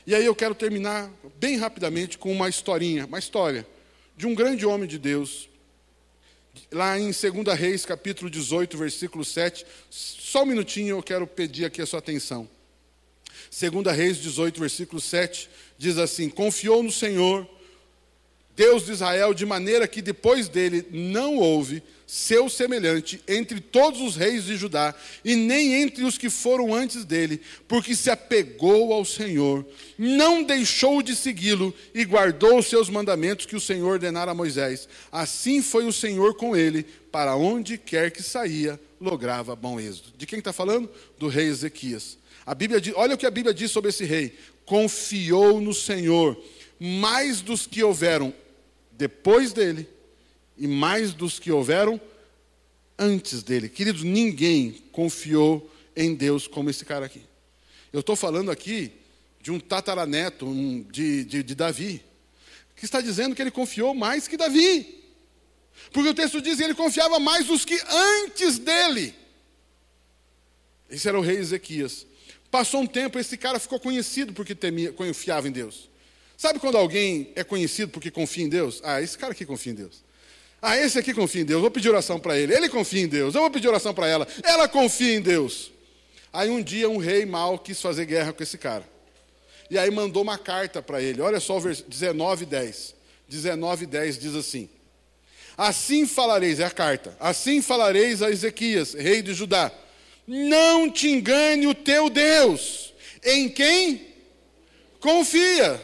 E 0.06 0.14
aí 0.14 0.26
eu 0.26 0.36
quero 0.36 0.54
terminar 0.54 1.12
bem 1.40 1.58
rapidamente 1.58 2.18
com 2.18 2.32
uma 2.32 2.50
historinha, 2.50 3.06
uma 3.06 3.20
história 3.20 3.66
de 4.16 4.28
um 4.28 4.36
grande 4.36 4.66
homem 4.66 4.88
de 4.88 5.00
Deus. 5.00 5.50
Lá 6.72 7.00
em 7.00 7.12
2 7.12 7.58
Reis, 7.58 7.86
capítulo 7.86 8.30
18, 8.30 8.78
versículo 8.78 9.26
7. 9.26 9.66
Só 9.90 10.44
um 10.44 10.46
minutinho 10.46 10.98
eu 10.98 11.04
quero 11.04 11.26
pedir 11.26 11.66
aqui 11.66 11.82
a 11.82 11.86
sua 11.86 12.00
atenção. 12.00 12.48
2 13.50 13.96
Reis 13.96 14.18
18, 14.18 14.60
versículo 14.60 15.02
7, 15.02 15.50
diz 15.78 15.98
assim: 15.98 16.30
Confiou 16.30 16.84
no 16.84 16.92
Senhor 16.92 17.48
Deus 18.56 18.86
de 18.86 18.91
Israel, 18.91 19.34
de 19.34 19.45
maneira 19.45 19.88
que 19.88 20.01
depois 20.01 20.47
dele 20.47 20.86
não 20.91 21.38
houve 21.38 21.82
seu 22.06 22.47
semelhante 22.47 23.20
entre 23.28 23.60
todos 23.60 23.99
os 23.99 24.16
reis 24.16 24.43
de 24.43 24.56
Judá, 24.56 24.93
e 25.26 25.36
nem 25.36 25.82
entre 25.82 26.04
os 26.04 26.18
que 26.18 26.30
foram 26.30 26.74
antes 26.74 27.04
dele, 27.04 27.41
porque 27.68 27.95
se 27.95 28.12
apegou 28.12 28.93
ao 28.93 29.04
Senhor, 29.04 29.66
não 29.97 30.43
deixou 30.43 31.01
de 31.01 31.16
segui-lo 31.16 31.74
e 31.93 32.06
guardou 32.06 32.60
os 32.60 32.68
seus 32.68 32.89
mandamentos 32.89 33.47
que 33.47 33.56
o 33.56 33.62
Senhor 33.62 33.93
ordenara 33.93 34.32
a 34.32 34.36
Moisés. 34.36 34.88
Assim 35.12 35.62
foi 35.62 35.86
o 35.86 35.93
Senhor 35.93 36.36
com 36.36 36.56
ele, 36.56 36.86
para 37.12 37.36
onde 37.36 37.78
quer 37.78 38.12
que 38.12 38.22
saía, 38.22 38.80
lograva 39.01 39.56
bom 39.56 39.80
êxito. 39.80 40.14
De 40.16 40.28
quem 40.28 40.38
está 40.38 40.54
falando? 40.54 40.89
Do 41.18 41.28
rei 41.28 41.47
Ezequias. 41.47 42.18
A 42.45 42.54
Bíblia 42.54 42.80
diz, 42.80 42.93
olha 42.95 43.16
o 43.16 43.18
que 43.18 43.26
a 43.26 43.32
Bíblia 43.32 43.54
diz 43.54 43.72
sobre 43.72 43.89
esse 43.89 44.04
rei: 44.04 44.38
confiou 44.66 45.60
no 45.60 45.74
Senhor 45.74 46.38
mais 46.80 47.39
dos 47.41 47.66
que 47.66 47.82
houveram 47.82 48.34
depois 49.04 49.51
dele 49.51 49.86
e 50.58 50.66
mais 50.66 51.14
dos 51.14 51.38
que 51.38 51.51
houveram 51.51 51.99
antes 52.97 53.43
dele. 53.43 53.68
Queridos, 53.68 54.01
ninguém 54.01 54.82
confiou 54.93 55.70
em 55.93 56.16
Deus 56.16 56.47
como 56.47 56.70
esse 56.70 56.86
cara 56.86 57.06
aqui. 57.06 57.22
Eu 57.91 57.99
estou 57.99 58.16
falando 58.16 58.49
aqui 58.49 58.93
de 59.41 59.51
um 59.51 59.60
tataraneto 59.60 60.45
um, 60.45 60.84
de, 60.84 61.26
de, 61.26 61.43
de 61.43 61.54
Davi, 61.54 62.01
que 62.78 62.86
está 62.86 63.01
dizendo 63.01 63.36
que 63.36 63.41
ele 63.41 63.51
confiou 63.51 63.93
mais 63.93 64.26
que 64.26 64.38
Davi. 64.38 65.04
Porque 65.91 66.08
o 66.08 66.14
texto 66.14 66.41
diz 66.41 66.56
que 66.56 66.64
ele 66.64 66.74
confiava 66.74 67.20
mais 67.20 67.47
dos 67.47 67.66
que 67.66 67.78
antes 68.24 68.58
dele. 68.58 69.14
Esse 70.89 71.10
era 71.10 71.20
o 71.20 71.22
rei 71.22 71.39
Ezequias. 71.39 72.08
Passou 72.49 72.80
um 72.80 72.88
tempo, 72.88 73.20
esse 73.20 73.36
cara 73.36 73.60
ficou 73.60 73.82
conhecido 73.82 74.32
porque 74.32 74.56
temia, 74.56 74.93
confiava 74.93 75.49
em 75.49 75.51
Deus. 75.51 75.89
Sabe 76.38 76.60
quando 76.60 76.78
alguém 76.78 77.32
é 77.36 77.44
conhecido 77.44 77.92
porque 77.92 78.12
confia 78.12 78.44
em 78.44 78.50
Deus? 78.50 78.82
Ah, 78.84 79.02
esse 79.02 79.18
cara 79.18 79.32
aqui 79.32 79.46
confia 79.46 79.72
em 79.72 79.76
Deus. 79.76 80.04
Ah, 80.62 80.78
esse 80.78 80.98
aqui 80.98 81.14
confia 81.14 81.42
em 81.42 81.46
Deus, 81.46 81.62
vou 81.62 81.72
pedir 81.72 81.90
oração 81.90 82.20
para 82.20 82.38
ele. 82.38 82.56
Ele 82.56 82.70
confia 82.70 83.02
em 83.02 83.08
Deus, 83.08 83.36
eu 83.36 83.42
vou 83.42 83.52
pedir 83.52 83.68
oração 83.68 83.94
para 83.94 84.08
ela. 84.08 84.28
Ela 84.44 84.68
confia 84.68 85.14
em 85.16 85.22
Deus. 85.22 85.72
Aí 86.32 86.50
um 86.50 86.64
dia 86.64 86.90
um 86.90 86.98
rei 86.98 87.26
mau 87.26 87.60
quis 87.60 87.82
fazer 87.82 88.06
guerra 88.06 88.34
com 88.34 88.42
esse 88.42 88.58
cara. 88.58 88.88
E 89.70 89.78
aí 89.78 89.92
mandou 89.92 90.24
uma 90.24 90.38
carta 90.38 90.82
para 90.82 91.02
ele. 91.02 91.22
Olha 91.22 91.40
só 91.40 91.58
o 91.58 91.60
versículo 91.60 91.92
19, 91.92 92.46
10. 92.46 92.96
19, 93.28 93.86
10 93.86 94.18
diz 94.18 94.36
assim: 94.36 94.70
Assim 95.58 96.08
falareis, 96.08 96.60
é 96.60 96.66
a 96.66 96.72
carta, 96.72 97.16
assim 97.20 97.62
falareis 97.62 98.22
a 98.22 98.30
Ezequias, 98.32 98.94
rei 98.94 99.22
de 99.22 99.34
Judá: 99.34 99.72
Não 100.28 100.90
te 100.90 101.10
engane 101.10 101.68
o 101.68 101.76
teu 101.76 102.10
Deus, 102.10 102.94
em 103.24 103.50
quem 103.50 104.08
confia 105.00 105.80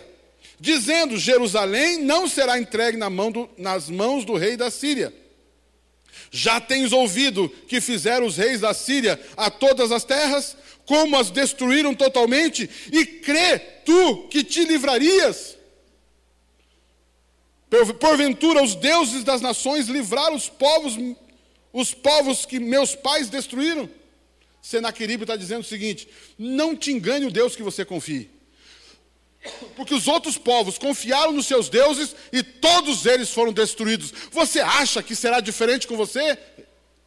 dizendo: 0.60 1.18
Jerusalém 1.18 2.00
não 2.04 2.28
será 2.28 2.60
entregue 2.60 2.98
na 2.98 3.10
mão 3.10 3.32
do, 3.32 3.50
nas 3.58 3.90
mãos 3.90 4.26
do 4.26 4.36
rei 4.36 4.58
da 4.58 4.70
Síria. 4.70 5.14
Já 6.32 6.60
tens 6.60 6.92
ouvido 6.92 7.50
que 7.68 7.82
fizeram 7.82 8.26
os 8.26 8.38
reis 8.38 8.62
da 8.62 8.74
Síria 8.74 9.20
a 9.36 9.50
todas 9.50 9.92
as 9.92 10.04
terras, 10.04 10.56
como 10.86 11.18
as 11.18 11.32
destruíram 11.32 11.96
totalmente, 11.96 12.70
e 12.92 13.06
crê 13.06 13.60
tu 13.60 14.28
que 14.28 14.44
te 14.44 14.64
livrarias? 14.66 15.58
Porventura 18.00 18.64
os 18.64 18.76
deuses 18.76 19.24
das 19.24 19.42
nações 19.42 19.88
livraram 19.88 20.36
os 20.36 20.50
povos, 20.50 20.96
os 21.72 21.94
povos 21.94 22.46
que 22.46 22.60
meus 22.60 22.96
pais 22.96 23.30
destruíram? 23.30 23.90
Senaqueribe 24.62 25.24
está 25.24 25.36
dizendo 25.36 25.62
o 25.62 25.68
seguinte: 25.68 26.08
não 26.38 26.76
te 26.76 26.92
engane 26.92 27.26
o 27.26 27.32
Deus 27.32 27.56
que 27.56 27.64
você 27.64 27.86
confie. 27.86 28.30
Porque 29.76 29.94
os 29.94 30.08
outros 30.08 30.38
povos 30.38 30.78
confiaram 30.78 31.32
nos 31.32 31.46
seus 31.46 31.70
deuses 31.70 32.16
e 32.32 32.44
todos 32.44 33.06
eles 33.06 33.30
foram 33.30 33.54
destruídos. 33.54 34.14
Você 34.32 34.60
acha 34.60 35.02
que 35.02 35.16
será 35.16 35.40
diferente 35.40 35.88
com 35.88 35.96
você? 35.96 36.38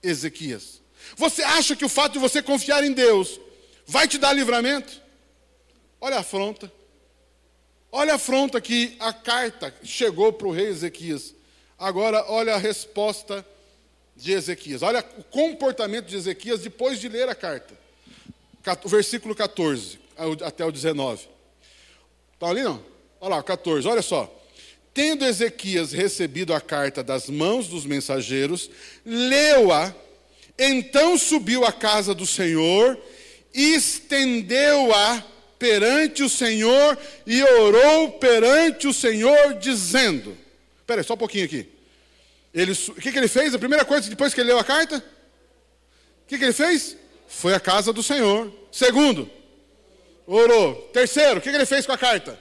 Ezequias. 0.03 0.81
Você 1.17 1.43
acha 1.43 1.77
que 1.77 1.85
o 1.85 1.89
fato 1.89 2.15
de 2.15 2.19
você 2.19 2.43
confiar 2.43 2.83
em 2.85 2.93
Deus 2.93 3.39
vai 3.87 4.09
te 4.09 4.17
dar 4.17 4.33
livramento? 4.33 5.01
Olha 6.01 6.17
a 6.17 6.21
afronta. 6.21 6.73
Olha 7.91 8.13
a 8.13 8.17
afronta 8.17 8.61
que 8.61 8.97
a 8.99 9.13
carta 9.13 9.75
chegou 9.85 10.33
para 10.33 10.49
o 10.49 10.53
rei 10.53 10.69
Ezequias. 10.69 11.35
Agora, 11.79 12.25
olha 12.29 12.55
a 12.55 12.59
resposta 12.59 13.47
de 14.17 14.33
Ezequias. 14.33 14.83
Olha 14.83 15.05
o 15.19 15.25
comportamento 15.25 16.07
de 16.07 16.17
Ezequias 16.17 16.61
depois 16.61 16.99
de 16.99 17.09
ler 17.09 17.29
a 17.29 17.35
carta. 17.35 17.75
Versículo 18.87 19.35
14 19.35 19.99
até 20.43 20.65
o 20.65 20.73
19. 20.73 21.32
Está 22.43 22.51
ali 22.51 22.63
não? 22.63 22.85
Olha 23.21 23.37
lá, 23.37 23.43
14, 23.45 23.87
olha 23.87 24.03
só. 24.03 24.29
Tendo 24.93 25.25
Ezequias 25.25 25.93
recebido 25.93 26.53
a 26.53 26.61
carta 26.61 27.01
das 27.01 27.31
mãos 27.31 27.69
dos 27.69 27.87
mensageiros, 27.87 28.69
leu-a, 29.07 29.95
então 30.59 31.17
subiu 31.17 31.65
à 31.65 31.71
casa 31.71 32.13
do 32.13 32.27
Senhor, 32.27 32.99
estendeu-a 33.55 35.23
perante 35.57 36.25
o 36.25 36.29
Senhor 36.29 36.99
e 37.25 37.45
orou 37.45 38.11
perante 38.15 38.89
o 38.89 38.93
Senhor, 38.93 39.55
dizendo: 39.61 40.37
Espera 40.81 41.01
aí, 41.01 41.07
só 41.07 41.15
um 41.15 41.19
pouquinho 41.19 41.45
aqui. 41.45 41.69
Ele, 42.53 42.73
o 42.73 42.95
que, 42.95 43.13
que 43.13 43.19
ele 43.19 43.29
fez? 43.29 43.55
A 43.55 43.59
primeira 43.61 43.85
coisa, 43.85 44.11
depois 44.11 44.35
que 44.35 44.41
ele 44.41 44.49
leu 44.49 44.59
a 44.59 44.65
carta? 44.65 44.97
O 44.97 46.27
que, 46.27 46.37
que 46.37 46.45
ele 46.45 46.53
fez? 46.53 46.97
Foi 47.29 47.55
à 47.55 47.61
casa 47.61 47.93
do 47.93 48.03
Senhor. 48.03 48.53
Segundo, 48.73 49.31
orou. 50.27 50.75
Terceiro, 50.93 51.39
o 51.39 51.43
que, 51.43 51.49
ele 51.49 51.67
fez 51.67 51.87
com 51.87 51.93
a 51.93 51.99
carta? 51.99 52.39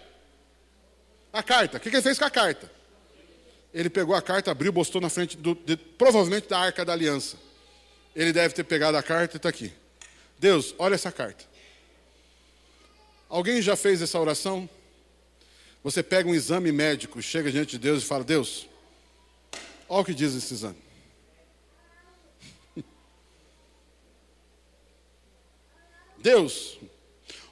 A 1.32 1.41
carta. 1.41 1.77
O 1.77 1.79
que, 1.79 1.89
que 1.89 1.95
ele 1.95 2.03
fez 2.03 2.17
com 2.19 2.25
a 2.25 2.29
carta? 2.29 2.71
Ele 3.73 3.89
pegou 3.89 4.13
a 4.15 4.21
carta, 4.21 4.51
abriu, 4.51 4.73
postou 4.73 4.99
na 4.99 5.09
frente, 5.09 5.38
do, 5.38 5.55
de, 5.55 5.77
provavelmente 5.77 6.49
da 6.49 6.59
arca 6.59 6.84
da 6.84 6.93
aliança. 6.93 7.38
Ele 8.15 8.34
deve 8.34 8.53
ter 8.53 8.63
pegado 8.63 8.97
a 8.97 9.03
carta 9.03 9.36
e 9.36 9.38
está 9.38 9.49
aqui. 9.49 9.71
Deus, 10.38 10.75
olha 10.77 10.95
essa 10.95 11.11
carta. 11.11 11.45
Alguém 13.29 13.61
já 13.61 13.77
fez 13.77 14.01
essa 14.01 14.19
oração? 14.19 14.69
Você 15.84 16.03
pega 16.03 16.29
um 16.29 16.36
exame 16.36 16.71
médico, 16.71 17.21
chega 17.21 17.51
diante 17.51 17.71
de 17.71 17.79
Deus 17.79 18.03
e 18.03 18.05
fala: 18.05 18.23
Deus, 18.25 18.67
olha 19.88 20.01
o 20.01 20.05
que 20.05 20.13
diz 20.13 20.36
esse 20.36 20.53
exame. 20.53 20.77
Deus, 26.19 26.77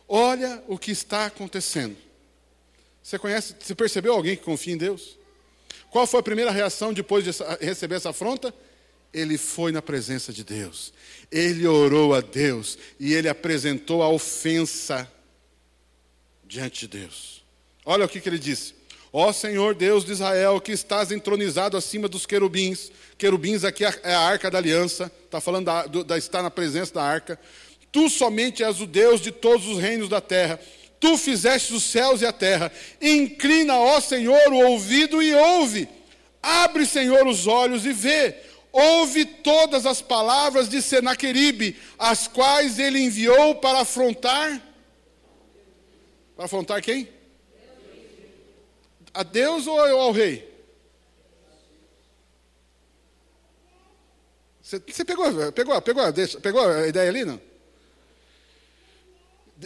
olha 0.09 0.63
o 0.67 0.77
que 0.77 0.91
está 0.91 1.27
acontecendo. 1.27 1.95
Você 3.01 3.17
conhece, 3.17 3.55
você 3.59 3.73
percebeu 3.73 4.13
alguém 4.13 4.35
que 4.35 4.43
confia 4.43 4.73
em 4.73 4.77
Deus? 4.77 5.17
Qual 5.89 6.05
foi 6.05 6.19
a 6.19 6.23
primeira 6.23 6.51
reação 6.51 6.91
depois 6.91 7.23
de 7.23 7.31
receber 7.61 7.95
essa 7.95 8.09
afronta? 8.09 8.53
Ele 9.13 9.37
foi 9.37 9.71
na 9.71 9.81
presença 9.81 10.33
de 10.33 10.43
Deus. 10.43 10.93
Ele 11.31 11.65
orou 11.65 12.13
a 12.13 12.21
Deus 12.21 12.77
e 12.99 13.13
ele 13.13 13.29
apresentou 13.29 14.03
a 14.03 14.09
ofensa 14.09 15.11
diante 16.45 16.81
de 16.81 16.99
Deus. 16.99 17.43
Olha 17.85 18.05
o 18.05 18.09
que, 18.09 18.19
que 18.19 18.29
ele 18.29 18.37
disse. 18.37 18.75
Ó 19.11 19.33
Senhor 19.33 19.73
Deus 19.73 20.05
de 20.05 20.11
Israel, 20.11 20.61
que 20.61 20.71
estás 20.71 21.11
entronizado 21.11 21.75
acima 21.75 22.07
dos 22.07 22.27
querubins. 22.27 22.91
Querubins 23.17 23.63
aqui 23.63 23.83
é, 23.83 23.99
é 24.03 24.13
a 24.13 24.19
arca 24.19 24.51
da 24.51 24.59
aliança. 24.59 25.11
Está 25.25 25.41
falando 25.41 25.65
da, 25.65 25.85
da 25.85 26.17
estar 26.17 26.43
na 26.43 26.51
presença 26.51 26.93
da 26.93 27.03
arca. 27.03 27.39
Tu 27.91 28.09
somente 28.09 28.63
és 28.63 28.79
o 28.81 28.85
Deus 28.85 29.21
de 29.21 29.31
todos 29.31 29.67
os 29.67 29.79
reinos 29.79 30.09
da 30.09 30.21
terra. 30.21 30.59
Tu 30.99 31.17
fizeste 31.17 31.73
os 31.73 31.83
céus 31.83 32.21
e 32.21 32.25
a 32.25 32.33
terra. 32.33 32.71
Inclina, 33.01 33.77
ó 33.77 33.99
Senhor, 33.99 34.51
o 34.51 34.71
ouvido 34.71 35.23
e 35.23 35.33
ouve. 35.33 35.87
Abre, 36.41 36.85
Senhor, 36.85 37.25
os 37.27 37.47
olhos 37.47 37.85
e 37.85 37.93
vê. 37.93 38.35
Ouve 38.71 39.25
todas 39.25 39.85
as 39.85 40.01
palavras 40.01 40.69
de 40.69 40.81
Senaqueribe, 40.81 41.75
as 41.97 42.27
quais 42.27 42.77
ele 42.77 42.99
enviou 42.99 43.55
para 43.55 43.79
afrontar. 43.79 44.61
Para 46.35 46.45
afrontar 46.45 46.81
quem? 46.81 47.09
A 49.13 49.23
Deus 49.23 49.65
ou 49.65 49.79
ao 49.79 50.11
rei? 50.11 50.47
Você, 54.61 55.03
pegou, 55.03 55.51
pegou, 55.51 55.81
pegou, 55.81 56.11
deixa, 56.11 56.39
pegou 56.39 56.69
a 56.69 56.87
ideia 56.87 57.09
ali, 57.09 57.25
não? 57.25 57.48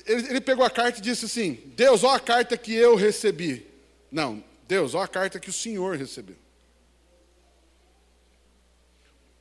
Ele, 0.05 0.27
ele 0.29 0.41
pegou 0.41 0.65
a 0.65 0.69
carta 0.69 0.99
e 0.99 1.01
disse 1.01 1.25
assim: 1.25 1.53
Deus, 1.75 2.03
ó 2.03 2.15
a 2.15 2.19
carta 2.19 2.57
que 2.57 2.73
eu 2.73 2.95
recebi. 2.95 3.67
Não, 4.11 4.43
Deus, 4.67 4.95
ó 4.95 5.01
a 5.01 5.07
carta 5.07 5.39
que 5.39 5.49
o 5.49 5.53
Senhor 5.53 5.97
recebeu. 5.97 6.35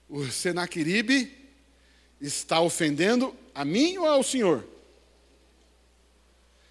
O 0.09 0.25
Senaqueribe 0.27 1.35
está 2.21 2.61
ofendendo 2.61 3.35
a 3.55 3.65
mim 3.65 3.97
ou 3.97 4.07
ao 4.07 4.23
Senhor? 4.23 4.67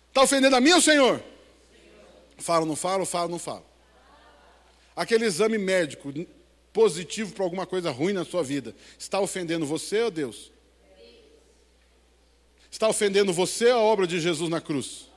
Está 0.09 0.21
ofendendo 0.21 0.55
a 0.55 0.61
mim 0.61 0.69
ou 0.69 0.75
ao 0.75 0.82
Senhor? 0.82 1.23
Falo, 2.38 2.65
não 2.65 2.75
falo, 2.75 3.05
falo, 3.05 3.29
não 3.29 3.39
falo. 3.39 3.65
Aquele 4.95 5.25
exame 5.25 5.57
médico 5.57 6.13
positivo 6.73 7.34
para 7.34 7.43
alguma 7.43 7.65
coisa 7.65 7.91
ruim 7.91 8.13
na 8.13 8.23
sua 8.23 8.43
vida, 8.43 8.75
está 8.97 9.19
ofendendo 9.19 9.65
você 9.65 10.03
ou 10.03 10.11
Deus? 10.11 10.51
Está 12.72 12.88
ofendendo 12.88 13.34
você 13.34 13.69
a 13.69 13.78
obra 13.78 14.07
de 14.07 14.19
Jesus 14.19 14.49
na 14.49 14.61
cruz? 14.61 15.07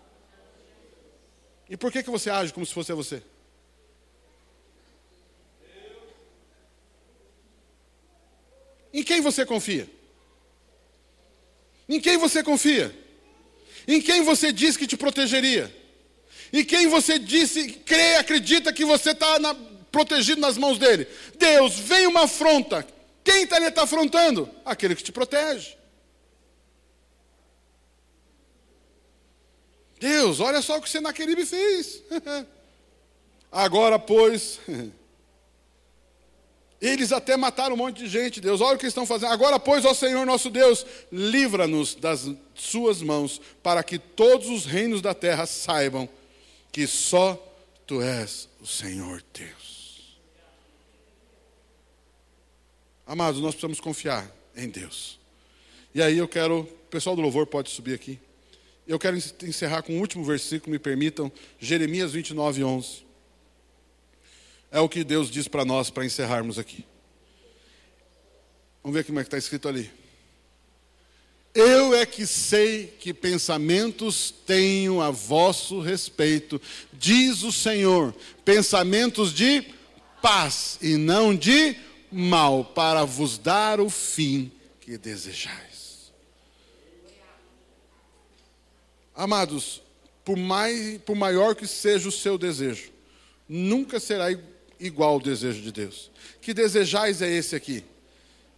E 1.70 1.76
por 1.76 1.92
que, 1.92 2.02
que 2.02 2.10
você 2.10 2.28
age 2.28 2.52
como 2.52 2.66
se 2.66 2.74
fosse 2.74 2.92
você? 2.92 3.22
Em 8.92 9.02
quem 9.02 9.20
você 9.20 9.46
confia? 9.46 9.88
Em 11.88 12.00
quem 12.00 12.16
você 12.16 12.42
confia? 12.42 12.94
Em 13.86 14.00
quem 14.00 14.22
você 14.22 14.52
diz 14.52 14.76
que 14.76 14.86
te 14.86 14.96
protegeria? 14.96 15.74
Em 16.52 16.64
quem 16.64 16.86
você 16.88 17.18
disse, 17.18 17.72
crê, 17.72 18.16
acredita 18.16 18.72
que 18.72 18.84
você 18.84 19.10
está 19.10 19.38
protegido 19.90 20.40
nas 20.40 20.56
mãos 20.56 20.78
dele? 20.78 21.06
Deus, 21.36 21.78
vem 21.78 22.06
uma 22.06 22.24
afronta. 22.24 22.86
Quem 23.22 23.44
está 23.44 23.70
tá 23.70 23.82
afrontando? 23.82 24.48
Aquele 24.64 24.94
que 24.94 25.02
te 25.02 25.12
protege. 25.12 25.76
Deus, 30.04 30.38
olha 30.38 30.60
só 30.60 30.76
o 30.76 30.82
que 30.82 30.90
Senaqueribe 30.90 31.46
fez. 31.46 32.02
Agora, 33.50 33.98
pois, 33.98 34.60
eles 36.78 37.10
até 37.10 37.38
mataram 37.38 37.74
um 37.74 37.78
monte 37.78 38.04
de 38.04 38.10
gente, 38.10 38.38
Deus, 38.38 38.60
olha 38.60 38.76
o 38.76 38.78
que 38.78 38.86
estão 38.86 39.06
fazendo. 39.06 39.32
Agora, 39.32 39.58
pois, 39.58 39.86
ó 39.86 39.94
Senhor 39.94 40.26
nosso 40.26 40.50
Deus, 40.50 40.84
livra-nos 41.10 41.94
das 41.94 42.30
suas 42.54 43.00
mãos, 43.00 43.40
para 43.62 43.82
que 43.82 43.98
todos 43.98 44.50
os 44.50 44.66
reinos 44.66 45.00
da 45.00 45.14
terra 45.14 45.46
saibam 45.46 46.06
que 46.70 46.86
só 46.86 47.42
tu 47.86 48.02
és 48.02 48.46
o 48.60 48.66
Senhor 48.66 49.24
Deus. 49.32 50.18
Amados, 53.06 53.40
nós 53.40 53.54
precisamos 53.54 53.80
confiar 53.80 54.30
em 54.54 54.68
Deus. 54.68 55.18
E 55.94 56.02
aí 56.02 56.18
eu 56.18 56.28
quero, 56.28 56.60
o 56.60 56.66
pessoal 56.90 57.16
do 57.16 57.22
louvor 57.22 57.46
pode 57.46 57.70
subir 57.70 57.94
aqui. 57.94 58.20
Eu 58.86 58.98
quero 58.98 59.16
encerrar 59.16 59.82
com 59.82 59.96
o 59.96 60.00
último 60.00 60.24
versículo, 60.24 60.72
me 60.72 60.78
permitam, 60.78 61.32
Jeremias 61.58 62.12
29, 62.12 62.62
11. 62.62 63.04
É 64.70 64.80
o 64.80 64.88
que 64.88 65.02
Deus 65.02 65.30
diz 65.30 65.48
para 65.48 65.64
nós 65.64 65.88
para 65.88 66.04
encerrarmos 66.04 66.58
aqui. 66.58 66.84
Vamos 68.82 68.96
ver 68.96 69.04
como 69.04 69.18
é 69.18 69.22
que 69.22 69.28
está 69.28 69.38
escrito 69.38 69.68
ali. 69.68 69.90
Eu 71.54 71.94
é 71.94 72.04
que 72.04 72.26
sei 72.26 72.88
que 72.98 73.14
pensamentos 73.14 74.34
tenho 74.44 75.00
a 75.00 75.10
vosso 75.10 75.80
respeito, 75.80 76.60
diz 76.92 77.44
o 77.44 77.52
Senhor, 77.52 78.14
pensamentos 78.44 79.32
de 79.32 79.64
paz 80.20 80.78
e 80.82 80.96
não 80.96 81.34
de 81.34 81.76
mal, 82.10 82.64
para 82.64 83.04
vos 83.04 83.38
dar 83.38 83.80
o 83.80 83.88
fim 83.88 84.50
que 84.80 84.98
desejais. 84.98 85.73
Amados, 89.14 89.82
por, 90.24 90.36
mais, 90.36 90.98
por 90.98 91.14
maior 91.14 91.54
que 91.54 91.66
seja 91.66 92.08
o 92.08 92.12
seu 92.12 92.36
desejo, 92.36 92.90
nunca 93.48 94.00
será 94.00 94.26
igual 94.80 95.14
ao 95.14 95.20
desejo 95.20 95.62
de 95.62 95.70
Deus. 95.70 96.10
Que 96.40 96.54
desejais 96.54 97.22
é 97.22 97.30
esse 97.30 97.54
aqui? 97.54 97.84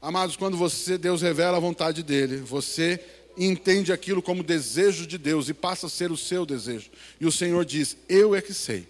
Amados, 0.01 0.37
quando 0.37 0.57
você 0.57 0.97
Deus 0.97 1.23
revela 1.23 1.57
a 1.57 1.61
vontade 1.61 2.03
dele, 2.03 2.37
você 2.37 3.01
entende 3.37 3.93
aquilo 3.93 4.23
como 4.23 4.43
desejo 4.43 5.07
de 5.07 5.19
Deus 5.19 5.49
e 5.49 5.55
passa 5.55 5.87
a 5.87 5.91
ser 5.91 6.11
o 6.11 6.17
seu 6.17 6.47
desejo. 6.47 6.91
E 7.21 7.27
o 7.27 7.33
Senhor 7.33 7.65
diz: 7.65 7.97
Eu 8.09 8.35
é 8.35 8.41
que 8.41 8.55
sei. 8.55 8.87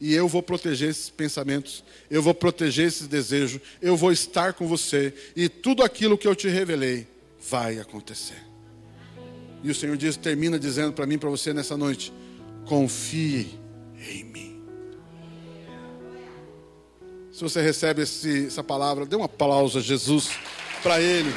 E 0.00 0.14
eu 0.14 0.26
vou 0.26 0.42
proteger 0.42 0.90
esses 0.90 1.10
pensamentos, 1.10 1.84
eu 2.10 2.20
vou 2.20 2.34
proteger 2.34 2.88
esses 2.88 3.06
desejos, 3.06 3.60
eu 3.80 3.96
vou 3.96 4.10
estar 4.10 4.52
com 4.52 4.66
você, 4.66 5.14
e 5.36 5.48
tudo 5.48 5.84
aquilo 5.84 6.18
que 6.18 6.26
eu 6.26 6.34
te 6.34 6.48
revelei 6.48 7.06
vai 7.40 7.78
acontecer. 7.78 8.51
E 9.62 9.70
o 9.70 9.74
Senhor 9.74 9.96
diz, 9.96 10.16
termina 10.16 10.58
dizendo 10.58 10.92
para 10.92 11.06
mim, 11.06 11.18
para 11.18 11.30
você 11.30 11.52
nessa 11.52 11.76
noite: 11.76 12.12
confie 12.64 13.58
em 14.10 14.24
mim. 14.24 14.62
Se 17.32 17.42
você 17.42 17.62
recebe 17.62 18.02
esse, 18.02 18.46
essa 18.46 18.62
palavra, 18.62 19.06
dê 19.06 19.16
um 19.16 19.22
aplauso 19.22 19.78
a 19.78 19.80
Jesus 19.80 20.30
para 20.82 21.00
Ele. 21.00 21.32